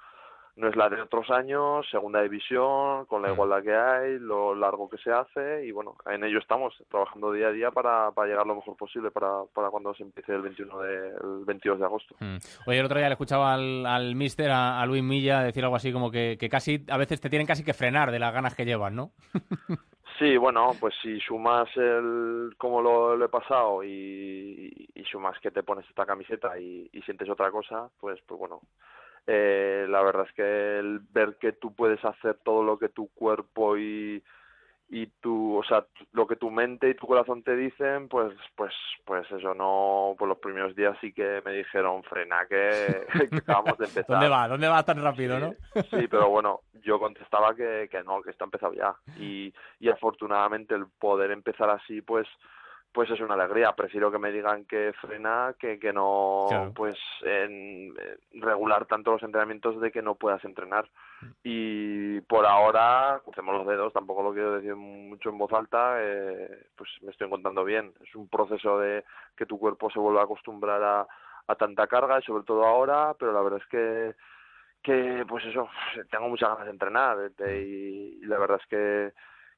no 0.57 0.69
es 0.69 0.77
la 0.77 0.89
de 0.89 1.01
otros 1.01 1.31
años, 1.31 1.87
segunda 1.91 2.23
división, 2.23 3.07
con 3.07 3.23
la 3.23 3.33
igualdad 3.33 3.63
que 3.63 3.75
hay, 3.75 4.19
lo 4.19 4.55
largo 4.55 4.89
que 4.91 4.99
se 4.99 5.11
hace 5.11 5.65
y 5.67 5.71
bueno, 5.73 5.97
en 6.07 6.25
ello 6.25 6.39
estamos 6.39 6.75
trabajando 6.91 7.33
día 7.33 7.49
a 7.49 7.53
día 7.53 7.71
para, 7.71 8.11
para 8.11 8.29
llegar 8.29 8.47
lo 8.47 8.57
mejor 8.57 8.77
posible 8.77 9.11
para, 9.11 9.45
para 9.55 9.71
cuando 9.71 9.95
se 9.95 10.03
empiece 10.03 10.35
el 10.35 10.43
21 10.43 10.79
de, 10.81 11.09
el 11.09 11.45
22 11.47 11.79
de 11.79 11.85
agosto. 11.85 12.17
Mm. 12.21 12.37
Oye, 12.67 12.79
el 12.79 12.85
otro 12.85 12.99
día 12.99 13.09
le 13.09 13.15
escuchaba 13.15 13.55
al, 13.55 13.87
al 13.87 14.15
mister, 14.15 14.51
a, 14.51 14.85
Luis 14.87 15.03
Milla, 15.03 15.43
decir 15.43 15.65
algo 15.65 15.77
así 15.77 15.93
como 15.93 16.11
que, 16.11 16.37
que 16.39 16.49
casi 16.49 16.85
a 16.89 16.99
veces 16.99 17.21
te 17.21 17.31
tienen 17.31 17.47
casi 17.47 17.65
que 17.65 17.75
frenar 17.75 18.11
de 18.11 18.19
las 18.19 18.35
ganas 18.35 18.55
que 18.55 18.65
llevan, 18.65 18.97
¿no? 18.97 19.13
Sí, 20.21 20.37
bueno, 20.37 20.73
pues 20.79 20.95
si 21.01 21.19
sumas 21.19 21.75
el 21.79 22.53
cómo 22.59 22.83
lo, 22.83 23.25
he 23.25 23.29
pasado 23.31 23.83
y, 23.83 24.91
y, 24.95 25.05
sumas 25.05 25.39
que 25.41 25.51
te 25.51 25.63
pones 25.63 25.89
esta 25.89 26.05
camiseta 26.05 26.59
y, 26.61 26.91
sientes 27.07 27.31
otra 27.31 27.51
cosa, 27.51 27.89
pues, 27.99 28.21
pues 28.27 28.39
bueno, 28.39 28.61
eh, 29.27 29.87
la 29.89 30.03
verdad 30.03 30.27
es 30.29 30.35
que 30.35 30.79
el 30.79 30.99
ver 31.11 31.37
que 31.41 31.53
tú 31.53 31.75
puedes 31.75 32.05
hacer 32.05 32.37
todo 32.45 32.63
lo 32.63 32.79
que 32.79 32.91
tu 32.91 33.09
cuerpo 33.15 33.79
y, 33.79 34.23
y 34.93 35.07
tu, 35.21 35.57
o 35.57 35.63
sea, 35.63 35.87
lo 36.13 36.27
que 36.27 36.35
tu 36.35 36.51
mente 36.51 36.91
y 36.91 36.95
tu 36.95 37.07
corazón 37.07 37.45
te 37.45 37.55
dicen, 37.55 38.09
pues, 38.09 38.35
pues, 38.57 38.75
pues 39.05 39.25
eso 39.31 39.55
no, 39.55 40.17
pues 40.19 40.29
los 40.29 40.39
primeros 40.39 40.75
días 40.75 40.97
sí 41.01 41.13
que 41.13 41.41
me 41.45 41.53
dijeron 41.53 42.03
frena 42.03 42.45
que, 42.49 43.07
que 43.31 43.37
acabamos 43.37 43.79
de 43.79 43.85
empezar. 43.85 44.07
¿Dónde 44.09 44.29
va? 44.29 44.49
¿Dónde 44.49 44.67
va 44.67 44.83
tan 44.83 45.01
rápido, 45.01 45.39
no? 45.39 45.55
Sí, 45.91 46.09
pero 46.09 46.29
bueno, 46.29 46.63
yo 46.83 46.99
contestaba 46.99 47.55
que, 47.55 47.89
que 47.89 48.03
no, 48.03 48.21
que 48.21 48.31
esto 48.31 48.43
ha 48.43 48.47
empezado 48.47 48.73
ya 48.73 48.97
y, 49.17 49.55
y 49.79 49.89
afortunadamente 49.89 50.75
el 50.75 50.87
poder 50.99 51.31
empezar 51.31 51.71
así, 51.71 52.03
pues, 52.03 52.27
pues 52.93 53.11
es 53.11 53.21
una 53.21 53.35
alegría. 53.35 53.73
Prefiero 53.73 54.11
que 54.11 54.19
me 54.19 54.33
digan 54.33 54.65
que 54.65 54.93
frena 55.01 55.55
que 55.59 55.79
que 55.79 55.93
no, 55.93 56.47
pues, 56.75 56.97
en, 57.23 57.95
eh, 57.99 58.19
regular 58.35 58.87
tanto 58.87 59.13
los 59.13 59.23
entrenamientos 59.23 59.81
de 59.81 59.91
que 59.91 60.03
no 60.03 60.17
puedas 60.17 60.45
entrenar. 60.45 60.89
Mm. 61.21 61.27
Y 61.45 62.21
por 62.23 62.47
ahora, 62.47 63.21
crucemos 63.25 63.55
los 63.55 63.67
dedos, 63.67 63.93
tampoco 63.93 64.23
lo 64.23 64.33
quiero 64.33 64.57
decir 64.57 64.75
mucho 64.75 65.31
en 65.31 65.39
voz 65.39 65.53
alta, 65.53 65.97
eh, 65.99 66.67
pues 66.77 66.91
me 67.03 67.13
estoy 67.13 67.27
encontrando 67.27 67.65
bien. 67.65 67.93
Es 68.05 68.15
un 68.15 68.29
proceso 68.29 68.79
de 68.79 69.05
que 69.37 69.47
tu 69.47 69.59
cuerpo 69.59 69.91
se 69.91 69.99
vuelva 70.01 70.23
a 70.23 70.25
acostumbrar 70.25 70.83
a, 70.83 71.07
a 71.47 71.55
tanta 71.55 71.87
carga 71.87 72.19
y 72.19 72.23
sobre 72.23 72.45
todo 72.45 72.65
ahora, 72.67 73.15
pero 73.19 73.33
la 73.33 73.43
verdad 73.43 73.61
es 73.63 73.69
que 73.69 74.15
que 74.83 75.27
pues 75.29 75.45
eso, 75.45 75.69
tengo 76.11 76.31
muchas 76.31 76.49
ganas 76.49 76.65
de 76.65 76.71
entrenar 76.71 77.19
mm. 77.19 77.51
y 77.51 78.21
la 78.23 78.39
verdad 78.39 78.59
es 78.61 78.67
que 78.67 79.13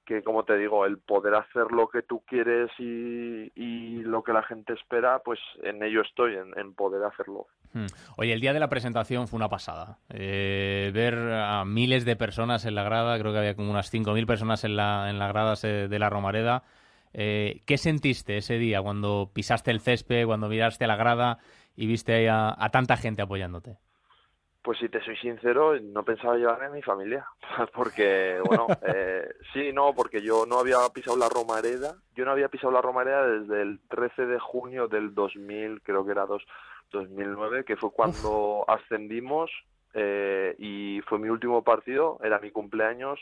que 0.05 0.23
como 0.23 0.45
te 0.45 0.57
digo, 0.57 0.85
el 0.85 0.99
poder 0.99 1.35
hacer 1.35 1.71
lo 1.71 1.89
que 1.89 2.03
tú 2.03 2.23
quieres 2.27 2.71
y, 2.79 3.53
y 3.55 4.03
lo 4.03 4.23
que 4.23 4.33
la 4.33 4.43
gente 4.43 4.73
espera, 4.73 5.21
pues 5.25 5.39
en 5.63 5.83
ello 5.83 6.03
estoy, 6.03 6.35
en, 6.35 6.75
poder 6.75 7.05
hacerlo. 7.05 7.47
Hmm. 7.73 7.87
Oye, 8.17 8.33
el 8.33 8.41
día 8.41 8.53
de 8.53 8.61
la 8.61 8.69
presentación 8.69 9.29
fue 9.29 9.37
una 9.37 9.49
pasada. 9.49 9.99
Eh, 10.11 10.91
ver 10.93 11.15
a 11.15 11.65
miles 11.65 12.05
de 12.05 12.17
personas 12.17 12.65
en 12.65 12.75
la 12.75 12.83
grada, 12.83 13.19
creo 13.19 13.33
que 13.33 13.39
había 13.39 13.55
como 13.55 13.71
unas 13.71 13.93
5.000 13.93 14.27
personas 14.27 14.65
en 14.65 14.77
la, 14.77 15.09
en 15.11 15.19
la 15.19 15.29
grada 15.29 15.55
de 15.55 15.99
la 15.99 16.11
Romareda. 16.11 16.65
Eh, 17.13 17.61
¿Qué 17.67 17.79
sentiste 17.79 18.39
ese 18.39 18.59
día 18.59 18.83
cuando 18.83 19.31
pisaste 19.33 19.71
el 19.71 19.81
césped, 19.81 20.27
cuando 20.27 20.49
miraste 20.49 20.85
a 20.85 20.89
la 20.89 20.97
grada 20.97 21.39
y 21.77 21.87
viste 21.87 22.15
ahí 22.15 22.27
a 22.29 22.69
tanta 22.73 22.97
gente 22.97 23.23
apoyándote? 23.23 23.79
Pues 24.63 24.79
si 24.79 24.89
te 24.89 25.03
soy 25.03 25.17
sincero, 25.17 25.79
no 25.81 26.05
pensaba 26.05 26.37
llevarme 26.37 26.67
a 26.67 26.71
mi 26.71 26.83
familia, 26.83 27.27
porque, 27.75 28.41
bueno, 28.45 28.67
eh, 28.95 29.29
sí, 29.53 29.73
no, 29.73 29.93
porque 29.95 30.23
yo 30.23 30.47
no 30.47 30.59
había 30.59 30.79
pisado 30.95 31.17
la 31.17 31.29
Romareda, 31.29 31.97
yo 32.15 32.25
no 32.25 32.31
había 32.31 32.49
pisado 32.49 32.73
la 32.73 32.81
Romareda 32.81 33.27
desde 33.27 33.63
el 33.63 33.81
13 33.89 34.27
de 34.27 34.39
junio 34.39 34.87
del 34.87 35.15
2000, 35.15 35.83
creo 35.83 36.05
que 36.05 36.13
era 36.13 36.27
dos, 36.27 36.45
2009, 36.93 37.65
que 37.65 37.77
fue 37.77 37.91
cuando 37.91 38.65
ascendimos 38.69 39.51
eh, 39.95 40.55
y 40.59 41.01
fue 41.07 41.19
mi 41.19 41.29
último 41.29 41.63
partido, 41.63 42.19
era 42.23 42.39
mi 42.39 42.51
cumpleaños 42.51 43.19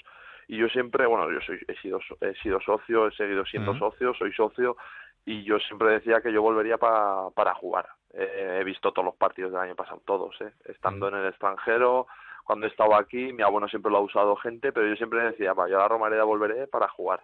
y 0.46 0.56
yo 0.56 0.68
siempre, 0.68 1.06
bueno, 1.06 1.30
yo 1.30 1.40
soy, 1.40 1.60
he 1.68 1.74
sido, 1.76 2.00
he 2.20 2.34
sido 2.42 2.60
socio, 2.60 3.06
he 3.06 3.12
seguido 3.12 3.44
siendo 3.46 3.78
socio, 3.78 4.12
soy 4.14 4.32
socio 4.32 4.76
y 5.24 5.44
yo 5.44 5.58
siempre 5.58 5.90
decía 5.90 6.20
que 6.20 6.32
yo 6.32 6.42
volvería 6.42 6.78
para, 6.78 7.30
para 7.34 7.54
jugar. 7.54 7.88
Eh, 8.12 8.58
he 8.60 8.64
visto 8.64 8.92
todos 8.92 9.06
los 9.06 9.14
partidos 9.14 9.52
del 9.52 9.60
año 9.60 9.76
pasado, 9.76 10.02
todos, 10.04 10.40
eh. 10.40 10.52
estando 10.64 11.08
en 11.08 11.14
el 11.14 11.26
extranjero, 11.26 12.06
cuando 12.44 12.66
he 12.66 12.70
estado 12.70 12.96
aquí, 12.96 13.32
mi 13.32 13.42
abuelo 13.42 13.68
siempre 13.68 13.92
lo 13.92 13.98
ha 13.98 14.02
usado 14.02 14.34
gente, 14.36 14.72
pero 14.72 14.88
yo 14.88 14.96
siempre 14.96 15.22
decía, 15.22 15.54
yo 15.54 15.62
a 15.62 15.82
la 15.82 15.88
Romareda 15.88 16.24
volveré 16.24 16.66
para 16.66 16.88
jugar. 16.88 17.20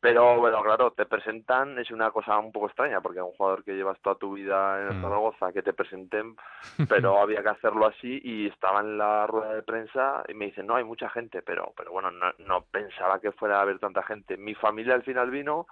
Pero 0.00 0.38
bueno, 0.38 0.62
claro, 0.62 0.90
te 0.90 1.06
presentan, 1.06 1.78
es 1.78 1.90
una 1.90 2.10
cosa 2.10 2.38
un 2.38 2.52
poco 2.52 2.66
extraña, 2.66 3.00
porque 3.00 3.22
un 3.22 3.32
jugador 3.32 3.64
que 3.64 3.72
llevas 3.72 3.98
toda 4.00 4.16
tu 4.16 4.34
vida 4.34 4.82
en 4.82 4.88
el 4.88 4.94
mm. 4.98 5.02
Zaragoza, 5.02 5.52
que 5.52 5.62
te 5.62 5.72
presenten, 5.72 6.36
pero 6.90 7.20
había 7.20 7.42
que 7.42 7.48
hacerlo 7.48 7.86
así 7.86 8.20
y 8.22 8.48
estaba 8.48 8.80
en 8.80 8.98
la 8.98 9.26
rueda 9.26 9.54
de 9.54 9.62
prensa 9.62 10.22
y 10.28 10.34
me 10.34 10.46
dicen, 10.46 10.66
no, 10.66 10.76
hay 10.76 10.84
mucha 10.84 11.08
gente, 11.08 11.40
pero, 11.40 11.72
pero 11.74 11.92
bueno, 11.92 12.10
no, 12.10 12.32
no 12.38 12.64
pensaba 12.64 13.18
que 13.18 13.32
fuera 13.32 13.58
a 13.58 13.62
haber 13.62 13.78
tanta 13.78 14.02
gente. 14.02 14.36
Mi 14.36 14.54
familia 14.54 14.94
al 14.94 15.04
final 15.04 15.30
vino, 15.30 15.66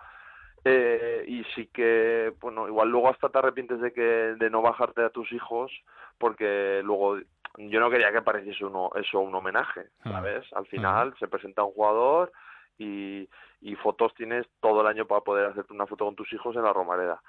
eh, 0.65 1.25
y 1.27 1.43
sí 1.55 1.67
que, 1.73 2.33
bueno, 2.41 2.69
igual 2.69 2.89
luego 2.89 3.09
hasta 3.09 3.29
te 3.29 3.39
arrepientes 3.39 3.81
de 3.81 3.93
que 3.93 4.03
de 4.03 4.51
no 4.51 4.63
bajarte 4.63 5.03
a 5.03 5.11
tus 5.11 5.33
hijos 5.33 5.73
porque 6.19 6.81
luego 6.85 7.19
yo 7.59 7.81
no 7.81 7.91
quería 7.91 8.13
que 8.13 8.23
pareciese 8.23 8.65
uno, 8.65 8.91
eso 8.95 9.21
un 9.21 9.35
homenaje, 9.35 9.87
ah. 10.05 10.13
¿sabes? 10.13 10.45
Al 10.53 10.67
final 10.67 11.15
se 11.19 11.27
presenta 11.27 11.65
un 11.65 11.73
jugador 11.73 12.33
y, 12.79 13.29
y 13.61 13.75
fotos 13.77 14.15
tienes 14.15 14.47
todo 14.61 14.81
el 14.83 14.87
año 14.87 15.07
para 15.07 15.23
poder 15.23 15.47
hacerte 15.47 15.73
una 15.73 15.87
foto 15.87 16.05
con 16.05 16.15
tus 16.15 16.33
hijos 16.33 16.55
en 16.55 16.63
la 16.63 16.73
Romareda. 16.73 17.21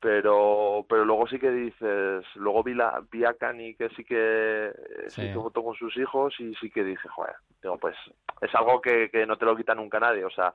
Pero 0.00 0.86
pero 0.88 1.04
luego 1.04 1.26
sí 1.26 1.40
que 1.40 1.50
dices, 1.50 2.24
luego 2.36 2.62
vi, 2.62 2.74
la, 2.74 3.02
vi 3.10 3.24
a 3.24 3.34
Cani 3.34 3.74
que 3.74 3.88
sí 3.90 4.04
que 4.04 4.72
se 5.08 5.24
hizo 5.24 5.42
foto 5.42 5.64
con 5.64 5.74
sus 5.74 5.96
hijos 5.96 6.38
y 6.38 6.54
sí 6.54 6.70
que 6.70 6.84
dije, 6.84 7.08
joder, 7.08 7.34
digo, 7.60 7.76
pues 7.78 7.96
es 8.40 8.54
algo 8.54 8.80
que, 8.80 9.10
que 9.10 9.26
no 9.26 9.36
te 9.36 9.44
lo 9.44 9.56
quita 9.56 9.74
nunca 9.74 9.98
nadie, 9.98 10.24
o 10.24 10.30
sea, 10.30 10.54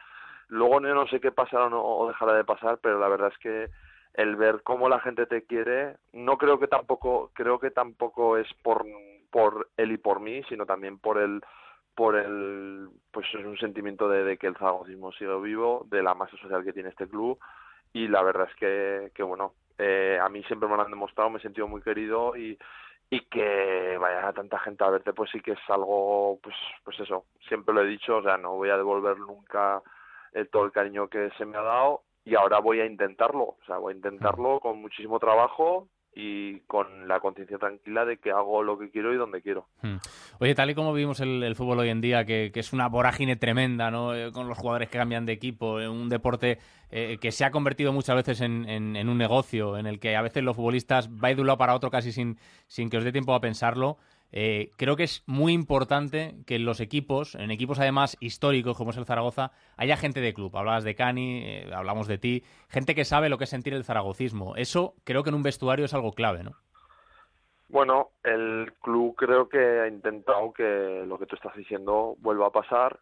Luego 0.53 0.79
yo 0.81 0.93
no 0.93 1.07
sé 1.07 1.19
qué 1.19 1.31
pasará 1.31 1.65
o, 1.65 1.69
no, 1.69 1.83
o 1.83 2.07
dejará 2.07 2.33
de 2.33 2.43
pasar, 2.43 2.77
pero 2.77 2.99
la 2.99 3.07
verdad 3.07 3.31
es 3.33 3.37
que 3.39 3.71
el 4.13 4.35
ver 4.35 4.61
cómo 4.61 4.87
la 4.87 4.99
gente 4.99 5.25
te 5.25 5.45
quiere, 5.47 5.97
no 6.11 6.37
creo 6.37 6.59
que 6.59 6.67
tampoco, 6.67 7.31
creo 7.33 7.57
que 7.57 7.71
tampoco 7.71 8.37
es 8.37 8.47
por, 8.61 8.85
por 9.31 9.69
él 9.77 9.93
y 9.93 9.97
por 9.97 10.19
mí, 10.19 10.43
sino 10.43 10.67
también 10.67 10.99
por 10.99 11.17
el, 11.17 11.41
por 11.95 12.15
el, 12.15 12.87
pues 13.09 13.25
es 13.33 13.43
un 13.43 13.57
sentimiento 13.57 14.07
de, 14.07 14.37
que 14.37 14.45
el 14.45 14.55
zaragocismo 14.55 15.11
sigue 15.13 15.35
vivo, 15.39 15.87
de 15.89 16.03
la 16.03 16.13
masa 16.13 16.37
social 16.37 16.63
que 16.63 16.73
tiene 16.73 16.89
este 16.89 17.07
club, 17.07 17.39
y 17.91 18.07
la 18.07 18.21
verdad 18.21 18.47
es 18.47 19.11
que, 19.11 19.23
bueno, 19.23 19.55
eh, 19.79 20.19
a 20.21 20.29
mí 20.29 20.43
siempre 20.43 20.69
me 20.69 20.75
lo 20.75 20.83
han 20.83 20.91
demostrado, 20.91 21.31
me 21.31 21.39
he 21.39 21.41
sentido 21.41 21.67
muy 21.67 21.81
querido 21.81 22.37
y, 22.37 22.59
y 23.09 23.21
que 23.21 23.97
vaya 23.99 24.31
tanta 24.33 24.59
gente 24.59 24.83
a 24.83 24.91
verte, 24.91 25.13
pues 25.13 25.31
sí 25.31 25.39
que 25.41 25.53
es 25.53 25.69
algo, 25.69 26.37
pues, 26.43 26.55
pues 26.83 26.99
eso, 26.99 27.25
siempre 27.47 27.73
lo 27.73 27.81
he 27.81 27.87
dicho, 27.87 28.17
o 28.17 28.21
sea, 28.21 28.37
no 28.37 28.51
voy 28.51 28.69
a 28.69 28.77
devolver 28.77 29.17
nunca 29.17 29.81
todo 30.51 30.65
el 30.65 30.71
cariño 30.71 31.07
que 31.07 31.29
se 31.37 31.45
me 31.45 31.57
ha 31.57 31.61
dado 31.61 32.01
y 32.25 32.35
ahora 32.35 32.59
voy 32.59 32.79
a 32.79 32.85
intentarlo, 32.85 33.43
o 33.43 33.57
sea, 33.65 33.77
voy 33.77 33.93
a 33.93 33.97
intentarlo 33.97 34.59
con 34.59 34.81
muchísimo 34.81 35.19
trabajo 35.19 35.89
y 36.15 36.59
con 36.61 37.07
la 37.07 37.19
conciencia 37.19 37.57
tranquila 37.57 38.05
de 38.05 38.17
que 38.17 38.31
hago 38.31 38.61
lo 38.61 38.77
que 38.77 38.91
quiero 38.91 39.13
y 39.13 39.17
donde 39.17 39.41
quiero. 39.41 39.65
Hmm. 39.81 39.97
Oye, 40.39 40.53
tal 40.53 40.69
y 40.69 40.75
como 40.75 40.93
vivimos 40.93 41.19
el, 41.21 41.55
fútbol 41.55 41.79
hoy 41.79 41.89
en 41.89 42.01
día, 42.01 42.23
que, 42.25 42.51
es 42.53 42.71
una 42.71 42.87
vorágine 42.87 43.35
tremenda, 43.35 43.89
¿no? 43.89 44.13
Eh, 44.13 44.31
con 44.31 44.47
los 44.47 44.57
jugadores 44.57 44.89
que 44.89 44.99
cambian 44.99 45.25
de 45.25 45.33
equipo, 45.33 45.81
en 45.81 45.89
un 45.89 46.09
deporte 46.09 46.59
eh, 46.91 47.17
que 47.19 47.31
se 47.31 47.45
ha 47.45 47.51
convertido 47.51 47.91
muchas 47.93 48.15
veces 48.15 48.41
en, 48.41 48.69
en, 48.69 49.09
un 49.09 49.17
negocio, 49.17 49.77
en 49.77 49.87
el 49.87 49.99
que 49.99 50.15
a 50.15 50.21
veces 50.21 50.43
los 50.43 50.55
futbolistas 50.55 51.09
va 51.09 51.33
de 51.33 51.41
un 51.41 51.47
lado 51.47 51.57
para 51.57 51.75
otro 51.75 51.89
casi 51.89 52.11
sin, 52.11 52.37
sin 52.67 52.89
que 52.89 52.97
os 52.97 53.03
dé 53.03 53.11
tiempo 53.11 53.33
a 53.33 53.41
pensarlo. 53.41 53.97
Eh, 54.35 54.71
creo 54.77 54.95
que 54.95 55.03
es 55.03 55.23
muy 55.27 55.53
importante 55.53 56.33
que 56.47 56.55
en 56.55 56.65
los 56.65 56.79
equipos, 56.79 57.35
en 57.35 57.51
equipos 57.51 57.79
además 57.79 58.17
históricos 58.19 58.75
como 58.75 58.89
es 58.89 58.97
el 58.97 59.05
Zaragoza, 59.05 59.51
haya 59.77 59.95
gente 59.95 60.21
de 60.21 60.33
club. 60.33 60.57
Hablabas 60.57 60.83
de 60.83 60.95
Cani, 60.95 61.43
eh, 61.45 61.71
hablamos 61.71 62.07
de 62.07 62.17
ti, 62.17 62.43
gente 62.67 62.95
que 62.95 63.05
sabe 63.05 63.29
lo 63.29 63.37
que 63.37 63.43
es 63.43 63.51
sentir 63.51 63.75
el 63.75 63.83
zaragocismo. 63.83 64.55
Eso 64.55 64.95
creo 65.03 65.21
que 65.23 65.29
en 65.29 65.35
un 65.35 65.43
vestuario 65.43 65.85
es 65.85 65.93
algo 65.93 66.13
clave, 66.13 66.43
¿no? 66.43 66.53
Bueno, 67.69 68.09
el 68.23 68.73
club 68.81 69.15
creo 69.15 69.47
que 69.47 69.81
ha 69.81 69.87
intentado 69.87 70.51
que 70.51 71.03
lo 71.07 71.19
que 71.19 71.27
tú 71.27 71.35
estás 71.35 71.55
diciendo 71.55 72.15
vuelva 72.17 72.47
a 72.47 72.51
pasar 72.51 72.99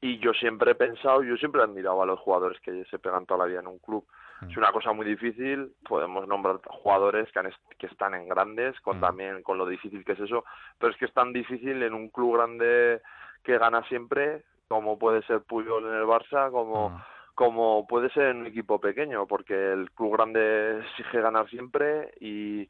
y 0.00 0.20
yo 0.20 0.32
siempre 0.34 0.70
he 0.70 0.74
pensado, 0.76 1.24
yo 1.24 1.36
siempre 1.36 1.60
he 1.60 1.64
admirado 1.64 2.00
a 2.00 2.06
los 2.06 2.20
jugadores 2.20 2.60
que 2.60 2.84
se 2.84 3.00
pegan 3.00 3.26
toda 3.26 3.38
la 3.38 3.46
vida 3.46 3.58
en 3.58 3.66
un 3.66 3.78
club. 3.78 4.06
Es 4.46 4.56
una 4.56 4.70
cosa 4.70 4.92
muy 4.92 5.04
difícil, 5.04 5.72
podemos 5.88 6.28
nombrar 6.28 6.60
jugadores 6.66 7.28
que, 7.32 7.40
que 7.76 7.86
están 7.86 8.14
en 8.14 8.28
grandes, 8.28 8.78
con 8.80 9.00
también 9.00 9.42
con 9.42 9.58
lo 9.58 9.66
difícil 9.66 10.04
que 10.04 10.12
es 10.12 10.20
eso, 10.20 10.44
pero 10.78 10.92
es 10.92 10.98
que 10.98 11.06
es 11.06 11.12
tan 11.12 11.32
difícil 11.32 11.82
en 11.82 11.92
un 11.92 12.08
club 12.08 12.36
grande 12.36 13.02
que 13.42 13.58
gana 13.58 13.82
siempre, 13.88 14.44
como 14.68 14.98
puede 14.98 15.22
ser 15.22 15.40
Puyol 15.40 15.86
en 15.86 15.94
el 15.94 16.04
Barça, 16.04 16.50
como, 16.52 17.02
como 17.34 17.86
puede 17.88 18.10
ser 18.10 18.28
en 18.28 18.38
un 18.38 18.46
equipo 18.46 18.80
pequeño, 18.80 19.26
porque 19.26 19.72
el 19.72 19.90
club 19.90 20.12
grande 20.12 20.80
exige 20.80 21.20
ganar 21.20 21.48
siempre 21.48 22.12
y, 22.20 22.68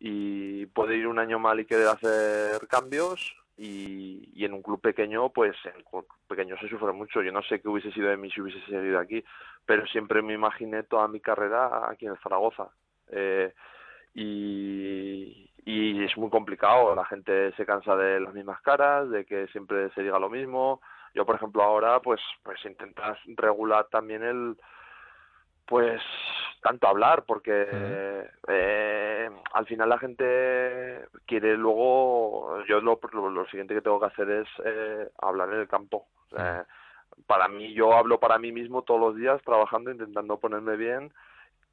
y 0.00 0.66
puede 0.66 0.96
ir 0.96 1.06
un 1.06 1.18
año 1.20 1.38
mal 1.38 1.60
y 1.60 1.66
querer 1.66 1.88
hacer 1.88 2.66
cambios, 2.66 3.36
y, 3.56 4.30
y, 4.34 4.44
en 4.44 4.52
un 4.52 4.62
club 4.62 4.80
pequeño, 4.80 5.30
pues 5.30 5.56
en 5.64 5.82
club 5.84 6.06
pequeño 6.28 6.56
se 6.58 6.68
sufre 6.68 6.92
mucho. 6.92 7.22
Yo 7.22 7.32
no 7.32 7.42
sé 7.42 7.60
qué 7.60 7.68
hubiese 7.68 7.92
sido 7.92 8.08
de 8.08 8.16
mí 8.16 8.30
si 8.30 8.40
hubiese 8.40 8.60
seguido 8.66 8.98
aquí, 8.98 9.24
pero 9.64 9.86
siempre 9.86 10.22
me 10.22 10.34
imaginé 10.34 10.82
toda 10.82 11.08
mi 11.08 11.20
carrera 11.20 11.88
aquí 11.88 12.06
en 12.06 12.16
Zaragoza. 12.16 12.68
Eh, 13.08 13.52
y, 14.14 15.50
y 15.64 16.04
es 16.04 16.16
muy 16.16 16.30
complicado, 16.30 16.94
la 16.94 17.04
gente 17.04 17.52
se 17.52 17.66
cansa 17.66 17.96
de 17.96 18.20
las 18.20 18.34
mismas 18.34 18.60
caras, 18.60 19.08
de 19.10 19.24
que 19.24 19.46
siempre 19.48 19.90
se 19.90 20.02
diga 20.02 20.18
lo 20.18 20.30
mismo. 20.30 20.80
Yo, 21.14 21.24
por 21.24 21.36
ejemplo, 21.36 21.62
ahora 21.62 22.00
pues 22.00 22.20
pues 22.42 22.64
intentas 22.64 23.18
regular 23.36 23.86
también 23.90 24.22
el 24.22 24.56
pues 25.66 26.00
tanto 26.62 26.88
hablar 26.88 27.24
porque 27.26 27.66
eh, 28.48 29.30
al 29.52 29.66
final 29.66 29.88
la 29.88 29.98
gente 29.98 31.06
quiere 31.26 31.56
luego 31.56 32.62
yo 32.64 32.80
lo, 32.80 32.98
lo, 33.12 33.46
siguiente 33.46 33.74
que 33.74 33.82
tengo 33.82 34.00
que 34.00 34.06
hacer 34.06 34.30
es 34.30 34.48
eh, 34.64 35.08
hablar 35.20 35.50
en 35.50 35.60
el 35.60 35.68
campo. 35.68 36.06
Para 37.26 37.48
mí 37.48 37.72
yo 37.74 37.92
hablo 37.94 38.18
para 38.18 38.38
mí 38.38 38.50
mismo 38.50 38.82
todos 38.82 39.00
los 39.00 39.16
días 39.16 39.40
trabajando 39.42 39.90
intentando 39.90 40.38
ponerme 40.38 40.76
bien 40.76 41.12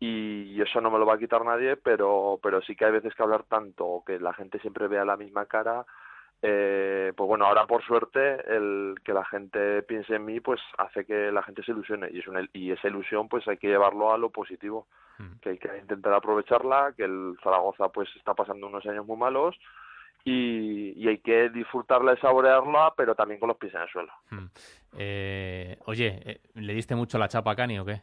y 0.03 0.59
eso 0.59 0.81
no 0.81 0.89
me 0.89 0.97
lo 0.97 1.05
va 1.05 1.13
a 1.13 1.19
quitar 1.19 1.45
nadie, 1.45 1.77
pero, 1.77 2.39
pero 2.41 2.59
sí 2.63 2.75
que 2.75 2.85
hay 2.85 2.91
veces 2.91 3.13
que 3.13 3.21
hablar 3.21 3.43
tanto, 3.43 4.03
que 4.05 4.19
la 4.19 4.33
gente 4.33 4.59
siempre 4.59 4.87
vea 4.87 5.05
la 5.05 5.15
misma 5.15 5.45
cara, 5.45 5.85
eh, 6.41 7.13
pues 7.15 7.27
bueno, 7.27 7.45
ahora 7.45 7.65
por 7.67 7.83
suerte 7.83 8.35
el 8.47 8.95
que 9.03 9.13
la 9.13 9.25
gente 9.25 9.83
piense 9.83 10.15
en 10.15 10.25
mí, 10.25 10.39
pues 10.39 10.59
hace 10.77 11.05
que 11.05 11.31
la 11.31 11.43
gente 11.43 11.63
se 11.63 11.71
ilusione 11.71 12.09
y, 12.11 12.19
es 12.19 12.27
una, 12.27 12.47
y 12.53 12.71
esa 12.71 12.87
ilusión 12.87 13.29
pues 13.29 13.47
hay 13.47 13.57
que 13.57 13.67
llevarlo 13.67 14.13
a 14.13 14.17
lo 14.17 14.29
positivo, 14.29 14.87
mm. 15.19 15.39
que 15.41 15.49
hay 15.49 15.57
que 15.57 15.77
intentar 15.77 16.13
aprovecharla, 16.13 16.93
que 16.97 17.03
el 17.03 17.37
Zaragoza 17.43 17.89
pues 17.89 18.09
está 18.15 18.33
pasando 18.33 18.67
unos 18.67 18.85
años 18.85 19.05
muy 19.05 19.17
malos 19.17 19.55
y, 20.23 20.93
y, 21.03 21.07
hay 21.07 21.17
que 21.19 21.49
disfrutarla 21.49 22.13
y 22.13 22.17
saborearla, 22.17 22.93
pero 22.95 23.15
también 23.15 23.39
con 23.39 23.49
los 23.49 23.57
pies 23.57 23.73
en 23.73 23.81
el 23.81 23.89
suelo. 23.89 24.13
Mm. 24.29 24.45
Eh, 24.97 25.77
oye, 25.85 26.21
eh, 26.25 26.41
¿le 26.55 26.73
diste 26.73 26.95
mucho 26.95 27.17
la 27.17 27.27
chapa 27.27 27.51
a 27.51 27.55
Cani 27.55 27.79
o 27.79 27.85
qué? 27.85 28.01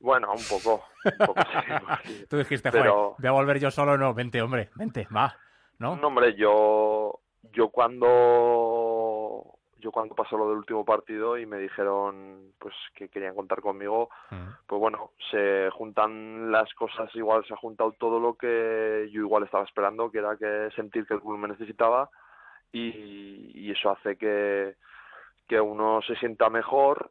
Bueno, 0.00 0.32
un 0.32 0.44
poco. 0.48 0.84
Un 1.04 1.26
poco 1.26 1.40
sí, 2.04 2.26
Tú 2.28 2.36
dijiste, 2.36 2.70
pero... 2.70 3.16
voy 3.18 3.28
a 3.28 3.32
volver 3.32 3.58
yo 3.58 3.70
solo, 3.70 3.96
no, 3.96 4.12
vente, 4.14 4.42
hombre, 4.42 4.70
vente, 4.74 5.08
va, 5.14 5.34
¿no? 5.78 5.96
No, 5.96 6.08
hombre, 6.08 6.34
yo, 6.34 6.93
yo 7.52 7.68
cuando 7.68 9.44
yo 9.78 9.92
cuando 9.92 10.14
pasó 10.14 10.38
lo 10.38 10.48
del 10.48 10.58
último 10.58 10.84
partido 10.84 11.36
y 11.36 11.44
me 11.44 11.58
dijeron 11.58 12.52
pues 12.58 12.74
que 12.94 13.08
querían 13.10 13.34
contar 13.34 13.60
conmigo, 13.60 14.08
mm. 14.30 14.66
pues 14.66 14.80
bueno, 14.80 15.10
se 15.30 15.68
juntan 15.72 16.50
las 16.50 16.72
cosas, 16.74 17.14
igual 17.14 17.44
se 17.46 17.52
ha 17.52 17.58
juntado 17.58 17.92
todo 17.92 18.18
lo 18.18 18.34
que 18.34 19.08
yo 19.12 19.20
igual 19.20 19.44
estaba 19.44 19.64
esperando, 19.64 20.10
que 20.10 20.18
era 20.18 20.36
que 20.36 20.70
sentir 20.74 21.06
que 21.06 21.14
el 21.14 21.20
club 21.20 21.36
me 21.36 21.48
necesitaba 21.48 22.08
y, 22.72 23.52
y 23.54 23.70
eso 23.70 23.90
hace 23.90 24.16
que, 24.16 24.76
que 25.46 25.60
uno 25.60 26.00
se 26.02 26.16
sienta 26.16 26.48
mejor 26.48 27.10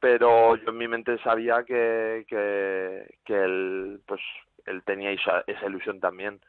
pero 0.00 0.56
yo 0.56 0.70
en 0.70 0.78
mi 0.78 0.88
mente 0.88 1.18
sabía 1.18 1.64
que, 1.64 2.24
que, 2.28 3.18
que 3.24 3.34
él, 3.34 4.00
pues, 4.06 4.20
él 4.66 4.82
tenía 4.84 5.10
esa, 5.10 5.42
esa 5.46 5.66
ilusión 5.66 6.00
también. 6.00 6.40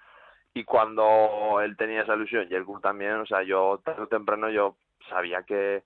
Y 0.57 0.63
cuando 0.63 1.61
él 1.61 1.77
tenía 1.77 2.01
esa 2.01 2.15
ilusión 2.15 2.47
y 2.49 2.55
el 2.55 2.65
club 2.65 2.81
también, 2.81 3.13
o 3.17 3.27
sea, 3.27 3.43
yo 3.43 3.79
tarde 3.85 4.01
o 4.01 4.07
temprano 4.07 4.49
yo 4.49 4.75
sabía 5.07 5.43
que, 5.43 5.83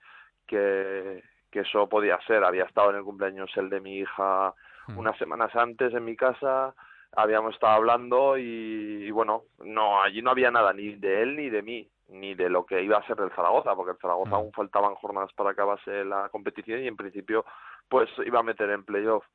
que, 0.48 1.22
que 1.52 1.60
eso 1.60 1.90
podía 1.90 2.18
ser. 2.26 2.46
Había 2.46 2.64
estado 2.64 2.92
en 2.92 2.96
el 2.96 3.04
cumpleaños 3.04 3.52
el 3.58 3.70
de 3.70 3.82
mi 3.82 3.98
hija 3.98 4.54
hmm. 4.88 4.98
unas 4.98 5.18
semanas 5.18 5.54
antes 5.58 5.94
en 5.94 6.06
mi 6.06 6.16
casa, 6.16 6.74
habíamos 7.18 7.54
estado 7.54 7.74
hablando 7.74 8.38
y, 8.38 9.08
y, 9.08 9.12
bueno, 9.12 9.44
no, 9.60 10.02
allí 10.02 10.22
no 10.22 10.32
había 10.32 10.52
nada 10.52 10.72
ni 10.72 10.96
de 10.96 11.22
él 11.22 11.36
ni 11.36 11.50
de 11.50 11.62
mí 11.62 11.90
ni 12.08 12.34
de 12.34 12.50
lo 12.50 12.66
que 12.66 12.82
iba 12.82 12.98
a 12.98 13.06
ser 13.08 13.20
el 13.20 13.32
Zaragoza, 13.32 13.76
porque 13.76 13.92
el 13.92 13.98
Zaragoza 13.98 14.32
mm. 14.32 14.36
aún 14.36 14.54
faltaban 14.54 14.96
jornadas 14.96 15.34
para 15.34 15.52
acabarse 15.52 16.06
la 16.06 16.30
competición 16.30 16.82
y 16.82 16.88
en 16.88 16.96
principio 16.96 17.44
pues 17.90 18.10
iba 18.26 18.40
a 18.40 18.44
meter 18.44 18.70
en 18.70 18.86
playoff. 18.86 19.26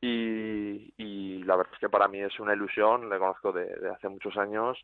Y, 0.00 0.94
y 0.96 1.42
la 1.42 1.56
verdad 1.56 1.72
es 1.74 1.80
que 1.80 1.88
para 1.88 2.08
mí 2.08 2.20
es 2.20 2.38
una 2.38 2.54
ilusión, 2.54 3.08
le 3.08 3.18
conozco 3.18 3.52
de, 3.52 3.90
hace 3.92 4.08
muchos 4.08 4.36
años 4.36 4.78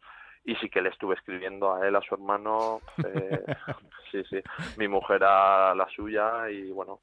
y 0.45 0.57
sí 0.57 0.69
que 0.69 0.83
le 0.83 0.91
estuve 0.91 1.15
escribiendo 1.15 1.73
a 1.73 1.87
él, 1.87 1.95
a 1.97 2.03
su 2.03 2.15
hermano, 2.15 2.81
eh, 3.05 3.45
sí, 4.11 4.25
sí, 4.29 4.43
mi 4.77 4.89
mujer 4.89 5.23
a 5.25 5.75
la 5.75 5.89
suya 5.89 6.51
y 6.51 6.71
bueno, 6.73 7.01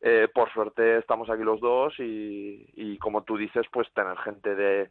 eh, 0.00 0.28
por 0.32 0.50
suerte 0.52 0.98
estamos 0.98 1.28
aquí 1.28 1.42
los 1.42 1.60
dos 1.60 1.94
y, 1.98 2.66
y 2.74 2.98
como 2.98 3.22
tú 3.22 3.36
dices, 3.36 3.66
pues 3.70 3.92
tener 3.92 4.16
gente 4.18 4.54
de, 4.54 4.90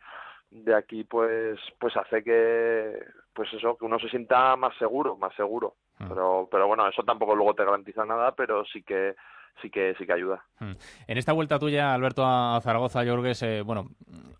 de 0.51 0.75
aquí 0.75 1.03
pues 1.03 1.59
pues 1.79 1.95
hace 1.95 2.23
que 2.23 2.99
pues 3.33 3.51
eso 3.53 3.77
que 3.77 3.85
uno 3.85 3.99
se 3.99 4.09
sienta 4.09 4.55
más 4.55 4.75
seguro 4.77 5.15
más 5.15 5.33
seguro 5.35 5.75
mm. 5.99 6.07
pero 6.07 6.47
pero 6.49 6.67
bueno 6.67 6.87
eso 6.87 7.03
tampoco 7.03 7.35
luego 7.35 7.53
te 7.53 7.65
garantiza 7.65 8.05
nada 8.05 8.33
pero 8.33 8.65
sí 8.65 8.81
que 8.81 9.15
sí 9.61 9.69
que 9.69 9.93
sí 9.97 10.05
que 10.05 10.13
ayuda 10.13 10.43
mm. 10.59 10.71
en 11.07 11.17
esta 11.17 11.33
vuelta 11.33 11.59
tuya 11.59 11.93
Alberto 11.93 12.25
a 12.25 12.59
Zaragoza 12.61 13.03
yo 13.03 13.13
creo 13.13 13.23
que 13.23 13.31
es 13.31 13.43
eh, 13.43 13.61
bueno 13.61 13.89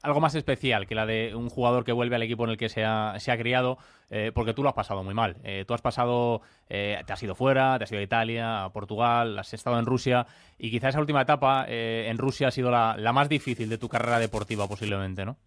algo 0.01 0.20
más 0.22 0.36
especial 0.36 0.88
que 0.88 0.95
la 0.95 1.05
de 1.05 1.36
un 1.36 1.49
jugador 1.49 1.84
que 1.84 1.91
vuelve 1.91 2.16
al 2.16 2.24
equipo 2.24 2.43
en 2.45 2.51
el 2.51 2.57
que 2.57 2.70
se 2.70 2.86
ha, 2.86 3.20
se 3.20 3.32
ha 3.32 3.38
criado 3.38 3.78
eh, 4.10 4.32
porque 4.34 4.53
tú 4.53 4.64
lo 4.64 4.70
has 4.70 4.76
pasado 4.76 5.03
muy 5.03 5.14
mal 5.14 5.36
eh, 5.43 5.66
tú 5.68 5.74
has 5.74 5.82
pasado 5.82 6.41
te 6.68 7.03
has 7.07 7.24
ido 7.24 7.36
fuera 7.36 7.78
te 7.78 7.84
has 7.84 7.91
ido 7.91 7.99
a 7.99 8.03
Italia 8.03 8.64
a 8.64 8.70
Portugal 8.72 9.39
has 9.39 9.53
estado 9.53 9.80
en 9.80 9.86
Rusia 9.86 10.26
y 10.57 10.72
quizá 10.72 10.89
esa 10.89 10.99
última 10.99 11.22
etapa 11.22 11.66
en 11.68 12.18
Rusia 12.18 12.49
ha 12.49 12.51
sido 12.51 12.72
la, 12.72 12.95
la 12.97 13.12
más 13.12 13.28
difícil 13.28 13.70
de 13.70 13.78
tu 13.78 13.89
carrera 13.89 14.20
deportiva 14.20 14.68
posiblemente 14.68 15.26
no 15.26 15.38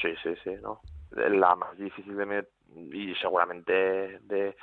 Sí, 0.00 0.08
sí, 0.22 0.34
sí, 0.42 0.50
¿no? 0.62 0.80
La 1.10 1.54
más 1.54 1.76
difícil 1.78 2.16
de 2.16 2.26
me... 2.26 2.44
y 2.92 3.14
seguramente 3.16 4.18
de 4.20 4.56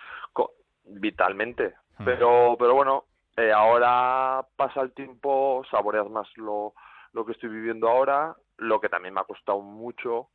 vitalmente. 0.86 1.76
Hmm. 1.98 2.06
Pero, 2.06 2.56
pero 2.60 2.74
bueno, 2.76 3.06
eh, 3.42 3.52
ahora 3.52 4.46
pasa 4.56 4.82
el 4.82 4.94
tiempo, 4.94 5.64
saboreas 5.70 6.10
más 6.10 6.28
lo, 6.38 6.74
lo 7.14 7.26
que 7.26 7.34
estoy 7.34 7.50
viviendo 7.50 7.90
ahora, 7.90 8.36
lo 8.58 8.80
que 8.80 8.90
también 8.90 9.14
me 9.14 9.22
ha 9.22 9.26
costado 9.26 9.62
mucho 9.62 10.30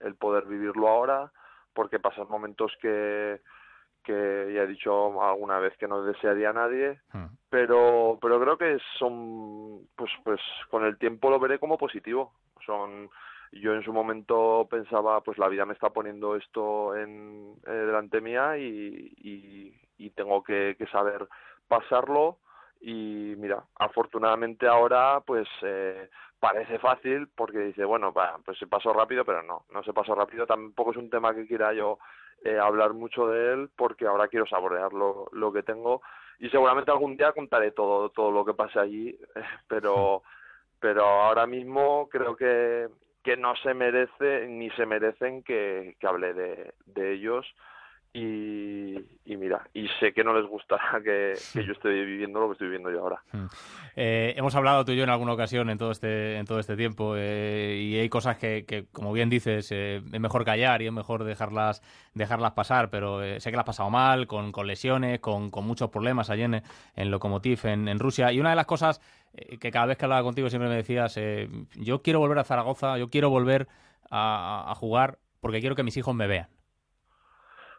el 0.00 0.16
poder 0.16 0.44
vivirlo 0.46 0.88
ahora, 0.88 1.32
porque 1.72 2.00
pasan 2.00 2.28
momentos 2.28 2.72
que, 2.80 3.40
que 4.04 4.52
ya 4.54 4.62
he 4.62 4.66
dicho 4.66 5.22
alguna 5.22 5.58
vez 5.58 5.76
que 5.78 5.88
no 5.88 6.02
desearía 6.02 6.50
a 6.50 6.54
nadie, 6.54 7.00
hmm. 7.12 7.26
pero, 7.48 8.18
pero 8.20 8.40
creo 8.40 8.58
que 8.58 8.78
son, 8.98 9.88
pues, 9.96 10.10
pues 10.24 10.40
con 10.70 10.84
el 10.84 10.98
tiempo 10.98 11.30
lo 11.30 11.40
veré 11.40 11.58
como 11.58 11.78
positivo. 11.78 12.34
Son 12.66 13.08
yo 13.52 13.74
en 13.74 13.82
su 13.82 13.92
momento 13.92 14.66
pensaba, 14.70 15.20
pues 15.20 15.36
la 15.36 15.48
vida 15.48 15.66
me 15.66 15.74
está 15.74 15.90
poniendo 15.90 16.36
esto 16.36 16.96
en, 16.96 17.54
eh, 17.66 17.70
delante 17.70 18.20
mía 18.20 18.56
y, 18.56 19.12
y, 19.18 19.80
y 19.98 20.10
tengo 20.10 20.42
que, 20.42 20.74
que, 20.78 20.86
saber 20.86 21.28
pasarlo 21.68 22.38
y 22.82 23.34
mira, 23.36 23.64
afortunadamente 23.76 24.66
ahora 24.66 25.20
pues 25.24 25.48
eh, 25.62 26.10
parece 26.40 26.78
fácil 26.78 27.28
porque 27.34 27.58
dice, 27.58 27.84
bueno, 27.84 28.12
pues 28.44 28.58
se 28.58 28.66
pasó 28.66 28.92
rápido, 28.92 29.24
pero 29.24 29.42
no, 29.42 29.64
no 29.70 29.82
se 29.84 29.92
pasó 29.92 30.14
rápido, 30.14 30.46
tampoco 30.46 30.90
es 30.90 30.96
un 30.96 31.08
tema 31.08 31.34
que 31.34 31.46
quiera 31.46 31.72
yo 31.72 31.98
eh, 32.44 32.58
hablar 32.58 32.92
mucho 32.92 33.28
de 33.28 33.52
él 33.52 33.70
porque 33.76 34.06
ahora 34.06 34.26
quiero 34.26 34.46
saborear 34.46 34.92
lo, 34.92 35.28
lo 35.32 35.52
que 35.52 35.62
tengo 35.62 36.02
y 36.40 36.50
seguramente 36.50 36.90
algún 36.90 37.16
día 37.16 37.32
contaré 37.32 37.70
todo, 37.70 38.08
todo 38.10 38.32
lo 38.32 38.44
que 38.44 38.54
pase 38.54 38.80
allí, 38.80 39.16
pero 39.68 40.22
pero 40.80 41.04
ahora 41.04 41.46
mismo 41.46 42.08
creo 42.10 42.34
que, 42.34 42.88
que 43.22 43.36
no 43.36 43.54
se 43.54 43.72
merece 43.72 44.48
ni 44.48 44.68
se 44.70 44.84
merecen 44.84 45.44
que, 45.44 45.94
que 46.00 46.06
hable 46.08 46.34
de, 46.34 46.74
de 46.86 47.12
ellos 47.12 47.46
y, 48.14 49.36
mira, 49.36 49.66
y 49.72 49.88
sé 49.98 50.12
que 50.12 50.22
no 50.22 50.34
les 50.34 50.46
gustará 50.46 51.00
que, 51.04 51.34
yo 51.54 51.72
esté 51.72 51.88
viviendo 51.88 52.40
lo 52.40 52.48
que 52.48 52.52
estoy 52.52 52.66
viviendo 52.66 52.90
yo 52.90 53.00
ahora. 53.00 53.22
Hmm. 53.32 53.46
Eh, 53.96 54.34
hemos 54.36 54.54
hablado 54.54 54.84
tú 54.84 54.92
y 54.92 54.96
yo 54.96 55.04
en 55.04 55.10
alguna 55.10 55.32
ocasión 55.32 55.70
en 55.70 55.78
todo 55.78 55.90
este, 55.90 56.36
en 56.36 56.44
todo 56.44 56.58
este 56.58 56.76
tiempo 56.76 57.14
eh, 57.16 57.78
y 57.80 57.98
hay 57.98 58.08
cosas 58.08 58.36
que, 58.36 58.64
que 58.66 58.86
como 58.92 59.12
bien 59.12 59.30
dices, 59.30 59.70
eh, 59.72 60.02
es 60.12 60.20
mejor 60.20 60.44
callar 60.44 60.82
y 60.82 60.86
es 60.86 60.92
mejor 60.92 61.24
dejarlas, 61.24 61.82
dejarlas 62.12 62.52
pasar, 62.52 62.90
pero 62.90 63.22
eh, 63.22 63.40
sé 63.40 63.50
que 63.50 63.56
las 63.56 63.62
has 63.62 63.66
pasado 63.66 63.90
mal, 63.90 64.26
con, 64.26 64.52
con 64.52 64.66
lesiones, 64.66 65.20
con, 65.20 65.50
con, 65.50 65.66
muchos 65.66 65.88
problemas 65.88 66.28
allí 66.28 66.42
en, 66.42 66.62
en 66.96 67.10
Lokomotiv, 67.10 67.64
en, 67.64 67.88
en, 67.88 67.98
Rusia. 67.98 68.30
Y 68.32 68.40
una 68.40 68.50
de 68.50 68.56
las 68.56 68.66
cosas 68.66 69.00
eh, 69.32 69.58
que 69.58 69.70
cada 69.70 69.86
vez 69.86 69.96
que 69.96 70.04
hablaba 70.04 70.22
contigo 70.22 70.50
siempre 70.50 70.68
me 70.68 70.76
decías, 70.76 71.18
yo 71.76 72.02
quiero 72.02 72.18
volver 72.18 72.38
a 72.38 72.44
Zaragoza, 72.44 72.98
yo 72.98 73.08
quiero 73.08 73.30
volver 73.30 73.68
a, 74.10 74.70
a 74.70 74.74
jugar 74.74 75.18
porque 75.40 75.60
quiero 75.60 75.74
que 75.74 75.82
mis 75.82 75.96
hijos 75.96 76.14
me 76.14 76.26
vean. 76.26 76.48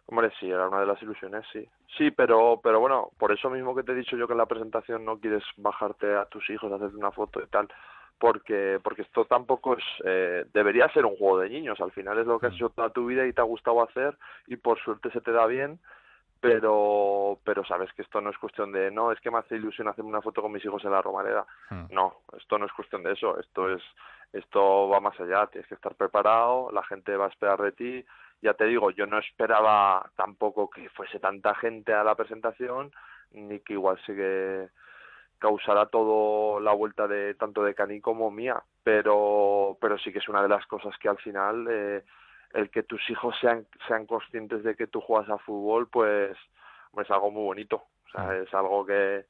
Hombre, 0.08 0.32
sí, 0.39 0.49
era 0.49 0.68
una 0.68 0.82
de 0.82 0.86
las 0.86 1.01
ilusiones, 1.01 1.45
sí. 1.51 1.68
Sí, 1.97 2.12
pero, 2.12 2.60
pero 2.62 2.80
bueno, 2.80 3.12
por 3.18 3.32
eso 3.32 3.49
mismo 3.49 3.74
que 3.76 3.84
te 3.84 3.93
he 3.93 3.95
dicho 3.95 4.18
yo 4.18 4.28
que 4.28 4.34
en 4.34 4.39
la 4.39 4.45
presentación 4.45 5.06
no 5.06 5.20
quieres 5.20 5.43
bajarte 5.58 6.16
a 6.16 6.26
tus 6.26 6.49
hijos, 6.49 6.72
hacerte 6.72 6.97
una 6.97 7.12
foto 7.12 7.41
y 7.41 7.47
tal, 7.47 7.70
porque, 8.18 8.80
porque 8.84 9.04
esto 9.04 9.26
tampoco 9.26 9.78
es, 9.78 9.84
eh, 10.04 10.45
debería 10.54 10.89
ser 10.89 11.06
un 11.06 11.16
juego 11.16 11.39
de 11.39 11.49
niños, 11.49 11.80
al 11.80 11.91
final 11.91 12.18
es 12.20 12.28
lo 12.28 12.39
que 12.39 12.47
has 12.47 12.54
mm. 12.54 12.56
hecho 12.56 12.70
toda 12.70 12.89
tu 12.89 13.06
vida 13.06 13.26
y 13.26 13.34
te 13.34 13.41
ha 13.41 13.45
gustado 13.45 13.82
hacer 13.82 14.18
y 14.47 14.58
por 14.58 14.80
suerte 14.80 15.10
se 15.12 15.22
te 15.22 15.32
da 15.32 15.45
bien, 15.45 15.80
pero, 16.39 17.39
pero 17.45 17.64
sabes 17.64 17.91
que 17.93 18.01
esto 18.01 18.20
no 18.20 18.30
es 18.30 18.38
cuestión 18.38 18.74
de, 18.74 18.91
no, 18.91 19.14
es 19.14 19.22
que 19.22 19.32
me 19.32 19.38
hace 19.38 19.56
ilusión 19.56 19.88
hacerme 19.88 20.10
una 20.10 20.22
foto 20.22 20.41
con 20.41 20.51
mis 20.51 20.66
hijos 20.66 20.84
en 20.84 20.91
la 20.91 21.01
Romareda. 21.01 21.45
Mm. 21.70 21.86
No, 21.93 22.18
esto 22.38 22.58
no 22.58 22.66
es 22.66 22.74
cuestión 22.74 23.04
de 23.04 23.14
eso, 23.14 23.39
esto 23.39 23.70
es, 23.70 23.82
esto 24.34 24.89
va 24.89 24.99
más 24.99 25.18
allá, 25.22 25.47
tienes 25.47 25.68
que 25.70 25.76
estar 25.76 25.95
preparado, 25.95 26.70
la 26.74 26.84
gente 26.84 27.16
va 27.16 27.26
a 27.26 27.30
esperar 27.30 27.62
de 27.62 27.72
ti, 27.72 28.06
ya 28.44 28.54
te 28.54 28.66
digo, 28.66 28.91
yo 28.91 29.08
no 29.08 29.18
esperaba 29.18 30.12
tampoco 30.16 30.70
que 30.70 30.89
fuese 30.89 31.20
tanta 31.20 31.56
gente 31.56 31.94
a 31.94 32.04
la 32.04 32.16
presentación, 32.16 32.91
ni 33.32 33.62
que 33.62 33.74
igual 33.74 33.98
se 34.06 34.14
que 34.14 34.68
causara 35.39 35.88
todo 35.88 36.60
la 36.60 36.74
vuelta 36.74 37.08
de 37.08 37.34
tanto 37.36 37.64
de 37.64 37.74
Cani 37.74 38.00
como 38.02 38.30
mía, 38.32 38.62
pero 38.84 39.78
pero 39.82 39.98
sí 39.98 40.12
que 40.12 40.20
es 40.20 40.30
una 40.30 40.41
de 40.41 40.50
las 40.50 40.66
cosas 40.68 40.96
que 41.00 41.10
al 41.10 41.18
final 41.18 41.68
eh, 41.70 42.04
el 42.54 42.70
que 42.70 42.84
tus 42.84 43.10
hijos 43.10 43.36
sean, 43.41 43.66
sean 43.88 44.06
conscientes 44.06 44.64
de 44.64 44.76
que 44.76 44.88
tú 44.88 45.02
juegas 45.02 45.30
a 45.30 45.38
fútbol, 45.39 45.88
pues, 45.88 46.38
es 46.98 47.12
algo 47.12 47.32
muy 47.32 47.44
bonito. 47.44 47.84
O 48.06 48.10
sea, 48.12 48.38
es 48.38 48.54
algo 48.54 48.86
que, 48.86 49.26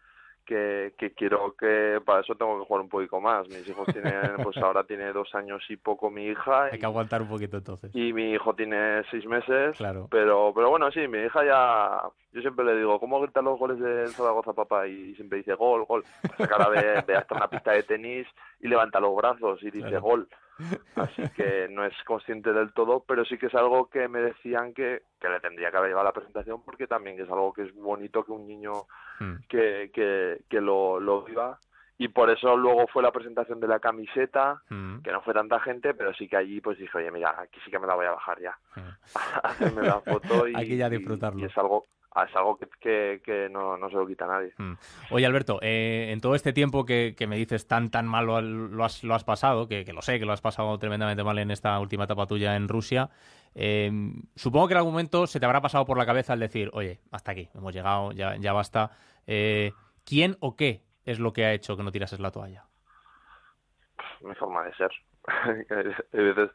que, 0.46 0.94
que 0.98 1.12
quiero 1.14 1.56
que 1.58 2.00
para 2.06 2.22
eso 2.22 2.36
tengo 2.36 2.60
que 2.60 2.66
jugar 2.66 2.82
un 2.84 2.90
poquito 2.90 3.20
más. 3.20 3.48
Mis 3.50 3.68
hijos 3.68 3.86
tienen, 3.92 4.14
pues 4.44 4.58
ahora 4.58 4.84
tiene 4.84 5.12
dos 5.14 5.34
años 5.36 5.64
y 5.70 5.78
poco 5.78 6.10
mi 6.10 6.26
hija. 6.28 6.66
Hay 6.66 6.80
que 6.80 6.86
aguantar 6.86 7.22
un 7.22 7.30
poquito 7.30 7.58
entonces. 7.58 7.92
Y 7.96 8.14
mi 8.14 8.32
hijo 8.32 8.54
tiene 8.54 9.04
seis 9.12 9.26
meses. 9.26 9.76
Claro. 9.78 10.08
Pero, 10.12 10.52
pero 10.54 10.70
bueno, 10.70 10.92
sí, 10.92 11.08
mi 11.08 11.20
hija 11.20 11.44
ya, 11.46 12.02
yo 12.32 12.42
siempre 12.42 12.66
le 12.66 12.76
digo, 12.78 13.00
¿cómo 13.00 13.20
gritan 13.22 13.46
los 13.46 13.58
goles 13.60 13.80
del 13.80 14.10
Zaragoza, 14.10 14.54
papá? 14.54 14.88
Y 14.88 15.16
siempre 15.16 15.40
dice 15.40 15.54
gol, 15.56 15.86
gol. 15.86 16.04
Esa 16.24 16.48
cara 16.48 16.70
ve, 16.70 17.04
ve 17.08 17.16
hasta 17.16 17.36
una 17.36 17.48
pista 17.48 17.72
de 17.72 17.84
tenis 17.84 18.28
y 18.60 18.68
levanta 18.68 19.00
los 19.00 19.16
brazos 19.16 19.62
y 19.64 19.72
dice 19.72 19.88
Claro. 19.90 20.02
gol. 20.02 20.28
Así 20.96 21.22
que 21.36 21.68
no 21.70 21.84
es 21.86 21.94
consciente 22.06 22.54
del 22.54 22.74
todo, 22.74 23.04
pero 23.08 23.26
sí 23.26 23.38
que 23.38 23.48
es 23.48 23.56
algo 23.56 23.90
que 23.90 24.08
me 24.08 24.20
decían 24.22 24.74
que, 24.74 25.02
que 25.20 25.30
le 25.30 25.40
tendría 25.40 25.72
que 25.72 25.78
haber 25.78 25.90
llevado 25.90 26.08
a 26.08 26.10
la 26.10 26.14
presentación 26.14 26.64
porque 26.64 26.88
también 26.88 27.20
es 27.20 27.30
algo 27.30 27.52
que 27.54 27.64
es 27.64 27.74
bonito 27.76 28.24
que 28.24 28.32
un 28.32 28.48
niño 28.48 28.72
Hmm. 29.20 29.36
que, 29.48 29.92
que, 29.94 30.42
que 30.50 30.60
lo, 30.62 31.00
lo 31.00 31.24
viva. 31.24 31.60
Y 32.00 32.08
por 32.08 32.32
eso 32.32 32.58
luego 32.58 32.88
fue 32.88 33.04
la 33.04 33.12
presentación 33.12 33.60
de 33.60 33.68
la 33.68 33.80
camiseta, 33.80 34.62
Hmm. 34.70 35.02
que 35.04 35.12
no 35.12 35.22
fue 35.22 35.34
tanta 35.36 35.60
gente, 35.60 35.94
pero 35.94 36.14
sí 36.16 36.28
que 36.28 36.38
allí 36.38 36.60
pues 36.62 36.78
dije, 36.80 36.98
oye, 36.98 37.12
mira, 37.12 37.36
aquí 37.40 37.60
sí 37.64 37.70
que 37.70 37.78
me 37.80 37.86
la 37.88 37.94
voy 37.96 38.08
a 38.08 38.12
bajar 38.12 38.40
ya. 38.42 38.58
Hacerme 39.44 39.84
la 39.84 40.02
foto 40.02 40.48
y, 40.48 40.56
Hay 40.56 40.68
que 40.68 40.78
ya 40.78 40.88
y- 40.88 40.98
disfrutarlo. 40.98 41.40
y 41.40 41.46
es 41.46 41.58
algo, 41.58 41.86
es 42.16 42.36
algo 42.36 42.58
que, 42.58 42.68
que, 42.80 43.22
que 43.24 43.50
no, 43.50 43.78
no 43.78 43.90
se 43.90 43.96
lo 43.96 44.06
quita 44.06 44.26
a 44.26 44.28
nadie. 44.28 44.54
Mm. 44.58 44.74
Oye, 45.12 45.26
Alberto, 45.26 45.60
eh, 45.62 46.12
en 46.12 46.22
todo 46.22 46.36
este 46.36 46.54
tiempo 46.54 46.86
que, 46.86 47.16
que 47.18 47.28
me 47.28 47.38
dices 47.38 47.68
tan 47.68 47.90
tan 47.90 48.08
mal 48.08 48.26
lo, 48.26 48.42
lo 48.42 48.84
has, 48.84 49.04
lo 49.04 49.16
has 49.16 49.24
pasado, 49.24 49.68
que, 49.68 49.84
que 49.84 49.94
lo 49.94 50.02
sé, 50.02 50.20
que 50.20 50.26
lo 50.26 50.34
has 50.34 50.42
pasado 50.42 50.78
tremendamente 50.78 51.24
mal 51.24 51.38
en 51.40 51.52
esta 51.52 51.80
última 51.80 52.04
etapa 52.04 52.28
tuya 52.28 52.56
en 52.56 52.68
Rusia, 52.68 53.10
eh, 53.56 53.92
supongo 54.36 54.68
que 54.68 54.74
en 54.74 54.78
algún 54.78 54.94
momento 54.94 55.28
se 55.28 55.40
te 55.40 55.46
habrá 55.46 55.62
pasado 55.62 55.86
por 55.86 55.98
la 55.98 56.06
cabeza 56.06 56.34
el 56.34 56.40
decir, 56.40 56.70
oye, 56.74 57.00
hasta 57.12 57.32
aquí, 57.32 57.50
hemos 57.54 57.74
llegado, 57.74 58.12
ya, 58.12 58.36
ya 58.38 58.54
basta. 58.54 58.92
Eh, 59.28 59.72
¿Quién 60.06 60.38
o 60.40 60.56
qué 60.56 60.84
es 61.06 61.20
lo 61.20 61.34
que 61.34 61.46
ha 61.46 61.54
hecho 61.54 61.78
que 61.78 61.84
no 61.84 61.92
tirases 61.92 62.20
la 62.20 62.32
toalla? 62.32 62.66
mi 64.22 64.36
forma 64.36 64.64
de 64.64 64.74
ser. 64.76 64.92
Hay 66.14 66.24
veces 66.24 66.50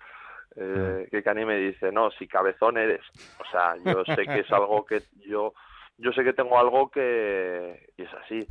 eh, 0.60 1.08
que 1.10 1.22
Cani 1.22 1.44
me 1.44 1.56
dice, 1.56 1.92
no, 1.92 2.10
si 2.10 2.26
cabezón 2.26 2.78
eres. 2.78 3.02
O 3.40 3.44
sea, 3.50 3.76
yo 3.84 4.04
sé 4.04 4.26
que 4.26 4.40
es 4.40 4.50
algo 4.52 4.84
que 4.84 5.02
yo, 5.26 5.54
yo 5.98 6.12
sé 6.12 6.24
que 6.24 6.32
tengo 6.32 6.58
algo 6.58 6.90
que 6.90 7.92
y 7.96 8.02
es 8.02 8.12
así. 8.14 8.46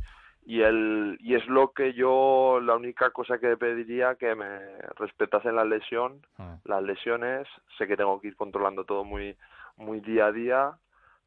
Y 0.46 0.62
el, 0.62 1.18
y 1.20 1.34
es 1.34 1.46
lo 1.46 1.72
que 1.72 1.92
yo, 1.92 2.60
la 2.62 2.74
única 2.74 3.10
cosa 3.10 3.38
que 3.38 3.58
pediría 3.58 4.14
que 4.14 4.34
me 4.34 4.60
respetasen 4.96 5.56
la 5.56 5.64
lesión, 5.64 6.22
las 6.64 6.82
lesiones. 6.82 7.46
Sé 7.76 7.86
que 7.86 7.98
tengo 7.98 8.18
que 8.20 8.28
ir 8.28 8.36
controlando 8.36 8.84
todo 8.84 9.04
muy, 9.04 9.36
muy 9.76 10.00
día 10.00 10.26
a 10.26 10.32
día, 10.32 10.72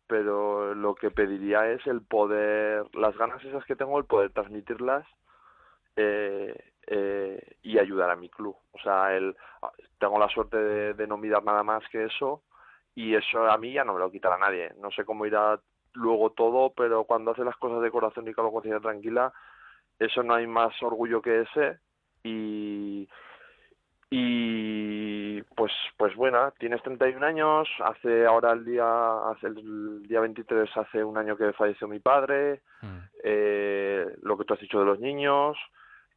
pero 0.07 0.73
lo 0.73 0.95
que 0.95 1.11
pediría 1.11 1.69
es 1.69 1.85
el 1.85 2.01
poder, 2.01 2.83
las 2.95 3.15
ganas 3.15 3.43
esas 3.43 3.63
que 3.65 3.75
tengo, 3.75 3.99
el 3.99 4.05
poder 4.05 4.31
transmitirlas 4.31 5.05
eh, 5.95 6.70
eh, 6.87 7.57
y 7.61 7.77
ayudar 7.77 8.09
a 8.09 8.15
mi 8.15 8.29
club. 8.29 8.55
O 8.71 8.79
sea, 8.79 9.15
el, 9.15 9.35
tengo 9.99 10.19
la 10.19 10.29
suerte 10.29 10.57
de, 10.57 10.93
de 10.93 11.07
no 11.07 11.17
mirar 11.17 11.43
nada 11.43 11.63
más 11.63 11.83
que 11.89 12.05
eso 12.05 12.43
y 12.95 13.15
eso 13.15 13.49
a 13.49 13.57
mí 13.57 13.73
ya 13.73 13.83
no 13.83 13.93
me 13.93 13.99
lo 13.99 14.11
quitará 14.11 14.37
nadie. 14.37 14.73
No 14.79 14.91
sé 14.91 15.05
cómo 15.05 15.25
irá 15.25 15.59
luego 15.93 16.31
todo, 16.31 16.73
pero 16.75 17.03
cuando 17.03 17.31
haces 17.31 17.45
las 17.45 17.57
cosas 17.57 17.81
de 17.81 17.91
corazón 17.91 18.27
y 18.27 18.33
con 18.33 18.45
la 18.45 18.51
conciencia 18.51 18.81
tranquila, 18.81 19.33
eso 19.99 20.23
no 20.23 20.33
hay 20.33 20.47
más 20.47 20.73
orgullo 20.81 21.21
que 21.21 21.41
ese 21.41 21.79
y 22.23 23.07
y 24.13 25.41
pues 25.55 25.71
pues 25.95 26.15
bueno, 26.15 26.51
tienes 26.59 26.83
31 26.83 27.25
años, 27.25 27.69
hace 27.79 28.25
ahora 28.25 28.51
el 28.51 28.65
día 28.65 29.29
hace 29.29 29.47
el 29.47 30.03
día 30.03 30.19
23 30.19 30.69
hace 30.75 31.03
un 31.03 31.17
año 31.17 31.37
que 31.37 31.53
falleció 31.53 31.87
mi 31.87 31.99
padre, 31.99 32.61
eh, 33.23 34.05
lo 34.21 34.37
que 34.37 34.43
tú 34.43 34.53
has 34.53 34.59
dicho 34.59 34.79
de 34.79 34.85
los 34.85 34.99
niños 34.99 35.57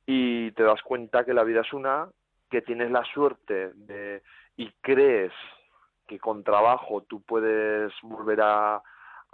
y 0.07 0.50
te 0.52 0.62
das 0.62 0.82
cuenta 0.82 1.24
que 1.24 1.34
la 1.34 1.44
vida 1.44 1.61
es 1.61 1.72
una, 1.72 2.09
que 2.50 2.62
tienes 2.62 2.90
la 2.90 3.05
suerte 3.05 3.72
de 3.74 4.22
y 4.57 4.70
crees 4.80 5.32
que 6.07 6.18
con 6.18 6.44
trabajo 6.44 7.02
tú 7.02 7.22
puedes 7.22 7.92
volver 8.02 8.40
a, 8.42 8.82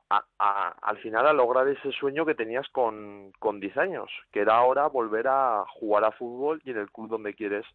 al 0.08 0.98
final 0.98 1.26
a 1.26 1.32
lograr 1.32 1.68
ese 1.68 1.92
sueño 1.92 2.26
que 2.26 2.34
tenías 2.34 2.68
con, 2.70 3.32
con 3.38 3.60
10 3.60 3.76
años, 3.76 4.10
que 4.32 4.40
era 4.40 4.56
ahora 4.56 4.88
volver 4.88 5.28
a 5.28 5.64
jugar 5.74 6.04
a 6.04 6.12
fútbol 6.12 6.60
y 6.64 6.70
en 6.70 6.78
el 6.78 6.90
club 6.90 7.08
donde 7.08 7.34
quieres. 7.34 7.66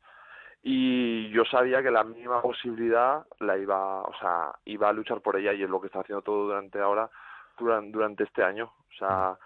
Y 0.61 1.29
yo 1.29 1.45
sabía 1.45 1.83
que 1.83 1.91
la 1.91 2.03
mínima 2.03 2.41
posibilidad 2.41 3.25
la 3.39 3.57
iba, 3.57 4.01
o 4.01 4.13
sea, 4.19 4.53
iba 4.65 4.89
a 4.89 4.93
luchar 4.93 5.21
por 5.21 5.37
ella 5.37 5.53
y 5.53 5.63
es 5.63 5.69
lo 5.69 5.79
que 5.79 5.87
está 5.87 5.99
haciendo 5.99 6.23
todo 6.23 6.47
durante 6.47 6.79
ahora, 6.79 7.09
durante, 7.57 7.91
durante 7.91 8.23
este 8.23 8.43
año. 8.43 8.65
O 8.65 8.93
sea, 8.97 9.37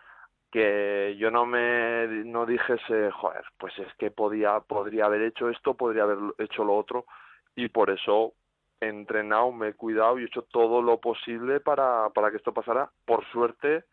que 0.51 1.15
yo 1.17 1.31
no 1.31 1.45
me 1.45 2.07
no 2.25 2.45
dijese, 2.45 3.11
joder, 3.11 3.43
pues 3.57 3.77
es 3.79 3.93
que 3.95 4.11
podía 4.11 4.59
podría 4.61 5.05
haber 5.05 5.21
hecho 5.21 5.49
esto, 5.49 5.75
podría 5.75 6.03
haber 6.03 6.17
hecho 6.39 6.63
lo 6.63 6.75
otro 6.75 7.05
y 7.55 7.69
por 7.69 7.89
eso 7.89 8.33
he 8.81 8.87
entrenado, 8.87 9.51
me 9.51 9.69
he 9.69 9.73
cuidado 9.73 10.17
y 10.17 10.23
he 10.23 10.25
hecho 10.25 10.43
todo 10.43 10.81
lo 10.81 10.99
posible 10.99 11.59
para, 11.59 12.09
para 12.09 12.31
que 12.31 12.37
esto 12.37 12.53
pasara. 12.53 12.89
Por 13.05 13.25
suerte, 13.25 13.83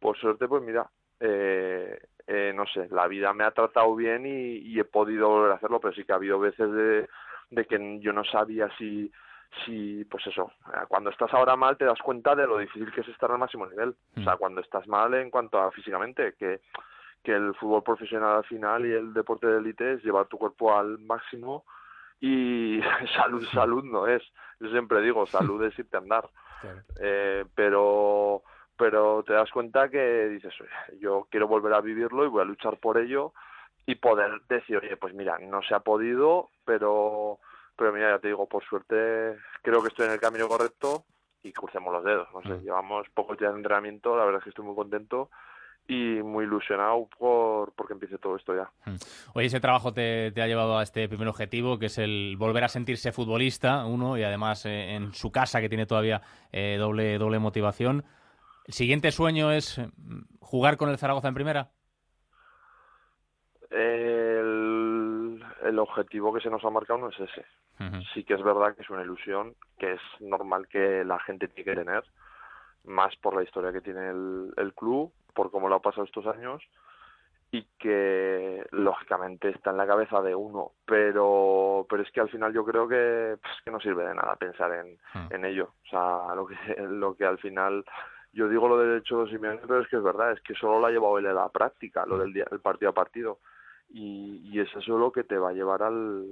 por 0.00 0.16
suerte, 0.18 0.48
pues 0.48 0.62
mira, 0.62 0.90
eh, 1.20 1.98
eh, 2.26 2.52
no 2.54 2.66
sé, 2.66 2.88
la 2.90 3.08
vida 3.08 3.32
me 3.34 3.44
ha 3.44 3.50
tratado 3.50 3.94
bien 3.94 4.24
y, 4.26 4.58
y 4.58 4.78
he 4.78 4.84
podido 4.84 5.28
volver 5.28 5.52
a 5.52 5.56
hacerlo, 5.56 5.80
pero 5.80 5.94
sí 5.94 6.04
que 6.04 6.12
ha 6.12 6.16
habido 6.16 6.38
veces 6.38 6.70
de, 6.72 7.08
de 7.50 7.64
que 7.66 7.98
yo 8.00 8.12
no 8.12 8.24
sabía 8.24 8.68
si, 8.78 9.10
si, 9.64 10.04
pues 10.06 10.26
eso, 10.26 10.50
cuando 10.88 11.10
estás 11.10 11.32
ahora 11.34 11.56
mal 11.56 11.76
te 11.76 11.84
das 11.84 12.00
cuenta 12.00 12.34
de 12.34 12.46
lo 12.46 12.58
difícil 12.58 12.90
que 12.92 13.02
es 13.02 13.08
estar 13.08 13.30
al 13.30 13.38
máximo 13.38 13.66
nivel. 13.66 13.94
O 14.16 14.22
sea, 14.22 14.36
cuando 14.36 14.60
estás 14.60 14.86
mal 14.88 15.14
en 15.14 15.30
cuanto 15.30 15.60
a 15.60 15.70
físicamente, 15.70 16.34
que, 16.34 16.60
que 17.22 17.32
el 17.32 17.54
fútbol 17.54 17.82
profesional 17.82 18.36
al 18.38 18.44
final 18.44 18.86
y 18.86 18.92
el 18.92 19.12
deporte 19.12 19.46
de 19.46 19.58
élite 19.58 19.92
es 19.94 20.04
llevar 20.04 20.26
tu 20.26 20.38
cuerpo 20.38 20.76
al 20.76 20.98
máximo 20.98 21.64
y 22.20 22.80
salud, 23.16 23.44
salud 23.52 23.84
no 23.84 24.06
es. 24.06 24.22
Yo 24.60 24.70
siempre 24.70 25.02
digo, 25.02 25.26
salud 25.26 25.62
es 25.64 25.78
irte 25.78 25.96
a 25.96 26.00
andar. 26.00 26.28
Eh, 27.00 27.44
pero 27.54 28.42
pero 28.76 29.22
te 29.24 29.34
das 29.34 29.50
cuenta 29.50 29.88
que 29.88 30.28
dices, 30.28 30.54
"Oye, 30.60 30.98
yo 30.98 31.26
quiero 31.30 31.46
volver 31.46 31.74
a 31.74 31.80
vivirlo 31.80 32.24
y 32.24 32.28
voy 32.28 32.42
a 32.42 32.46
luchar 32.46 32.78
por 32.78 32.98
ello 32.98 33.32
y 33.86 33.96
poder 33.96 34.40
decir, 34.48 34.78
oye, 34.78 34.96
pues 34.96 35.14
mira, 35.14 35.38
no 35.38 35.62
se 35.62 35.74
ha 35.74 35.80
podido, 35.80 36.50
pero 36.64 37.38
pero 37.76 37.92
mira, 37.92 38.10
ya 38.10 38.18
te 38.18 38.28
digo, 38.28 38.46
por 38.46 38.64
suerte 38.64 39.36
creo 39.62 39.82
que 39.82 39.88
estoy 39.88 40.06
en 40.06 40.12
el 40.12 40.20
camino 40.20 40.48
correcto 40.48 41.04
y 41.42 41.52
crucemos 41.52 41.92
los 41.92 42.04
dedos. 42.04 42.28
No 42.32 42.42
sé, 42.42 42.62
llevamos 42.62 43.08
pocos 43.14 43.38
días 43.38 43.52
de 43.52 43.58
entrenamiento, 43.58 44.16
la 44.16 44.24
verdad 44.24 44.38
es 44.38 44.44
que 44.44 44.50
estoy 44.50 44.64
muy 44.64 44.74
contento 44.74 45.30
y 45.88 46.22
muy 46.22 46.44
ilusionado 46.44 47.08
por 47.18 47.72
porque 47.72 47.94
empiece 47.94 48.18
todo 48.18 48.36
esto 48.36 48.54
ya. 48.54 48.70
Oye, 49.34 49.46
ese 49.46 49.60
trabajo 49.60 49.92
te, 49.92 50.30
te 50.32 50.42
ha 50.42 50.46
llevado 50.46 50.78
a 50.78 50.82
este 50.82 51.08
primer 51.08 51.28
objetivo, 51.28 51.78
que 51.78 51.86
es 51.86 51.98
el 51.98 52.36
volver 52.38 52.64
a 52.64 52.68
sentirse 52.68 53.12
futbolista, 53.12 53.84
uno, 53.84 54.16
y 54.16 54.22
además 54.22 54.64
eh, 54.66 54.94
en 54.94 55.12
su 55.12 55.32
casa, 55.32 55.60
que 55.60 55.68
tiene 55.68 55.86
todavía 55.86 56.22
eh, 56.52 56.76
doble, 56.78 57.18
doble 57.18 57.38
motivación. 57.38 58.04
¿El 58.66 58.74
siguiente 58.74 59.10
sueño 59.10 59.50
es 59.50 59.78
mm, 59.78 60.22
jugar 60.40 60.76
con 60.76 60.88
el 60.88 60.98
Zaragoza 60.98 61.28
en 61.28 61.34
primera? 61.34 61.70
El, 63.70 64.21
el 65.62 65.78
objetivo 65.78 66.32
que 66.32 66.40
se 66.40 66.50
nos 66.50 66.64
ha 66.64 66.70
marcado 66.70 67.00
no 67.00 67.08
es 67.08 67.20
ese. 67.20 67.44
Sí 68.14 68.22
que 68.22 68.34
es 68.34 68.42
verdad 68.42 68.76
que 68.76 68.82
es 68.82 68.90
una 68.90 69.02
ilusión, 69.02 69.54
que 69.76 69.94
es 69.94 70.00
normal 70.20 70.68
que 70.68 71.04
la 71.04 71.18
gente 71.18 71.48
tiene 71.48 71.70
que 71.70 71.76
tener, 71.76 72.04
más 72.84 73.16
por 73.16 73.34
la 73.34 73.42
historia 73.42 73.72
que 73.72 73.80
tiene 73.80 74.10
el, 74.10 74.52
el 74.56 74.72
club, 74.72 75.12
por 75.34 75.50
cómo 75.50 75.68
lo 75.68 75.74
ha 75.74 75.82
pasado 75.82 76.04
estos 76.04 76.26
años, 76.26 76.62
y 77.50 77.64
que 77.78 78.64
lógicamente 78.70 79.50
está 79.50 79.70
en 79.70 79.78
la 79.78 79.86
cabeza 79.86 80.22
de 80.22 80.34
uno, 80.34 80.72
pero 80.86 81.86
pero 81.88 82.02
es 82.02 82.10
que 82.12 82.20
al 82.20 82.30
final 82.30 82.52
yo 82.52 82.64
creo 82.64 82.86
que, 82.86 83.36
pues, 83.42 83.54
que 83.64 83.70
no 83.70 83.80
sirve 83.80 84.04
de 84.06 84.14
nada 84.14 84.36
pensar 84.36 84.72
en, 84.72 84.98
en 85.30 85.44
ello. 85.44 85.74
O 85.84 85.88
sea, 85.88 86.34
lo 86.34 86.46
que, 86.46 86.56
lo 86.88 87.14
que 87.14 87.26
al 87.26 87.38
final 87.38 87.84
yo 88.32 88.48
digo 88.48 88.68
lo 88.68 88.78
del 88.78 88.98
hecho 88.98 89.24
de 89.24 89.30
Simeone, 89.30 89.60
pero 89.66 89.82
es 89.82 89.88
que 89.88 89.96
es 89.96 90.02
verdad, 90.02 90.32
es 90.32 90.40
que 90.40 90.54
solo 90.54 90.80
lo 90.80 90.86
ha 90.86 90.90
llevado 90.90 91.18
él 91.18 91.26
a 91.26 91.34
la 91.34 91.48
práctica, 91.50 92.06
lo 92.06 92.16
del 92.18 92.32
día, 92.32 92.46
el 92.50 92.60
partido 92.60 92.90
a 92.90 92.94
partido. 92.94 93.38
Y, 93.94 94.40
y 94.50 94.60
es 94.60 94.74
eso 94.74 94.96
lo 94.96 95.12
que 95.12 95.22
te 95.22 95.36
va 95.36 95.50
a 95.50 95.52
llevar 95.52 95.82
al, 95.82 96.26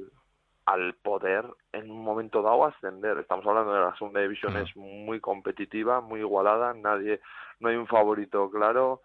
al 0.64 0.94
poder 0.94 1.44
en 1.72 1.90
un 1.90 2.02
momento 2.02 2.40
dado 2.40 2.64
ascender. 2.64 3.18
Estamos 3.18 3.46
hablando 3.46 3.74
de 3.74 3.80
la 3.80 3.96
segunda 3.96 4.20
división, 4.20 4.56
es 4.56 4.74
muy 4.76 5.20
competitiva, 5.20 6.00
muy 6.00 6.20
igualada, 6.20 6.72
nadie, 6.72 7.20
no 7.58 7.68
hay 7.68 7.76
un 7.76 7.86
favorito 7.86 8.50
claro. 8.50 9.02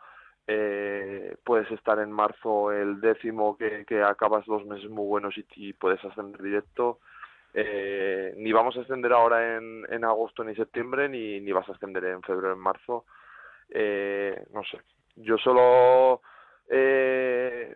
Eh, 0.47 1.35
puedes 1.43 1.69
estar 1.71 1.99
en 1.99 2.11
marzo 2.11 2.71
el 2.71 3.01
décimo 3.01 3.57
que, 3.57 3.83
que 3.85 4.03
acabas 4.03 4.45
dos 4.45 4.63
meses 4.65 4.89
muy 4.89 5.05
buenos 5.05 5.35
y, 5.37 5.45
y 5.55 5.73
puedes 5.73 6.03
ascender 6.05 6.41
directo. 6.41 6.99
Eh, 7.57 8.33
ni 8.37 8.51
vamos 8.51 8.77
a 8.77 8.81
ascender 8.81 9.11
ahora 9.11 9.57
en, 9.57 9.85
en 9.89 10.03
agosto 10.03 10.43
ni 10.43 10.53
septiembre, 10.55 11.09
ni, 11.09 11.39
ni 11.41 11.51
vas 11.51 11.67
a 11.67 11.71
ascender 11.71 12.03
en 12.05 12.21
febrero 12.21 12.53
en 12.53 12.59
marzo. 12.59 13.05
Eh, 13.69 14.45
no 14.53 14.63
sé, 14.63 14.79
yo 15.15 15.37
solo 15.37 16.21
eh, 16.69 17.75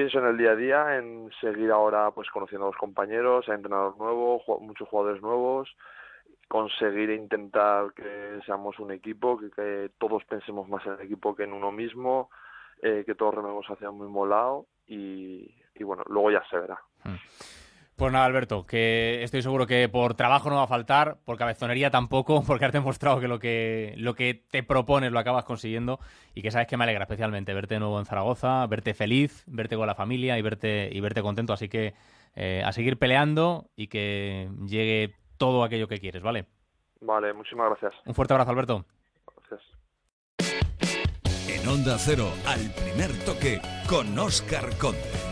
pienso 0.00 0.18
en 0.18 0.28
el 0.28 0.38
día 0.38 0.52
a 0.52 0.56
día, 0.56 0.96
en 0.96 1.30
seguir 1.42 1.70
ahora 1.70 2.10
pues 2.12 2.30
conociendo 2.30 2.64
a 2.64 2.70
los 2.70 2.78
compañeros, 2.78 3.46
a 3.50 3.54
entrenadores 3.54 3.98
nuevos, 3.98 4.42
muchos 4.62 4.88
jugadores 4.88 5.20
nuevos, 5.20 5.68
conseguir 6.48 7.10
e 7.10 7.16
intentar 7.16 7.92
que 7.92 8.40
seamos 8.46 8.78
un 8.78 8.92
equipo, 8.92 9.38
que, 9.38 9.90
todos 9.98 10.24
pensemos 10.24 10.66
más 10.70 10.86
en 10.86 10.94
el 10.94 11.02
equipo 11.02 11.36
que 11.36 11.42
en 11.44 11.52
uno 11.52 11.70
mismo, 11.70 12.30
eh, 12.80 13.02
que 13.04 13.14
todos 13.14 13.34
rememos 13.34 13.66
hacia 13.68 13.90
un 13.90 14.00
mismo 14.00 14.24
lado 14.24 14.64
y, 14.86 15.54
bueno, 15.82 16.02
luego 16.06 16.30
ya 16.30 16.42
se 16.48 16.58
verá. 16.58 16.80
Hmm. 17.04 17.59
Pues 18.00 18.14
nada, 18.14 18.24
Alberto, 18.24 18.64
que 18.64 19.22
estoy 19.22 19.42
seguro 19.42 19.66
que 19.66 19.86
por 19.90 20.14
trabajo 20.14 20.48
no 20.48 20.56
va 20.56 20.62
a 20.62 20.66
faltar, 20.66 21.18
por 21.26 21.36
cabezonería 21.36 21.90
tampoco, 21.90 22.42
porque 22.46 22.64
has 22.64 22.72
demostrado 22.72 23.20
que 23.20 23.28
lo 23.28 23.38
que, 23.38 23.92
lo 23.98 24.14
que 24.14 24.42
te 24.50 24.62
propones 24.62 25.12
lo 25.12 25.18
acabas 25.18 25.44
consiguiendo 25.44 26.00
y 26.34 26.40
que 26.40 26.50
sabes 26.50 26.66
que 26.66 26.78
me 26.78 26.84
alegra 26.84 27.02
especialmente 27.02 27.52
verte 27.52 27.74
de 27.74 27.80
nuevo 27.80 27.98
en 27.98 28.06
Zaragoza, 28.06 28.66
verte 28.68 28.94
feliz, 28.94 29.44
verte 29.46 29.76
con 29.76 29.86
la 29.86 29.94
familia 29.94 30.38
y 30.38 30.42
verte, 30.42 30.88
y 30.90 30.98
verte 31.00 31.20
contento. 31.20 31.52
Así 31.52 31.68
que 31.68 31.92
eh, 32.36 32.62
a 32.64 32.72
seguir 32.72 32.98
peleando 32.98 33.68
y 33.76 33.88
que 33.88 34.48
llegue 34.66 35.14
todo 35.36 35.62
aquello 35.62 35.86
que 35.86 36.00
quieres, 36.00 36.22
¿vale? 36.22 36.46
Vale, 37.02 37.34
muchísimas 37.34 37.68
gracias. 37.68 37.92
Un 38.06 38.14
fuerte 38.14 38.32
abrazo, 38.32 38.50
Alberto. 38.50 38.86
Gracias. 39.36 39.60
En 41.50 41.68
Onda 41.68 41.98
Cero, 41.98 42.32
al 42.46 42.70
primer 42.70 43.12
toque, 43.26 43.60
con 43.86 44.18
Oscar 44.18 44.74
Conde. 44.78 45.29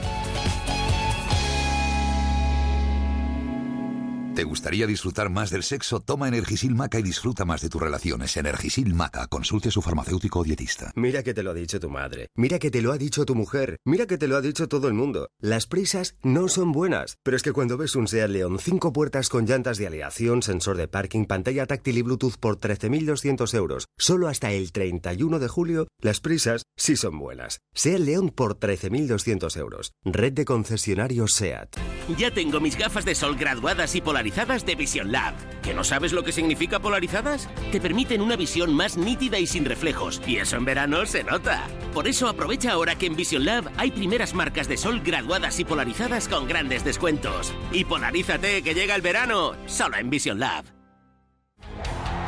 ¿Te 4.38 4.44
gustaría 4.44 4.86
disfrutar 4.86 5.30
más 5.30 5.50
del 5.50 5.64
sexo? 5.64 5.98
Toma 5.98 6.28
Energisil 6.28 6.72
Maca 6.72 7.00
y 7.00 7.02
disfruta 7.02 7.44
más 7.44 7.60
de 7.60 7.68
tus 7.68 7.82
relaciones. 7.82 8.36
Energisil 8.36 8.94
Maca. 8.94 9.26
Consulte 9.26 9.70
a 9.70 9.72
su 9.72 9.82
farmacéutico 9.82 10.38
o 10.38 10.44
dietista. 10.44 10.92
Mira 10.94 11.24
que 11.24 11.34
te 11.34 11.42
lo 11.42 11.50
ha 11.50 11.54
dicho 11.54 11.80
tu 11.80 11.90
madre. 11.90 12.28
Mira 12.36 12.60
que 12.60 12.70
te 12.70 12.80
lo 12.80 12.92
ha 12.92 12.98
dicho 12.98 13.24
tu 13.24 13.34
mujer. 13.34 13.78
Mira 13.84 14.06
que 14.06 14.16
te 14.16 14.28
lo 14.28 14.36
ha 14.36 14.40
dicho 14.40 14.68
todo 14.68 14.86
el 14.86 14.94
mundo. 14.94 15.28
Las 15.40 15.66
prisas 15.66 16.14
no 16.22 16.46
son 16.46 16.70
buenas. 16.70 17.16
Pero 17.24 17.36
es 17.36 17.42
que 17.42 17.52
cuando 17.52 17.76
ves 17.76 17.96
un 17.96 18.06
SEAT 18.06 18.30
León, 18.30 18.60
cinco 18.60 18.92
puertas 18.92 19.28
con 19.28 19.44
llantas 19.44 19.76
de 19.76 19.88
aleación, 19.88 20.40
sensor 20.42 20.76
de 20.76 20.86
parking, 20.86 21.24
pantalla 21.24 21.66
táctil 21.66 21.98
y 21.98 22.02
Bluetooth 22.02 22.36
por 22.38 22.60
13.200 22.60 23.52
euros, 23.54 23.88
solo 23.98 24.28
hasta 24.28 24.52
el 24.52 24.70
31 24.70 25.40
de 25.40 25.48
julio, 25.48 25.88
las 26.00 26.20
prisas 26.20 26.62
sí 26.76 26.94
son 26.94 27.18
buenas. 27.18 27.58
SEAT 27.74 27.98
León 27.98 28.30
por 28.32 28.56
13.200 28.56 29.56
euros. 29.56 29.90
Red 30.04 30.34
de 30.34 30.44
concesionarios 30.44 31.32
SEAT. 31.32 31.70
Ya 32.16 32.30
tengo 32.30 32.60
mis 32.60 32.78
gafas 32.78 33.04
de 33.04 33.16
sol 33.16 33.36
graduadas 33.36 33.96
y 33.96 34.00
polarizadas 34.00 34.27
polarizadas 34.28 34.66
de 34.66 34.74
Vision 34.74 35.10
Lab. 35.10 35.34
¿Que 35.62 35.72
no 35.72 35.84
sabes 35.84 36.12
lo 36.12 36.22
que 36.22 36.32
significa 36.32 36.78
polarizadas? 36.80 37.48
Te 37.72 37.80
permiten 37.80 38.20
una 38.20 38.36
visión 38.36 38.74
más 38.74 38.98
nítida 38.98 39.38
y 39.38 39.46
sin 39.46 39.64
reflejos, 39.64 40.20
y 40.26 40.36
eso 40.36 40.56
en 40.56 40.66
verano 40.66 41.06
se 41.06 41.24
nota. 41.24 41.66
Por 41.94 42.06
eso 42.06 42.28
aprovecha 42.28 42.72
ahora 42.72 42.96
que 42.96 43.06
en 43.06 43.16
Vision 43.16 43.46
Lab 43.46 43.70
hay 43.78 43.90
primeras 43.90 44.34
marcas 44.34 44.68
de 44.68 44.76
sol 44.76 45.00
graduadas 45.00 45.58
y 45.60 45.64
polarizadas 45.64 46.28
con 46.28 46.46
grandes 46.46 46.84
descuentos. 46.84 47.54
Y 47.72 47.84
polarízate 47.84 48.62
que 48.62 48.74
llega 48.74 48.94
el 48.94 49.02
verano, 49.02 49.54
solo 49.66 49.96
en 49.96 50.10
Vision 50.10 50.38
Lab. 50.38 50.64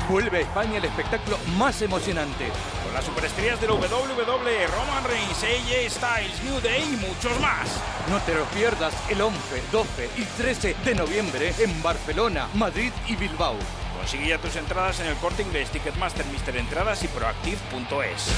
Vuelve 0.09 0.39
a 0.39 0.41
España 0.41 0.79
el 0.79 0.85
espectáculo 0.87 1.39
más 1.59 1.83
emocionante. 1.83 2.47
Con 2.91 2.97
las 2.97 3.05
superestrellas 3.05 3.61
del 3.61 3.71
WWE, 3.71 4.67
Roman 4.67 5.05
Reigns, 5.05 5.45
AJ 5.45 5.91
Styles, 5.91 6.43
New 6.43 6.61
Day 6.61 6.83
y 6.83 6.97
muchos 6.97 7.41
más. 7.41 7.69
No 8.11 8.19
te 8.23 8.35
lo 8.35 8.45
pierdas 8.47 8.93
el 9.09 9.21
11, 9.21 9.39
12 9.71 10.11
y 10.17 10.25
13 10.25 10.75
de 10.85 10.95
noviembre 10.97 11.55
en 11.61 11.83
Barcelona, 11.85 12.49
Madrid 12.55 12.91
y 13.07 13.15
Bilbao. 13.15 13.55
Consigue 13.97 14.31
ya 14.31 14.39
tus 14.39 14.57
entradas 14.57 14.99
en 14.99 15.07
el 15.07 15.15
corte 15.19 15.43
inglés, 15.43 15.71
Ticketmaster, 15.71 16.27
Mister 16.33 16.57
Entradas 16.57 17.05
y 17.05 17.07
Proactive.es. 17.07 18.35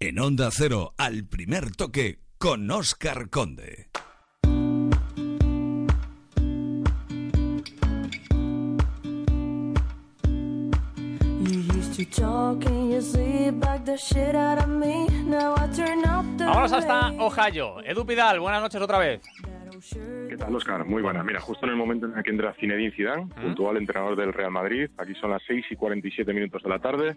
En 0.00 0.18
Onda 0.18 0.48
Cero, 0.50 0.94
al 0.96 1.26
primer 1.26 1.76
toque, 1.76 2.20
con 2.38 2.70
Oscar 2.70 3.28
Conde. 3.28 3.90
Vamos 16.46 16.72
hasta 16.72 17.08
Ohio. 17.18 17.80
Edu 17.82 18.06
Pidal, 18.06 18.38
buenas 18.38 18.62
noches 18.62 18.80
otra 18.80 18.98
vez. 18.98 19.20
¿Qué 20.28 20.36
tal, 20.36 20.54
Oscar? 20.56 20.84
Muy 20.84 21.02
buena. 21.02 21.22
Mira, 21.22 21.40
justo 21.40 21.64
en 21.64 21.70
el 21.70 21.76
momento 21.76 22.06
en 22.06 22.16
el 22.16 22.24
que 22.24 22.30
entra 22.30 22.52
Zinedine 22.54 22.90
Zidane, 22.90 23.26
¿Mm? 23.26 23.42
puntual 23.42 23.76
entrenador 23.76 24.16
del 24.16 24.32
Real 24.32 24.50
Madrid, 24.50 24.90
aquí 24.98 25.14
son 25.14 25.30
las 25.30 25.42
6 25.46 25.66
y 25.70 25.76
47 25.76 26.32
minutos 26.32 26.62
de 26.64 26.68
la 26.68 26.80
tarde, 26.80 27.14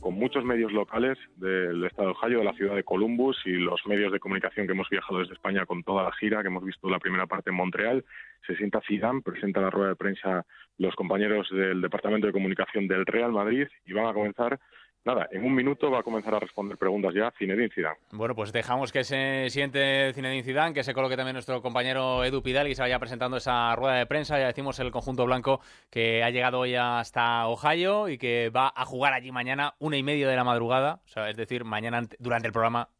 con 0.00 0.14
muchos 0.14 0.44
medios 0.44 0.72
locales 0.72 1.18
del 1.36 1.84
estado 1.84 2.08
de 2.08 2.14
Ohio, 2.14 2.38
de 2.38 2.44
la 2.44 2.54
ciudad 2.54 2.74
de 2.74 2.82
Columbus 2.82 3.40
y 3.44 3.52
los 3.52 3.86
medios 3.86 4.12
de 4.12 4.18
comunicación 4.18 4.66
que 4.66 4.72
hemos 4.72 4.88
viajado 4.88 5.20
desde 5.20 5.34
España 5.34 5.66
con 5.66 5.84
toda 5.84 6.02
la 6.02 6.12
gira, 6.12 6.42
que 6.42 6.48
hemos 6.48 6.64
visto 6.64 6.90
la 6.90 6.98
primera 6.98 7.26
parte 7.26 7.50
en 7.50 7.56
Montreal. 7.56 8.04
Se 8.46 8.56
sienta 8.56 8.80
Zidane, 8.86 9.22
presenta 9.22 9.60
la 9.60 9.70
rueda 9.70 9.90
de 9.90 9.96
prensa 9.96 10.44
los 10.78 10.94
compañeros 10.96 11.48
del 11.50 11.80
Departamento 11.80 12.26
de 12.26 12.32
Comunicación 12.32 12.88
del 12.88 13.06
Real 13.06 13.30
Madrid 13.30 13.68
y 13.84 13.92
van 13.92 14.06
a 14.06 14.14
comenzar 14.14 14.58
Nada, 15.02 15.28
en 15.32 15.42
un 15.44 15.54
minuto 15.54 15.90
va 15.90 16.00
a 16.00 16.02
comenzar 16.02 16.34
a 16.34 16.38
responder 16.38 16.76
preguntas 16.76 17.14
ya 17.14 17.32
Zinedine 17.38 17.70
Zidane. 17.70 17.96
Bueno, 18.12 18.34
pues 18.34 18.52
dejamos 18.52 18.92
que 18.92 19.02
se 19.02 19.48
siente 19.48 20.12
Zinedine 20.12 20.42
Zidane, 20.42 20.74
que 20.74 20.84
se 20.84 20.92
coloque 20.92 21.16
también 21.16 21.32
nuestro 21.32 21.62
compañero 21.62 22.22
Edu 22.22 22.42
Pidal 22.42 22.68
y 22.68 22.74
se 22.74 22.82
vaya 22.82 22.98
presentando 22.98 23.38
esa 23.38 23.74
rueda 23.76 23.94
de 23.94 24.04
prensa. 24.04 24.38
Ya 24.38 24.46
decimos 24.46 24.78
el 24.78 24.90
conjunto 24.90 25.24
blanco 25.24 25.60
que 25.88 26.22
ha 26.22 26.28
llegado 26.28 26.58
hoy 26.58 26.74
hasta 26.74 27.48
Ohio 27.48 28.10
y 28.10 28.18
que 28.18 28.50
va 28.50 28.70
a 28.76 28.84
jugar 28.84 29.14
allí 29.14 29.32
mañana 29.32 29.74
una 29.78 29.96
y 29.96 30.02
media 30.02 30.28
de 30.28 30.36
la 30.36 30.44
madrugada. 30.44 31.00
O 31.06 31.08
sea, 31.08 31.30
es 31.30 31.36
decir, 31.36 31.64
mañana 31.64 32.02
durante 32.18 32.48
el 32.48 32.52
programa 32.52 32.90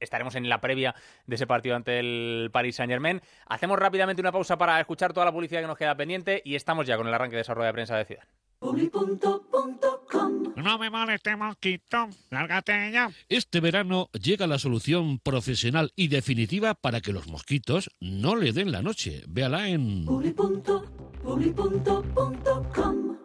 estaremos 0.00 0.36
en 0.36 0.48
la 0.48 0.62
previa 0.62 0.94
de 1.26 1.34
ese 1.34 1.46
partido 1.46 1.76
ante 1.76 1.98
el 1.98 2.48
Paris 2.54 2.76
Saint 2.76 2.90
Germain. 2.90 3.20
Hacemos 3.46 3.78
rápidamente 3.78 4.22
una 4.22 4.32
pausa 4.32 4.56
para 4.56 4.80
escuchar 4.80 5.12
toda 5.12 5.26
la 5.26 5.32
publicidad 5.32 5.60
que 5.60 5.66
nos 5.66 5.76
queda 5.76 5.94
pendiente 5.94 6.40
y 6.42 6.54
estamos 6.54 6.86
ya 6.86 6.96
con 6.96 7.06
el 7.06 7.12
arranque 7.12 7.36
de 7.36 7.42
esa 7.42 7.52
rueda 7.52 7.66
de 7.66 7.74
prensa 7.74 7.98
de 7.98 8.06
Zidane. 8.06 8.30
No 10.56 10.78
me 10.78 10.90
vale 10.90 11.14
este 11.14 11.34
mosquito, 11.34 12.08
lárgate 12.30 12.92
ya. 12.92 13.10
Este 13.28 13.60
verano 13.60 14.10
llega 14.12 14.46
la 14.46 14.58
solución 14.58 15.18
profesional 15.18 15.92
y 15.96 16.08
definitiva 16.08 16.74
para 16.74 17.00
que 17.00 17.12
los 17.14 17.26
mosquitos 17.26 17.90
no 18.00 18.36
le 18.36 18.52
den 18.52 18.70
la 18.70 18.82
noche. 18.82 19.22
Véala 19.26 19.68
en... 19.68 20.06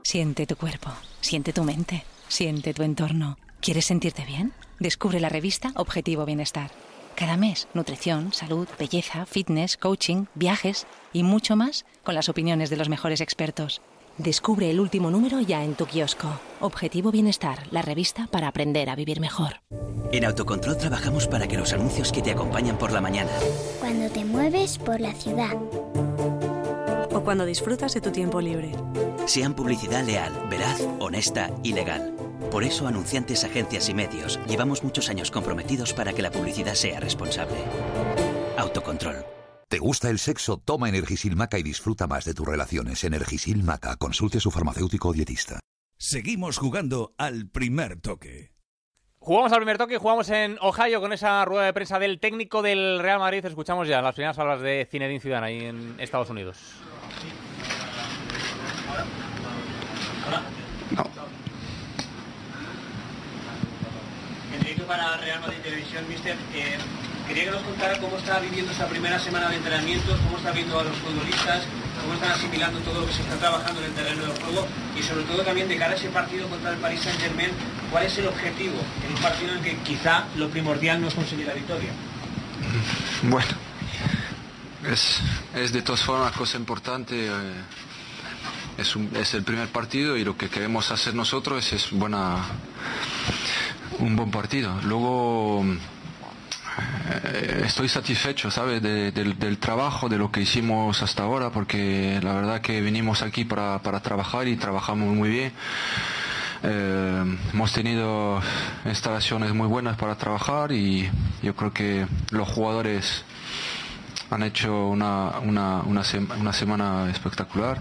Siente 0.04 0.48
tu 0.48 0.56
cuerpo, 0.56 0.90
siente 1.20 1.52
tu 1.52 1.64
mente, 1.64 2.06
siente 2.30 2.74
tu 2.74 2.84
entorno. 2.84 3.38
¿Quieres 3.60 3.86
sentirte 3.86 4.24
bien? 4.26 4.54
Descubre 4.80 5.20
la 5.20 5.30
revista 5.30 5.74
Objetivo 5.76 6.26
Bienestar. 6.26 6.72
Cada 7.16 7.36
mes, 7.36 7.68
nutrición, 7.74 8.32
salud, 8.32 8.68
belleza, 8.80 9.26
fitness, 9.26 9.78
coaching, 9.78 10.26
viajes 10.36 10.88
y 11.12 11.24
mucho 11.24 11.56
más 11.56 11.86
con 12.04 12.16
las 12.16 12.30
opiniones 12.30 12.70
de 12.70 12.78
los 12.78 12.90
mejores 12.90 13.22
expertos. 13.22 13.82
Descubre 14.18 14.70
el 14.70 14.80
último 14.80 15.12
número 15.12 15.42
ya 15.42 15.64
en 15.64 15.76
tu 15.76 15.86
kiosco. 15.86 16.28
Objetivo 16.62 17.12
Bienestar, 17.12 17.68
la 17.72 17.82
revista 17.82 18.28
para 18.32 18.48
aprender 18.48 18.90
a 18.90 18.96
vivir 18.96 19.20
mejor. 19.20 19.62
En 20.14 20.24
Autocontrol 20.24 20.78
trabajamos 20.78 21.28
para 21.28 21.48
que 21.48 21.58
los 21.58 21.74
anuncios 21.74 22.14
que 22.14 22.22
te 22.22 22.32
acompañan 22.32 22.78
por 22.78 22.94
la 22.94 23.02
mañana. 23.02 23.32
Cuando 23.82 24.10
te 24.10 24.24
mueves 24.24 24.78
por 24.78 25.02
la 25.02 25.14
ciudad. 25.14 25.58
O 27.14 27.22
cuando 27.26 27.46
disfrutas 27.46 27.94
de 27.94 28.02
tu 28.02 28.12
tiempo 28.12 28.40
libre. 28.40 28.72
Sean 29.26 29.54
publicidad 29.54 30.06
leal, 30.06 30.32
veraz, 30.50 30.82
honesta 31.00 31.52
y 31.62 31.74
legal. 31.74 32.14
Por 32.52 32.64
eso, 32.64 32.88
anunciantes, 32.88 33.44
agencias 33.44 33.90
y 33.90 33.94
medios, 33.94 34.40
llevamos 34.48 34.82
muchos 34.82 35.10
años 35.10 35.30
comprometidos 35.30 35.94
para 35.94 36.14
que 36.14 36.22
la 36.22 36.32
publicidad 36.32 36.76
sea 36.76 37.02
responsable. 37.02 37.58
Autocontrol. 38.58 39.35
¿Te 39.76 39.80
gusta 39.80 40.10
el 40.10 40.20
sexo? 40.20 40.56
Toma 40.56 40.88
Energisil 40.88 41.36
Maca 41.36 41.60
y 41.60 41.62
disfruta 41.62 42.08
más 42.08 42.24
de 42.24 42.34
tus 42.34 42.48
relaciones. 42.48 43.04
Energisil 43.04 43.62
Maca. 43.62 43.98
Consulte 43.98 44.38
a 44.38 44.40
su 44.40 44.50
farmacéutico 44.50 45.10
o 45.10 45.14
dietista. 45.14 45.60
Seguimos 45.98 46.58
jugando 46.58 47.14
al 47.18 47.50
primer 47.50 48.00
toque. 48.00 48.54
Jugamos 49.20 49.52
al 49.52 49.58
primer 49.58 49.78
toque, 49.78 49.98
jugamos 49.98 50.30
en 50.30 50.58
Ohio 50.62 51.02
con 51.02 51.12
esa 51.12 51.44
rueda 51.44 51.66
de 51.66 51.74
prensa 51.74 52.00
del 52.00 52.22
técnico 52.22 52.62
del 52.62 53.00
Real 53.02 53.20
Madrid. 53.20 53.44
Escuchamos 53.44 53.90
ya 53.90 54.02
las 54.02 54.16
primeras 54.16 54.38
palabras 54.38 54.62
de 54.62 54.88
Zinedine 54.90 55.20
Zidane 55.20 55.48
ahí 55.48 55.66
en 55.66 55.96
Estados 56.00 56.30
Unidos. 56.30 56.58
No. 60.96 61.04
Para 64.88 65.18
Real 65.18 65.42
Madrid 65.42 65.58
Televisión, 65.64 66.08
mister, 66.08 66.38
eh, 66.54 66.78
Quería 67.28 67.46
que 67.46 67.52
nos 67.52 67.64
contara 67.64 68.00
cómo 68.00 68.18
está 68.18 68.40
viviendo 68.40 68.72
esta 68.72 68.88
primera 68.88 69.20
semana 69.20 69.50
de 69.50 69.56
entrenamientos, 69.58 70.20
cómo 70.26 70.38
está 70.38 70.52
viendo 70.52 70.80
a 70.80 70.84
los 70.84 70.96
futbolistas, 70.98 71.64
cómo 72.02 72.14
están 72.14 72.32
asimilando 72.32 72.80
todo 72.80 73.02
lo 73.02 73.08
que 73.08 73.14
se 73.14 73.22
está 73.24 73.36
trabajando 73.38 73.82
en 73.82 73.88
el 73.88 73.94
terreno 73.94 74.22
del 74.24 74.44
juego 74.44 74.68
y 74.96 75.02
sobre 75.02 75.24
todo 75.24 75.42
también 75.42 75.68
de 75.68 75.78
cara 75.78 75.94
a 75.94 75.96
ese 75.96 76.10
partido 76.10 76.48
contra 76.48 76.72
el 76.72 76.78
Paris 76.78 77.02
Saint 77.02 77.20
Germain, 77.20 77.50
¿cuál 77.92 78.06
es 78.06 78.18
el 78.20 78.28
objetivo 78.28 78.76
en 79.04 79.16
un 79.16 79.22
partido 79.22 79.52
en 79.52 79.58
el 79.58 79.64
que 79.64 79.78
quizá 79.78 80.26
lo 80.36 80.50
primordial 80.50 81.02
no 81.02 81.08
es 81.08 81.14
conseguir 81.14 81.48
la 81.48 81.54
victoria? 81.54 81.92
Bueno, 83.24 83.48
es, 84.92 85.72
de 85.72 85.82
todas 85.82 86.02
formas 86.02 86.32
cosa 86.34 86.58
importante. 86.58 87.28
Eh, 87.28 87.32
es, 88.78 88.96
es, 89.16 89.34
el 89.34 89.44
primer 89.44 89.70
partido 89.70 90.16
y 90.16 90.24
lo 90.24 90.38
que 90.38 90.50
queremos 90.50 90.92
hacer 90.92 91.16
nosotros 91.16 91.74
es, 91.74 91.90
buena, 91.92 92.38
un 93.98 94.16
buen 94.16 94.30
partido. 94.30 94.80
Luego 94.84 95.66
estoy 97.64 97.88
satisfecho, 97.90 98.52
¿sabes? 98.52 98.82
del, 98.82 99.58
trabajo, 99.58 100.10
de 100.10 100.18
lo 100.18 100.32
que 100.32 100.42
hicimos 100.42 101.02
hasta 101.02 101.24
ahora, 101.24 101.50
porque 101.50 102.20
la 102.22 102.34
verdad 102.34 102.62
que 102.62 102.82
venimos 102.82 103.22
aquí 103.22 103.46
para, 103.46 103.80
trabajar 104.02 104.48
y 104.48 104.56
trabajamos 104.56 105.14
muy 105.16 105.30
bien. 105.30 105.52
Eh, 106.64 107.38
hemos 107.54 107.74
tenido 107.74 108.42
instalaciones 108.86 109.54
muy 109.54 109.68
buenas 109.68 109.98
para 109.98 110.16
trabajar 110.16 110.72
y 110.72 111.10
yo 111.44 111.56
creo 111.56 111.74
que 111.74 112.08
los 112.32 112.48
jugadores 112.48 113.24
han 114.32 114.44
hecho 114.44 114.88
una, 114.88 115.40
una, 115.44 115.82
una 115.82 116.54
semana 116.54 117.10
espectacular 117.12 117.80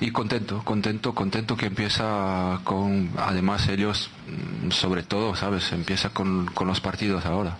y 0.00 0.10
contento, 0.10 0.62
contento, 0.64 1.14
contento 1.14 1.56
que 1.56 1.66
empieza 1.66 2.60
con, 2.64 3.10
además 3.18 3.68
ellos, 3.68 4.10
mm, 4.64 4.70
sobre 4.70 5.02
todo, 5.02 5.36
¿sabes? 5.36 5.70
Empieza 5.72 6.10
con 6.10 6.50
los 6.66 6.80
partidos 6.80 7.26
ahora. 7.26 7.56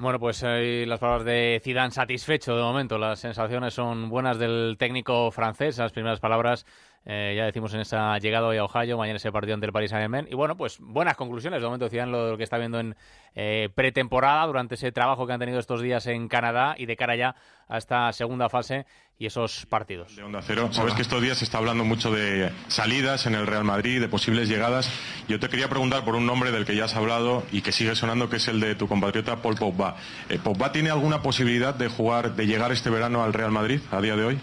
Bueno, 0.00 0.18
pues 0.18 0.42
las 0.42 0.98
palabras 0.98 1.24
de 1.24 1.60
Zidane 1.62 1.90
satisfecho 1.90 2.56
de 2.56 2.62
momento. 2.62 2.98
Las 2.98 3.20
sensaciones 3.20 3.72
son 3.72 4.08
buenas 4.08 4.38
del 4.38 4.76
técnico 4.78 5.30
francés. 5.30 5.78
Las 5.78 5.92
primeras 5.92 6.20
palabras 6.20 6.66
eh, 7.06 7.34
ya 7.36 7.44
decimos 7.44 7.72
en 7.72 7.80
esa 7.80 8.18
llegada 8.18 8.48
hoy 8.48 8.56
a 8.56 8.64
Ohio, 8.64 8.98
mañana 8.98 9.16
ese 9.16 9.30
partido 9.30 9.54
ante 9.54 9.66
el 9.66 9.72
Paris 9.72 9.90
Saint-Germain. 9.90 10.26
Y 10.28 10.34
bueno, 10.34 10.56
pues 10.56 10.78
buenas 10.80 11.16
conclusiones. 11.16 11.60
De 11.60 11.66
momento 11.66 11.84
decían 11.84 12.10
lo, 12.10 12.30
lo 12.30 12.36
que 12.36 12.42
está 12.42 12.58
viendo 12.58 12.80
en 12.80 12.96
eh, 13.36 13.68
pretemporada 13.74 14.44
durante 14.46 14.74
ese 14.74 14.90
trabajo 14.90 15.24
que 15.26 15.32
han 15.32 15.38
tenido 15.38 15.60
estos 15.60 15.80
días 15.80 16.06
en 16.08 16.26
Canadá 16.26 16.74
y 16.76 16.86
de 16.86 16.96
cara 16.96 17.14
ya 17.14 17.36
a 17.68 17.78
esta 17.78 18.12
segunda 18.12 18.48
fase 18.48 18.86
y 19.18 19.26
esos 19.26 19.66
partidos. 19.66 20.16
De 20.16 20.22
Cero, 20.42 20.68
sabes 20.72 20.94
que 20.94 21.02
estos 21.02 21.22
días 21.22 21.38
se 21.38 21.44
está 21.44 21.58
hablando 21.58 21.84
mucho 21.84 22.10
de 22.10 22.50
salidas 22.68 23.26
en 23.26 23.34
el 23.34 23.46
Real 23.46 23.64
Madrid, 23.64 24.00
de 24.00 24.08
posibles 24.08 24.48
llegadas. 24.48 24.90
Yo 25.28 25.38
te 25.38 25.48
quería 25.48 25.68
preguntar 25.68 26.04
por 26.04 26.16
un 26.16 26.26
nombre 26.26 26.50
del 26.50 26.66
que 26.66 26.74
ya 26.74 26.84
has 26.86 26.96
hablado 26.96 27.44
y 27.52 27.62
que 27.62 27.72
sigue 27.72 27.94
sonando, 27.94 28.28
que 28.28 28.36
es 28.36 28.48
el 28.48 28.58
de 28.60 28.74
tu 28.74 28.88
compatriota 28.88 29.36
Paul 29.42 29.54
Pogba. 29.54 29.96
Eh, 30.28 30.38
¿Pogba 30.42 30.72
tiene 30.72 30.90
alguna 30.90 31.22
posibilidad 31.22 31.74
de 31.74 31.88
jugar, 31.88 32.34
de 32.34 32.46
llegar 32.46 32.72
este 32.72 32.90
verano 32.90 33.22
al 33.22 33.32
Real 33.32 33.52
Madrid 33.52 33.80
a 33.90 34.00
día 34.00 34.16
de 34.16 34.24
hoy? 34.24 34.38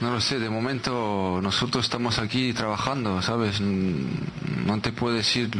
No 0.00 0.12
lo 0.12 0.20
sé, 0.20 0.38
de 0.38 0.48
momento 0.48 1.40
nosotros 1.42 1.84
estamos 1.84 2.18
aquí 2.18 2.54
trabajando, 2.54 3.20
¿sabes? 3.20 3.60
No 3.60 4.80
te 4.80 4.92
puedo 4.92 5.14
decir 5.14 5.50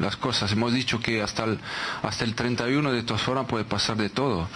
las 0.00 0.16
cosas. 0.16 0.52
Hemos 0.52 0.72
dicho 0.72 1.00
que 1.00 1.22
hasta 1.22 1.42
el, 1.42 1.58
hasta 2.02 2.22
el 2.24 2.36
31 2.36 2.92
de 2.92 3.02
todas 3.02 3.20
formas 3.20 3.46
puede 3.46 3.64
pasar 3.64 3.96
de 3.96 4.08
todo. 4.08 4.48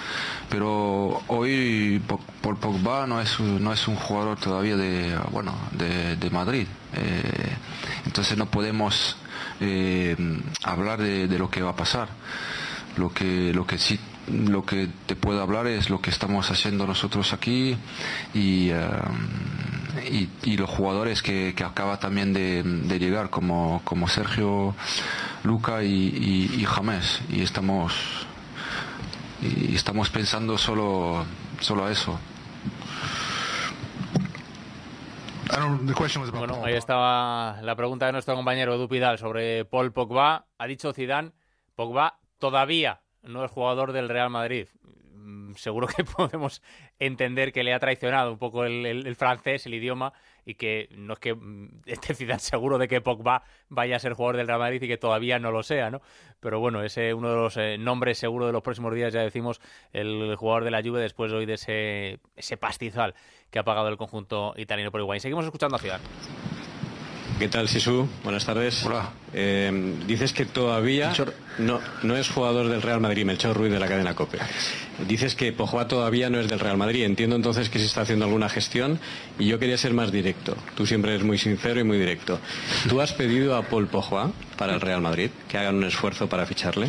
Pero 0.49 1.20
hoy 1.26 2.01
por 2.43 2.59
Pogba 2.59 3.09
no 3.09 3.20
es, 3.20 3.41
no 3.41 3.72
es 3.72 3.89
un 3.89 3.97
jugador 3.97 4.39
todavía 4.39 4.76
de, 4.76 5.18
bueno, 5.32 5.53
de, 5.72 6.30
Madrid. 6.30 6.68
Eh, 6.95 7.57
entonces 8.07 8.39
no 8.39 8.47
podemos 8.47 9.16
eh, 9.61 10.16
hablar 10.62 11.03
de, 11.03 11.26
de, 11.26 11.39
lo 11.41 11.51
que 11.51 11.61
va 11.61 11.70
a 11.70 11.76
pasar. 11.76 12.09
Lo 12.97 13.12
que, 13.12 13.53
lo 13.53 13.66
que 13.66 13.78
sí 13.78 13.99
lo 14.27 14.64
que 14.64 14.89
te 15.07 15.16
puedo 15.16 15.43
hablar 15.43 15.66
es 15.66 15.91
lo 15.91 16.01
que 16.01 16.11
estamos 16.11 16.51
haciendo 16.51 16.87
nosotros 16.87 17.33
aquí 17.33 17.77
y, 18.33 18.70
eh, 18.70 20.29
y, 20.43 20.57
los 20.57 20.70
jugadores 20.70 21.22
que, 21.22 21.55
que 21.55 21.64
acaba 21.64 21.99
también 21.99 22.33
de, 22.33 22.99
llegar 22.99 23.31
como, 23.31 23.83
como 23.85 24.09
Sergio, 24.09 24.75
Luca 25.43 25.83
y, 25.83 26.49
y, 26.57 26.64
James 26.64 27.20
y 27.29 27.43
estamos 27.43 28.27
y 29.43 29.75
estamos 29.75 30.09
pensando 30.09 30.57
solo 30.57 31.25
solo 31.61 31.87
a 31.87 31.93
eso. 31.93 32.18
Bueno, 36.33 36.64
ahí 36.64 36.75
estaba 36.75 37.61
la 37.62 37.77
pregunta 37.77 38.07
de 38.07 38.12
nuestro 38.12 38.35
compañero 38.35 38.75
Edu 38.75 38.89
Pidal 38.89 39.18
sobre 39.18 39.64
Paul 39.64 39.93
Pogba. 39.93 40.47
Ha 40.59 40.66
dicho 40.66 40.93
Zidane, 40.93 41.33
Pogba 41.77 42.18
todavía 42.39 43.04
no 43.25 43.45
es 43.45 43.51
jugador 43.51 43.93
del 43.93 44.09
Real 44.09 44.31
Madrid. 44.31 44.68
Mm, 45.25 45.55
seguro 45.55 45.87
que 45.87 46.05
podemos 46.16 46.62
entender 46.99 47.53
que 47.53 47.64
le 47.64 47.72
ha 47.72 47.79
traicionado 47.79 48.33
un 48.33 48.39
poco 48.39 48.64
el, 48.64 49.16
francés, 49.16 49.64
el 49.64 49.75
idioma, 49.75 50.12
y 50.45 50.55
que 50.55 50.89
no 50.91 51.14
es 51.14 51.18
que 51.18 51.35
mm, 51.35 51.83
esté 51.87 52.14
Zidane 52.14 52.41
seguro 52.41 52.77
de 52.77 52.89
que 52.89 53.01
Pogba 53.01 53.43
vaya 53.70 53.97
a 53.97 53.99
ser 53.99 54.12
jugador 54.12 54.37
del 54.37 54.47
Real 54.47 54.59
Madrid 54.59 54.83
y 54.83 54.89
que 54.89 54.99
todavía 54.99 55.39
no 55.39 55.51
lo 55.51 55.62
sea, 55.62 55.91
¿no? 55.91 56.03
Pero 56.41 56.61
bueno, 56.61 56.83
ese 56.83 57.14
uno 57.14 57.31
de 57.31 57.37
los 57.37 57.57
eh, 57.57 57.79
nombres 57.79 58.18
seguro 58.18 58.47
de 58.47 58.53
los 58.53 58.62
próximos 58.62 58.95
días, 58.95 59.14
ya 59.14 59.22
decimos, 59.22 59.61
el 59.93 60.37
jugador 60.37 60.64
de 60.64 60.70
la 60.70 60.83
Juve 60.83 61.01
después 61.01 61.33
hoy 61.33 61.47
de 61.47 61.55
ese, 61.55 62.18
ese 62.37 62.57
pastizal 62.59 63.14
que 63.51 63.59
ha 63.59 63.64
pagado 63.64 63.89
el 63.89 63.97
conjunto 63.97 64.53
italiano 64.59 64.91
por 64.91 65.01
igual. 65.01 65.16
Y 65.16 65.20
seguimos 65.20 65.47
escuchando 65.47 65.77
a 65.77 65.79
Zidane. 65.79 66.05
¿Qué 67.39 67.49
tal, 67.49 67.68
Sisu? 67.68 68.09
Buenas 68.22 68.45
tardes. 68.45 68.85
Hola. 68.87 69.11
Eh, 69.32 69.97
dices 70.07 70.32
que 70.32 70.45
todavía 70.45 71.12
no, 71.59 71.80
no 72.05 72.16
es 72.16 72.28
jugador 72.28 72.68
del 72.68 72.80
Real 72.80 73.01
Madrid, 73.01 73.24
Melchor 73.24 73.57
Ruiz 73.57 73.72
de 73.72 73.80
la 73.80 73.89
cadena 73.89 74.14
COPE. 74.14 74.39
Dices 75.09 75.35
que 75.35 75.53
Pogba 75.53 75.89
todavía 75.89 76.30
no 76.30 76.39
es 76.39 76.49
del 76.49 76.61
Real 76.61 76.76
Madrid. 76.76 77.05
Entiendo 77.05 77.35
entonces 77.35 77.68
que 77.70 77.80
se 77.80 77.87
está 77.87 78.03
haciendo 78.03 78.24
alguna 78.26 78.49
gestión 78.49 79.01
y 79.37 79.47
yo 79.47 79.59
quería 79.59 79.76
ser 79.76 79.95
más 79.95 80.12
directo. 80.12 80.57
Tú 80.76 80.87
siempre 80.87 81.12
eres 81.12 81.26
muy 81.26 81.37
sincero 81.37 81.80
y 81.80 81.85
muy 81.85 81.99
directo. 81.99 82.39
¿Tú 82.89 83.01
has 83.01 83.12
pedido 83.12 83.57
a 83.57 83.62
Paul 83.62 83.89
Pogba 83.89 84.30
para 84.57 84.74
el 84.74 84.80
Real 84.80 85.01
Madrid 85.01 85.30
que 85.49 85.59
hagan 85.59 85.74
un 85.74 85.85
esfuerzo 85.85 86.28
para 86.28 86.47
ficharle? 86.47 86.89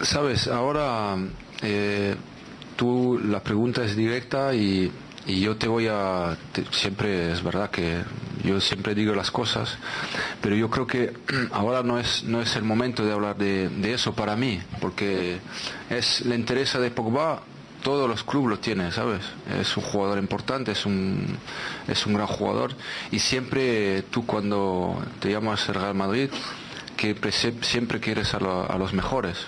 Sabes, 0.00 0.46
ahora 0.46 1.16
eh, 1.62 2.14
tú 2.76 3.20
la 3.24 3.42
pregunta 3.42 3.84
es 3.84 3.96
directa 3.96 4.54
y 4.54 4.92
y 5.26 5.40
yo 5.40 5.56
te 5.56 5.68
voy 5.68 5.88
a 5.88 6.36
siempre 6.70 7.32
es 7.32 7.42
verdad 7.42 7.70
que 7.70 8.02
yo 8.44 8.60
siempre 8.60 8.94
digo 8.94 9.14
las 9.14 9.30
cosas 9.30 9.76
pero 10.40 10.54
yo 10.56 10.70
creo 10.70 10.86
que 10.86 11.12
ahora 11.52 11.82
no 11.82 11.98
es 11.98 12.24
no 12.24 12.40
es 12.40 12.56
el 12.56 12.62
momento 12.62 13.04
de 13.04 13.12
hablar 13.12 13.36
de, 13.36 13.92
eso 13.92 14.14
para 14.14 14.36
mí 14.36 14.60
porque 14.80 15.38
es 15.90 16.24
la 16.24 16.34
interés 16.34 16.72
de 16.78 16.90
Pogba 16.90 17.42
todos 17.82 18.08
los 18.08 18.24
clubes 18.24 18.50
lo 18.50 18.58
tienen 18.58 18.92
sabes 18.92 19.22
es 19.60 19.76
un 19.76 19.82
jugador 19.82 20.18
importante 20.18 20.72
es 20.72 20.86
un 20.86 21.38
es 21.88 22.06
un 22.06 22.14
gran 22.14 22.26
jugador. 22.26 22.72
Y 23.10 23.18
siempre 23.18 24.02
tú 24.02 24.26
cuando 24.26 25.02
te 25.20 25.30
llamas 25.30 25.66
Real 25.68 25.94
Madrid 25.94 26.30
que 26.96 27.16
siempre 27.62 28.00
quieres 28.00 28.34
a, 28.34 28.38
a 28.38 28.78
los 28.78 28.92
mejores. 28.92 29.38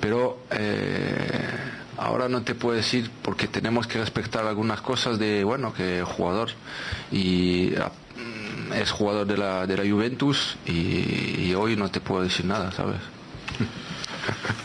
Pero 0.00 0.38
eh, 0.50 1.56
Ahora 1.98 2.28
no 2.28 2.42
te 2.42 2.54
puedo 2.54 2.76
decir 2.76 3.10
porque 3.22 3.48
tenemos 3.48 3.86
que 3.86 3.98
respetar 3.98 4.46
algunas 4.46 4.80
cosas 4.80 5.18
de, 5.18 5.44
bueno, 5.44 5.72
que 5.72 6.02
jugador 6.02 6.50
y 7.10 7.74
ah, 7.76 7.90
es 8.74 8.90
jugador 8.90 9.26
de 9.26 9.36
la, 9.36 9.66
de 9.66 9.76
la 9.76 9.90
Juventus 9.90 10.56
y, 10.66 11.54
hoy 11.54 11.76
no 11.76 11.90
te 11.90 12.00
puedo 12.00 12.22
decir 12.22 12.44
nada, 12.44 12.70
¿sabes? 12.72 13.00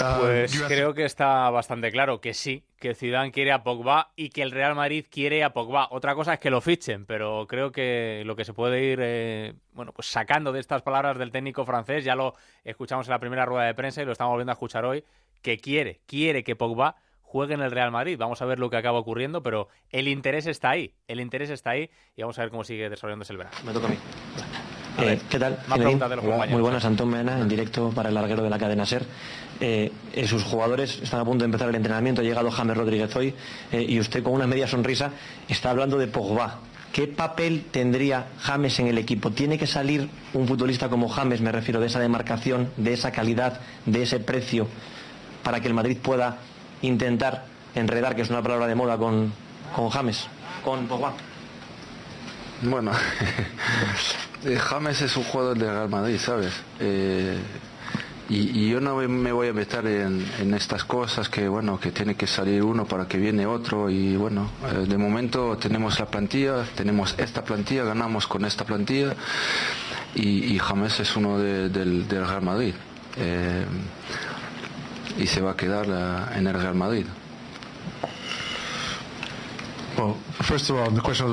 Ah, 0.00 0.18
pues 0.20 0.58
creo 0.68 0.94
que 0.94 1.04
está 1.04 1.50
bastante 1.50 1.92
claro 1.92 2.20
que 2.20 2.32
sí, 2.32 2.64
que 2.80 2.94
Zidane 2.94 3.30
quiere 3.30 3.52
a 3.52 3.62
Pogba 3.62 4.10
y 4.16 4.30
que 4.30 4.42
el 4.42 4.50
Real 4.50 4.74
Madrid 4.74 5.04
quiere 5.08 5.44
a 5.44 5.52
Pogba. 5.52 5.88
Otra 5.90 6.14
cosa 6.14 6.32
es 6.32 6.40
que 6.40 6.50
lo 6.50 6.62
fichen, 6.62 7.04
pero 7.04 7.46
creo 7.46 7.70
que 7.70 8.22
lo 8.24 8.34
que 8.34 8.46
se 8.46 8.54
puede 8.54 8.82
ir 8.82 8.98
eh, 9.02 9.54
bueno, 9.74 9.92
pues 9.92 10.08
sacando 10.08 10.50
de 10.50 10.60
estas 10.60 10.82
palabras 10.82 11.18
del 11.18 11.30
técnico 11.30 11.66
francés, 11.66 12.04
ya 12.04 12.14
lo 12.14 12.34
escuchamos 12.64 13.06
en 13.06 13.12
la 13.12 13.18
primera 13.18 13.44
rueda 13.44 13.66
de 13.66 13.74
prensa 13.74 14.02
y 14.02 14.06
lo 14.06 14.12
estamos 14.12 14.32
volviendo 14.32 14.52
a 14.52 14.54
escuchar 14.54 14.84
hoy, 14.86 15.04
que 15.42 15.58
quiere, 15.58 16.00
quiere 16.06 16.44
que 16.44 16.56
Pogba 16.56 16.96
juegue 17.20 17.54
en 17.54 17.62
el 17.62 17.70
Real 17.70 17.90
Madrid. 17.90 18.16
Vamos 18.18 18.42
a 18.42 18.44
ver 18.44 18.58
lo 18.58 18.70
que 18.70 18.76
acaba 18.76 18.98
ocurriendo, 18.98 19.42
pero 19.42 19.68
el 19.90 20.08
interés 20.08 20.46
está 20.46 20.70
ahí, 20.70 20.94
el 21.08 21.20
interés 21.20 21.50
está 21.50 21.70
ahí 21.70 21.90
y 22.16 22.22
vamos 22.22 22.38
a 22.38 22.42
ver 22.42 22.50
cómo 22.50 22.62
sigue 22.62 22.88
desarrollándose 22.90 23.32
el 23.32 23.38
verano. 23.38 23.56
Me 23.64 23.72
toca 23.72 23.86
a 23.86 23.90
mí. 23.90 23.96
Eh, 24.98 25.18
¿Qué 25.30 25.38
tal? 25.38 25.58
Muy 25.68 26.60
buenas, 26.60 26.84
Antón 26.84 27.08
Mena, 27.08 27.40
en 27.40 27.48
directo 27.48 27.90
para 27.90 28.10
el 28.10 28.14
larguero 28.14 28.42
de 28.42 28.50
la 28.50 28.58
cadena 28.58 28.84
SER. 28.84 29.04
Eh, 29.60 29.90
eh, 30.12 30.26
sus 30.26 30.42
jugadores 30.44 31.00
están 31.02 31.20
a 31.20 31.24
punto 31.24 31.44
de 31.44 31.46
empezar 31.46 31.68
el 31.70 31.74
entrenamiento, 31.74 32.20
ha 32.20 32.24
llegado 32.24 32.50
James 32.50 32.76
Rodríguez 32.76 33.14
hoy 33.16 33.34
y 33.72 33.98
usted 33.98 34.22
con 34.22 34.34
una 34.34 34.46
media 34.46 34.66
sonrisa 34.66 35.12
está 35.48 35.70
hablando 35.70 35.96
de 35.96 36.08
Pogba. 36.08 36.58
¿Qué 36.92 37.06
papel 37.06 37.64
tendría 37.70 38.26
James 38.38 38.78
en 38.80 38.88
el 38.88 38.98
equipo? 38.98 39.30
¿Tiene 39.30 39.56
que 39.56 39.66
salir 39.66 40.10
un 40.34 40.46
futbolista 40.46 40.90
como 40.90 41.08
James, 41.08 41.40
me 41.40 41.50
refiero, 41.50 41.80
de 41.80 41.86
esa 41.86 41.98
demarcación, 41.98 42.70
de 42.76 42.92
esa 42.92 43.12
calidad, 43.12 43.60
de 43.86 44.02
ese 44.02 44.20
precio, 44.20 44.68
para 45.42 45.60
que 45.60 45.68
el 45.68 45.74
Madrid 45.74 45.98
pueda 46.00 46.38
intentar 46.82 47.44
enredar, 47.74 48.14
que 48.14 48.22
es 48.22 48.30
una 48.30 48.42
palabra 48.42 48.66
de 48.66 48.74
moda, 48.74 48.96
con, 48.96 49.32
con 49.74 49.88
James, 49.90 50.26
con 50.64 50.86
Pogba? 50.86 51.12
Bueno, 52.62 52.92
eh, 54.44 54.56
James 54.56 55.00
es 55.02 55.16
un 55.16 55.24
jugador 55.24 55.58
de 55.58 55.70
Real 55.70 55.88
Madrid, 55.88 56.18
¿sabes? 56.18 56.52
Eh, 56.78 57.38
y, 58.28 58.70
yo 58.70 58.80
no 58.80 58.96
me 58.96 59.32
voy 59.32 59.48
a 59.48 59.52
meter 59.52 59.84
en, 59.86 60.54
estas 60.54 60.84
cosas 60.84 61.28
que, 61.28 61.48
bueno, 61.48 61.78
que 61.78 61.90
tiene 61.90 62.14
que 62.14 62.26
salir 62.26 62.62
uno 62.62 62.86
para 62.86 63.06
que 63.06 63.18
viene 63.18 63.44
otro. 63.44 63.90
Y 63.90 64.16
bueno, 64.16 64.50
eh, 64.64 64.86
de 64.86 64.96
momento 64.96 65.58
tenemos 65.58 65.98
la 65.98 66.06
plantilla, 66.06 66.64
tenemos 66.74 67.14
esta 67.18 67.44
plantilla, 67.44 67.84
ganamos 67.84 68.26
con 68.26 68.44
esta 68.44 68.64
plantilla. 68.64 69.14
Y, 70.14 70.58
James 70.58 71.00
es 71.00 71.16
uno 71.16 71.38
del, 71.38 71.72
del 71.72 72.06
Real 72.08 72.42
Madrid 72.42 72.74
y 75.18 75.26
se 75.26 75.40
va 75.40 75.52
a 75.52 75.56
quedar 75.56 75.86
en 76.36 76.46
el 76.46 76.54
Real 76.54 76.74
Madrid. 76.74 77.06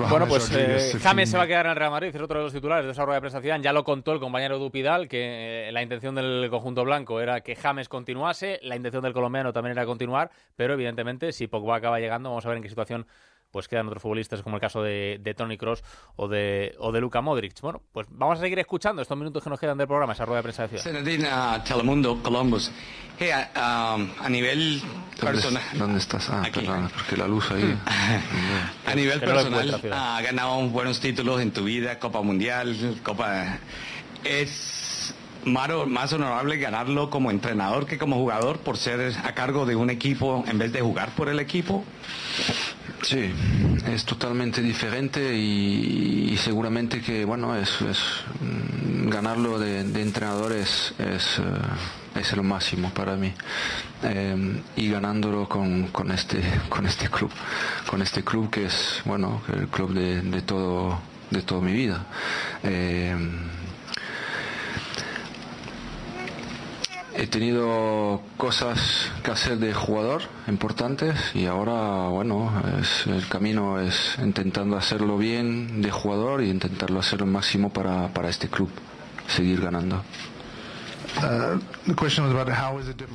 Bueno, 0.10 0.28
pues 0.28 0.52
eh, 0.54 1.00
James 1.02 1.30
se 1.30 1.38
va 1.38 1.44
a 1.44 1.48
quedar 1.48 1.66
en 1.66 1.72
el 1.72 1.78
Real 1.78 1.92
Madrid, 1.92 2.10
es 2.14 2.22
otro 2.22 2.40
de 2.40 2.44
los 2.44 2.54
titulares 2.54 2.86
de 2.86 2.92
esa 2.92 3.04
rueda 3.06 3.20
de 3.20 3.30
prensa. 3.30 3.58
Ya 3.58 3.74
lo 3.74 3.84
contó 3.84 4.12
el 4.12 4.20
compañero 4.20 4.60
Dupidal, 4.60 5.08
que 5.08 5.70
eh, 5.70 5.72
la 5.72 5.82
intención 5.82 6.16
del 6.16 6.48
conjunto 6.50 6.84
blanco 6.84 7.20
era 7.20 7.42
que 7.42 7.56
James 7.56 7.90
continuase, 7.90 8.60
la 8.64 8.76
intención 8.76 9.04
del 9.04 9.14
colombiano 9.14 9.54
también 9.54 9.72
era 9.72 9.86
continuar, 9.86 10.30
pero 10.56 10.74
evidentemente 10.74 11.32
si 11.32 11.48
Pogba 11.48 11.78
acaba 11.78 12.00
llegando, 12.00 12.30
vamos 12.30 12.46
a 12.46 12.50
ver 12.50 12.58
en 12.58 12.64
qué 12.64 12.70
situación 12.70 13.08
pues 13.52 13.68
quedan 13.68 13.88
otros 13.88 14.02
futbolistas 14.02 14.41
como 14.41 14.58
el 14.58 14.62
caso 14.62 14.82
de, 14.82 15.20
de 15.22 15.34
Tony 15.34 15.58
Cross 15.58 15.84
o 16.16 16.28
de, 16.28 16.76
o 16.80 16.91
de 16.91 17.02
Luka 17.02 17.22
Modric. 17.22 17.60
Bueno, 17.62 17.82
pues 17.91 18.08
vamos 18.10 18.38
a 18.38 18.41
seguir 18.41 18.60
escuchando 18.60 19.02
estos 19.02 19.18
minutos 19.18 19.43
que 19.43 19.50
nos 19.50 19.60
quedan 19.60 19.78
del 19.78 19.88
programa, 19.88 20.14
esa 20.14 20.26
rueda 20.26 20.39
de 20.39 20.43
prensa 20.43 20.64
de 20.64 20.70
ciudad. 20.70 20.84
Senadina, 20.84 21.64
Telemundo, 21.64 22.22
Columbus. 22.22 22.72
Hey, 23.18 23.32
um, 23.56 24.10
a 24.24 24.30
nivel 24.30 24.82
personal... 25.20 25.64
¿Dónde 25.74 26.00
estás? 26.00 26.30
Ah, 26.30 26.43
Aquí. 26.45 26.62
perdón, 26.62 26.89
porque 26.93 27.18
la 27.18 27.28
luz 27.28 27.52
ahí... 27.52 27.78
a 28.86 28.95
nivel 28.95 29.20
no 29.20 29.26
personal, 29.26 29.80
Ciudad. 29.80 30.18
ha 30.18 30.22
ganado 30.22 30.62
buenos 30.70 31.00
títulos 31.00 31.41
en 31.41 31.52
tu 31.52 31.64
vida, 31.64 32.00
Copa 32.00 32.22
Mundial, 32.22 33.00
Copa... 33.04 33.58
Es 34.24 34.79
más, 35.46 36.14
honorable 36.14 36.58
ganarlo 36.58 37.10
como 37.10 37.32
entrenador 37.32 37.86
que 37.86 37.98
como 37.98 38.18
jugador 38.18 38.60
por 38.60 38.78
ser 38.78 39.14
a 39.24 39.34
cargo 39.34 39.66
de 39.66 39.76
un 39.76 39.90
equipo 39.90 40.44
en 40.48 40.58
vez 40.58 40.72
de 40.72 40.82
jugar 40.82 41.10
por 41.16 41.30
el 41.30 41.40
equipo. 41.40 41.84
Sí, 43.02 43.32
es 43.88 44.04
totalmente 44.04 44.62
diferente 44.62 45.34
y, 45.34 46.32
y 46.34 46.38
seguramente 46.38 47.02
que, 47.02 47.24
bueno, 47.24 47.56
es, 47.56 47.70
es, 47.82 48.00
mm, 48.42 49.10
ganarlo 49.10 49.58
de, 49.58 49.86
de 49.86 50.02
entrenador 50.02 50.52
es, 50.52 50.94
es, 51.00 51.40
eh, 51.40 52.20
es 52.20 52.36
lo 52.36 52.44
máximo 52.44 52.90
para 52.90 53.16
mí. 53.16 53.34
Eh, 54.04 54.62
y 54.76 54.90
ganándolo 54.90 55.48
con, 55.48 55.88
con, 55.88 56.12
este, 56.12 56.42
con 56.68 56.86
este 56.86 57.10
club, 57.10 57.32
con 57.90 58.02
este 58.02 58.24
club 58.24 58.50
que 58.50 58.66
es, 58.66 59.02
bueno, 59.06 59.42
el 59.54 59.68
club 59.68 59.94
de, 59.94 60.22
de 60.22 60.42
todo, 60.42 61.00
de 61.30 61.42
toda 61.42 61.62
mi 61.62 61.72
vida. 61.72 62.06
Eh, 62.64 63.16
He 67.22 67.28
tenido 67.28 68.22
cosas 68.38 69.11
que 69.24 69.32
hacer 69.32 69.57
de 69.57 69.74
jugador 69.74 70.22
importantes 70.47 71.36
y 71.36 71.47
ahora, 71.47 72.07
bueno, 72.07 72.49
es- 72.80 73.07
el 73.07 73.28
camino 73.28 73.78
es 73.78 74.17
intentando 74.20 74.78
hacerlo 74.78 75.17
bien 75.17 75.82
de 75.82 75.91
jugador 75.91 76.41
y 76.41 76.49
intentarlo 76.49 76.99
hacer 77.01 77.20
lo 77.20 77.26
máximo 77.26 77.74
para, 77.74 78.07
para 78.13 78.30
este 78.30 78.47
club, 78.47 78.70
seguir 79.28 79.59
ganando. 79.59 80.01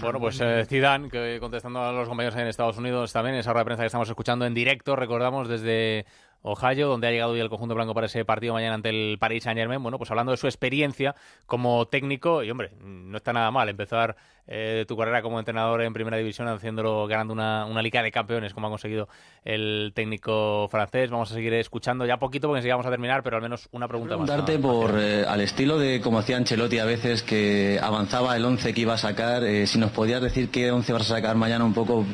Bueno, 0.01 0.19
pues 0.19 0.39
eh, 0.43 0.67
Zidane, 0.69 1.09
que 1.09 1.39
contestando 1.41 1.81
a 1.83 1.93
los 1.93 2.07
compañeros 2.09 2.37
en 2.39 2.47
Estados 2.49 2.77
Unidos 2.77 3.13
también, 3.13 3.37
esa 3.37 3.53
rueda 3.53 3.61
de 3.63 3.65
prensa 3.67 3.83
que 3.85 3.87
estamos 3.87 4.09
escuchando 4.09 4.45
en 4.45 4.53
directo, 4.53 4.97
recordamos 4.97 5.49
desde 5.49 6.05
Ohio, 6.47 6.89
donde 6.89 7.09
ha 7.09 7.11
llegado 7.11 7.33
hoy 7.33 7.41
el 7.41 7.49
conjunto 7.49 7.75
blanco 7.75 7.95
para 7.95 8.07
ese 8.07 8.25
partido 8.25 8.53
mañana 8.53 8.75
ante 8.75 8.91
el 8.91 9.17
Paris 9.19 9.45
Saint 9.45 9.59
Germain. 9.59 9.83
Bueno, 9.83 9.97
pues 9.97 10.11
hablando 10.11 10.31
de 10.31 10.37
su 10.37 10.47
experiencia 10.47 11.15
como 11.47 11.87
técnico, 11.87 12.43
y 12.43 12.51
hombre, 12.51 12.73
no 12.83 13.17
está 13.17 13.33
nada 13.33 13.51
mal 13.51 13.69
empezar 13.71 14.15
eh, 14.47 14.85
tu 14.87 14.95
carrera 14.95 15.23
como 15.23 15.39
entrenador 15.39 15.81
en 15.83 15.95
primera 15.95 16.19
división 16.19 16.47
haciéndolo, 16.49 17.07
ganando 17.07 17.33
una, 17.33 17.65
una 17.65 17.81
Liga 17.81 18.03
de 18.03 18.13
Campeones, 18.13 18.53
como 18.53 18.67
ha 18.67 18.71
conseguido 18.71 19.09
el 19.43 19.93
técnico 19.95 20.69
francés. 20.71 21.11
Vamos 21.11 21.31
a 21.31 21.35
seguir 21.35 21.55
escuchando 21.55 22.05
ya 22.05 22.19
poquito 22.19 22.49
porque 22.49 22.59
enseguida 22.59 22.75
vamos 22.75 22.87
a 22.87 22.91
terminar, 22.91 23.23
pero 23.23 23.37
al 23.37 23.43
menos 23.43 23.69
una 23.73 23.89
pregunta 23.89 24.17
más. 24.17 24.29
Preguntarte 24.29 24.59
por 24.59 24.99
eh, 24.99 25.25
al 25.27 25.41
estilo 25.41 25.79
de 25.79 26.01
como 26.01 26.19
hacía 26.19 26.37
Ancelotti 26.37 26.79
a 26.79 26.85
veces 26.85 27.23
que 27.23 27.79
avanzaba 27.83 28.37
el 28.37 28.45
11 28.45 28.75
que 28.75 28.81
iba 28.83 28.95
a 28.95 28.99
sacar, 28.99 29.45
eh, 29.45 29.67
si 29.67 29.79
nos 29.79 29.91
podías 29.93 30.21
decir 30.21 30.51
qué 30.51 30.71
11 30.71 30.93
vas 30.93 31.11
a 31.11 31.17
sacar 31.17 31.37
mañana 31.37 31.65
un 31.65 31.75
poco 31.75 32.05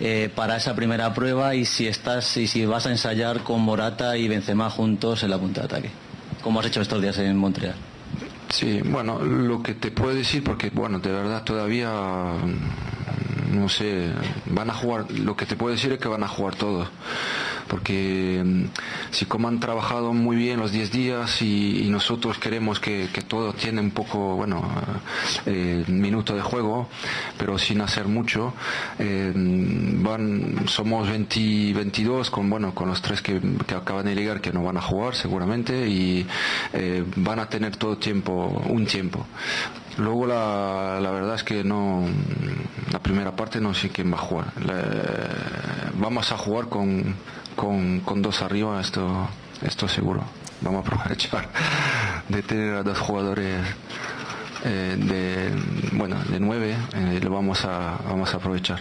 eh, 0.00 0.28
para 0.34 0.56
esa 0.56 0.74
primera 0.74 1.14
prueba 1.14 1.54
y 1.54 1.64
si 1.64 1.86
estás 1.86 2.36
y 2.36 2.48
si 2.48 2.66
vas 2.66 2.86
a 2.86 2.90
ensayar 2.90 3.42
con 3.44 3.64
Morata 3.76 4.16
y 4.16 4.26
Benzema 4.26 4.70
juntos 4.70 5.22
en 5.22 5.28
la 5.28 5.36
punta 5.36 5.60
de 5.60 5.66
ataque, 5.66 5.90
como 6.42 6.60
has 6.60 6.66
hecho 6.66 6.80
estos 6.80 7.02
días 7.02 7.18
en 7.18 7.36
Montreal. 7.36 7.74
Sí, 8.48 8.80
bueno, 8.82 9.18
lo 9.18 9.62
que 9.62 9.74
te 9.74 9.90
puedo 9.90 10.14
decir, 10.14 10.42
porque 10.42 10.70
bueno, 10.70 10.98
de 10.98 11.12
verdad 11.12 11.44
todavía, 11.44 11.92
no 13.50 13.68
sé, 13.68 14.12
van 14.46 14.70
a 14.70 14.74
jugar, 14.74 15.10
lo 15.10 15.36
que 15.36 15.46
te 15.46 15.56
puedo 15.56 15.72
decir 15.74 15.92
es 15.92 15.98
que 15.98 16.08
van 16.08 16.22
a 16.22 16.28
jugar 16.28 16.54
todos, 16.56 16.88
porque 17.68 18.42
mm, 18.44 18.64
si 19.10 19.26
como 19.26 19.48
han 19.48 19.60
trabajado 19.60 20.12
muy 20.12 20.36
bien 20.36 20.60
los 20.60 20.72
10 20.72 20.92
días 20.92 21.42
y, 21.42 21.86
nosotros 21.86 22.38
queremos 22.38 22.78
que, 22.78 23.08
que 23.12 23.22
todo 23.22 23.52
tiene 23.54 23.80
un 23.80 23.90
poco, 23.90 24.36
bueno, 24.36 24.62
eh, 25.46 25.84
minuto 25.88 26.34
de 26.34 26.42
juego, 26.42 26.88
pero 27.38 27.58
sin 27.58 27.80
hacer 27.80 28.06
mucho, 28.06 28.52
eh, 28.98 29.32
van, 29.34 30.68
somos 30.68 31.08
20, 31.08 31.72
22 31.72 32.30
con, 32.30 32.50
bueno, 32.50 32.74
con 32.74 32.88
los 32.88 33.00
tres 33.00 33.22
que, 33.22 33.40
que 33.66 33.74
acaban 33.74 34.04
de 34.04 34.14
llegar 34.14 34.40
que 34.40 34.52
no 34.52 34.62
van 34.62 34.76
a 34.76 34.82
jugar 34.82 35.14
seguramente 35.14 35.88
y 35.88 36.26
eh, 36.72 37.04
van 37.16 37.38
a 37.38 37.48
tener 37.48 37.76
todo 37.76 37.96
tiempo, 37.96 38.62
un 38.68 38.84
tiempo. 38.84 39.26
Luego 39.98 40.26
la, 40.26 40.98
la 41.00 41.10
verdad 41.10 41.36
es 41.36 41.42
que 41.42 41.64
no, 41.64 42.04
la 42.92 42.98
primera 42.98 43.34
parte 43.34 43.45
no 43.60 43.74
sé 43.74 43.90
quién 43.90 44.12
va 44.12 44.16
a 44.16 44.20
jugar. 44.20 44.52
Vamos 45.94 46.32
a 46.32 46.36
jugar 46.36 46.68
con, 46.68 47.14
con, 47.54 48.00
con 48.00 48.22
dos 48.22 48.42
arriba, 48.42 48.80
esto, 48.80 49.28
esto 49.62 49.88
seguro. 49.88 50.22
Vamos 50.60 50.84
a 50.84 50.88
aprovechar 50.88 51.48
de 52.28 52.42
tener 52.42 52.74
a 52.74 52.82
dos 52.82 52.98
jugadores 52.98 53.60
eh, 54.64 54.96
de, 54.98 55.96
bueno, 55.96 56.16
de 56.28 56.40
nueve, 56.40 56.76
eh, 56.94 57.20
lo 57.22 57.30
vamos 57.30 57.64
a, 57.64 57.98
vamos 58.04 58.32
a 58.34 58.38
aprovechar. 58.38 58.80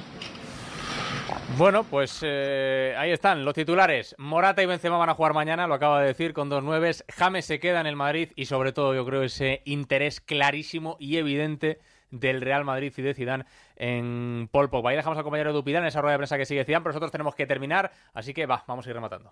Bueno, 1.57 1.85
pues 1.85 2.19
eh, 2.21 2.93
ahí 2.97 3.11
están 3.11 3.45
los 3.45 3.53
titulares. 3.53 4.13
Morata 4.17 4.61
y 4.61 4.65
Benzema 4.65 4.97
van 4.97 5.09
a 5.09 5.13
jugar 5.13 5.33
mañana, 5.33 5.67
lo 5.67 5.73
acaba 5.73 6.01
de 6.01 6.07
decir, 6.07 6.33
con 6.33 6.49
dos 6.49 6.61
nueves. 6.61 7.05
James 7.07 7.45
se 7.45 7.61
queda 7.61 7.79
en 7.79 7.87
el 7.87 7.95
Madrid 7.95 8.33
y 8.35 8.47
sobre 8.47 8.73
todo 8.73 8.93
yo 8.93 9.05
creo 9.05 9.23
ese 9.23 9.61
interés 9.63 10.19
clarísimo 10.19 10.97
y 10.99 11.15
evidente 11.15 11.79
del 12.11 12.41
Real 12.41 12.65
Madrid 12.65 12.91
y 12.97 13.01
de 13.01 13.13
Zidane 13.13 13.45
en 13.77 14.49
Pogba. 14.51 14.89
Ahí 14.89 14.97
dejamos 14.97 15.17
al 15.17 15.23
compañero 15.23 15.53
Dupidán 15.53 15.83
en 15.83 15.87
esa 15.87 16.01
rueda 16.01 16.13
de 16.13 16.19
prensa 16.19 16.37
que 16.37 16.45
sigue 16.45 16.65
Zidane, 16.65 16.83
pero 16.83 16.91
nosotros 16.91 17.13
tenemos 17.13 17.35
que 17.35 17.45
terminar, 17.45 17.89
así 18.13 18.33
que 18.33 18.45
va, 18.45 18.65
vamos 18.67 18.85
a 18.85 18.89
ir 18.89 18.95
rematando. 18.95 19.31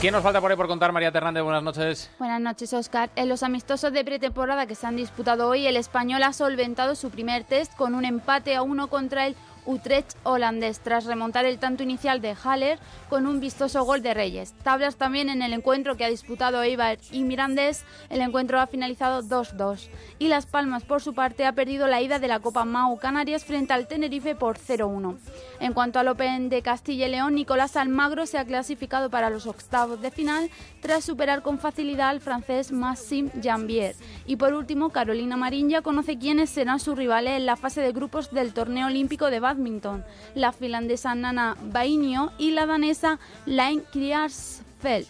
¿Quién 0.00 0.14
nos 0.14 0.22
falta 0.22 0.40
por 0.40 0.50
ahí 0.50 0.56
por 0.56 0.66
contar, 0.66 0.92
María 0.92 1.08
Hernández? 1.08 1.42
Buenas 1.42 1.62
noches. 1.62 2.10
Buenas 2.18 2.40
noches, 2.40 2.72
Oscar. 2.72 3.10
En 3.16 3.28
los 3.28 3.42
amistosos 3.42 3.92
de 3.92 4.02
pretemporada 4.02 4.64
que 4.64 4.74
se 4.74 4.86
han 4.86 4.96
disputado 4.96 5.46
hoy, 5.46 5.66
el 5.66 5.76
español 5.76 6.22
ha 6.22 6.32
solventado 6.32 6.94
su 6.94 7.10
primer 7.10 7.44
test 7.44 7.76
con 7.76 7.94
un 7.94 8.06
empate 8.06 8.56
a 8.56 8.62
uno 8.62 8.88
contra 8.88 9.26
el 9.26 9.36
Utrecht 9.66 10.16
holandés, 10.22 10.80
tras 10.80 11.04
remontar 11.04 11.44
el 11.44 11.58
tanto 11.58 11.82
inicial 11.82 12.20
de 12.20 12.34
Haller 12.42 12.78
con 13.08 13.26
un 13.26 13.40
vistoso 13.40 13.84
gol 13.84 14.02
de 14.02 14.14
Reyes. 14.14 14.54
Tablas 14.62 14.96
también 14.96 15.28
en 15.28 15.42
el 15.42 15.52
encuentro 15.52 15.96
que 15.96 16.04
ha 16.04 16.10
disputado 16.10 16.62
Eibar 16.62 16.98
y 17.10 17.22
Mirandés. 17.24 17.84
El 18.08 18.20
encuentro 18.20 18.60
ha 18.60 18.66
finalizado 18.66 19.22
2-2. 19.22 19.88
Y 20.18 20.28
Las 20.28 20.46
Palmas, 20.46 20.84
por 20.84 21.02
su 21.02 21.14
parte, 21.14 21.46
ha 21.46 21.52
perdido 21.52 21.86
la 21.86 22.00
ida 22.00 22.18
de 22.18 22.28
la 22.28 22.40
Copa 22.40 22.64
Mau 22.64 22.98
Canarias 22.98 23.44
frente 23.44 23.72
al 23.72 23.86
Tenerife 23.86 24.34
por 24.34 24.58
0-1. 24.58 25.18
En 25.60 25.72
cuanto 25.72 25.98
al 25.98 26.08
Open 26.08 26.48
de 26.48 26.62
Castilla 26.62 27.06
y 27.06 27.10
León, 27.10 27.34
Nicolás 27.34 27.76
Almagro 27.76 28.26
se 28.26 28.38
ha 28.38 28.44
clasificado 28.44 29.10
para 29.10 29.30
los 29.30 29.46
octavos 29.46 30.00
de 30.00 30.10
final 30.10 30.50
tras 30.80 31.04
superar 31.04 31.42
con 31.42 31.58
facilidad 31.58 32.08
al 32.08 32.20
francés 32.20 32.72
Maxime 32.72 33.30
Jambier. 33.42 33.94
Y 34.26 34.36
por 34.36 34.54
último, 34.54 34.90
Carolina 34.90 35.36
Marín 35.36 35.68
ya 35.68 35.82
conoce 35.82 36.18
quiénes 36.18 36.50
serán 36.50 36.80
sus 36.80 36.96
rivales 36.96 37.34
en 37.34 37.46
la 37.46 37.56
fase 37.56 37.80
de 37.80 37.92
grupos 37.92 38.30
del 38.30 38.52
torneo 38.52 38.86
olímpico 38.86 39.30
de 39.30 39.40
badminton, 39.50 40.04
la 40.34 40.52
finlandesa 40.52 41.14
Nana 41.14 41.56
Bainio 41.60 42.32
y 42.38 42.52
la 42.52 42.66
danesa 42.66 43.18
Lain 43.46 43.82
Kriarsfeldt. 43.92 45.08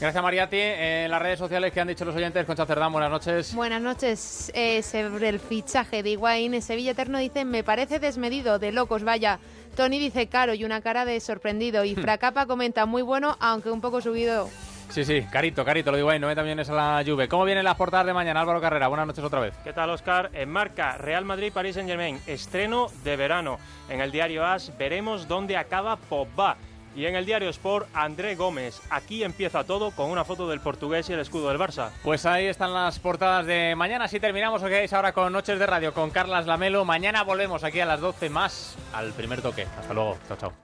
Gracias, 0.00 0.22
Mariati. 0.22 0.58
En 0.58 1.10
las 1.10 1.22
redes 1.22 1.38
sociales 1.38 1.72
que 1.72 1.80
han 1.80 1.88
dicho 1.88 2.04
los 2.04 2.14
oyentes, 2.14 2.44
Concha 2.44 2.66
Cerdán, 2.66 2.92
buenas 2.92 3.10
noches. 3.10 3.54
Buenas 3.54 3.80
noches. 3.80 4.50
Eh, 4.54 4.82
sobre 4.82 5.28
el 5.28 5.38
fichaje 5.38 6.02
de 6.02 6.10
Higuaín, 6.10 6.60
Sevilla 6.62 6.92
Eterno 6.92 7.18
dice, 7.18 7.44
me 7.44 7.62
parece 7.62 8.00
desmedido, 8.00 8.58
de 8.58 8.72
locos, 8.72 9.04
vaya. 9.04 9.38
Tony 9.76 9.98
dice 9.98 10.26
caro 10.28 10.54
y 10.54 10.64
una 10.64 10.80
cara 10.80 11.04
de 11.04 11.20
sorprendido. 11.20 11.84
Y 11.84 11.94
Fracapa 11.94 12.46
comenta, 12.46 12.86
muy 12.86 13.02
bueno, 13.02 13.36
aunque 13.40 13.70
un 13.70 13.80
poco 13.80 14.00
subido. 14.00 14.50
Sí, 14.90 15.04
sí, 15.04 15.22
carito, 15.30 15.64
carito, 15.64 15.90
lo 15.90 15.96
digo 15.96 16.10
ahí, 16.10 16.20
90 16.20 16.42
millones 16.42 16.70
a 16.70 16.74
la 16.74 17.02
Juve. 17.04 17.26
¿Cómo 17.26 17.44
vienen 17.44 17.64
las 17.64 17.74
portadas 17.74 18.06
de 18.06 18.14
mañana, 18.14 18.40
Álvaro 18.40 18.60
Carrera? 18.60 18.86
Buenas 18.88 19.08
noches 19.08 19.24
otra 19.24 19.40
vez. 19.40 19.54
¿Qué 19.64 19.72
tal, 19.72 19.90
Oscar? 19.90 20.30
En 20.34 20.48
marca, 20.50 20.96
Real 20.98 21.24
Madrid, 21.24 21.52
París 21.52 21.74
Saint 21.74 21.88
Germain, 21.88 22.20
estreno 22.26 22.86
de 23.02 23.16
verano. 23.16 23.58
En 23.88 24.00
el 24.00 24.12
diario 24.12 24.44
AS 24.46 24.76
veremos 24.78 25.26
dónde 25.26 25.56
acaba 25.56 25.96
Pogba. 25.96 26.56
Y 26.96 27.06
en 27.06 27.16
el 27.16 27.26
diario 27.26 27.48
Sport, 27.48 27.88
André 27.92 28.36
Gómez. 28.36 28.80
Aquí 28.88 29.24
empieza 29.24 29.64
todo 29.64 29.90
con 29.90 30.10
una 30.10 30.24
foto 30.24 30.48
del 30.48 30.60
portugués 30.60 31.10
y 31.10 31.12
el 31.12 31.18
escudo 31.18 31.48
del 31.48 31.58
Barça. 31.58 31.90
Pues 32.04 32.24
ahí 32.24 32.46
están 32.46 32.72
las 32.72 33.00
portadas 33.00 33.46
de 33.46 33.74
mañana. 33.74 34.06
Si 34.06 34.20
terminamos, 34.20 34.62
os 34.62 34.68
quedáis 34.68 34.92
ahora 34.92 35.12
con 35.12 35.32
Noches 35.32 35.58
de 35.58 35.66
Radio 35.66 35.92
con 35.92 36.10
Carlas 36.10 36.46
Lamelo. 36.46 36.84
Mañana 36.84 37.24
volvemos 37.24 37.64
aquí 37.64 37.80
a 37.80 37.86
las 37.86 38.00
12 38.00 38.30
más 38.30 38.76
al 38.92 39.12
primer 39.12 39.42
toque. 39.42 39.66
Hasta 39.76 39.92
luego. 39.92 40.18
Chao, 40.28 40.36
chao. 40.36 40.63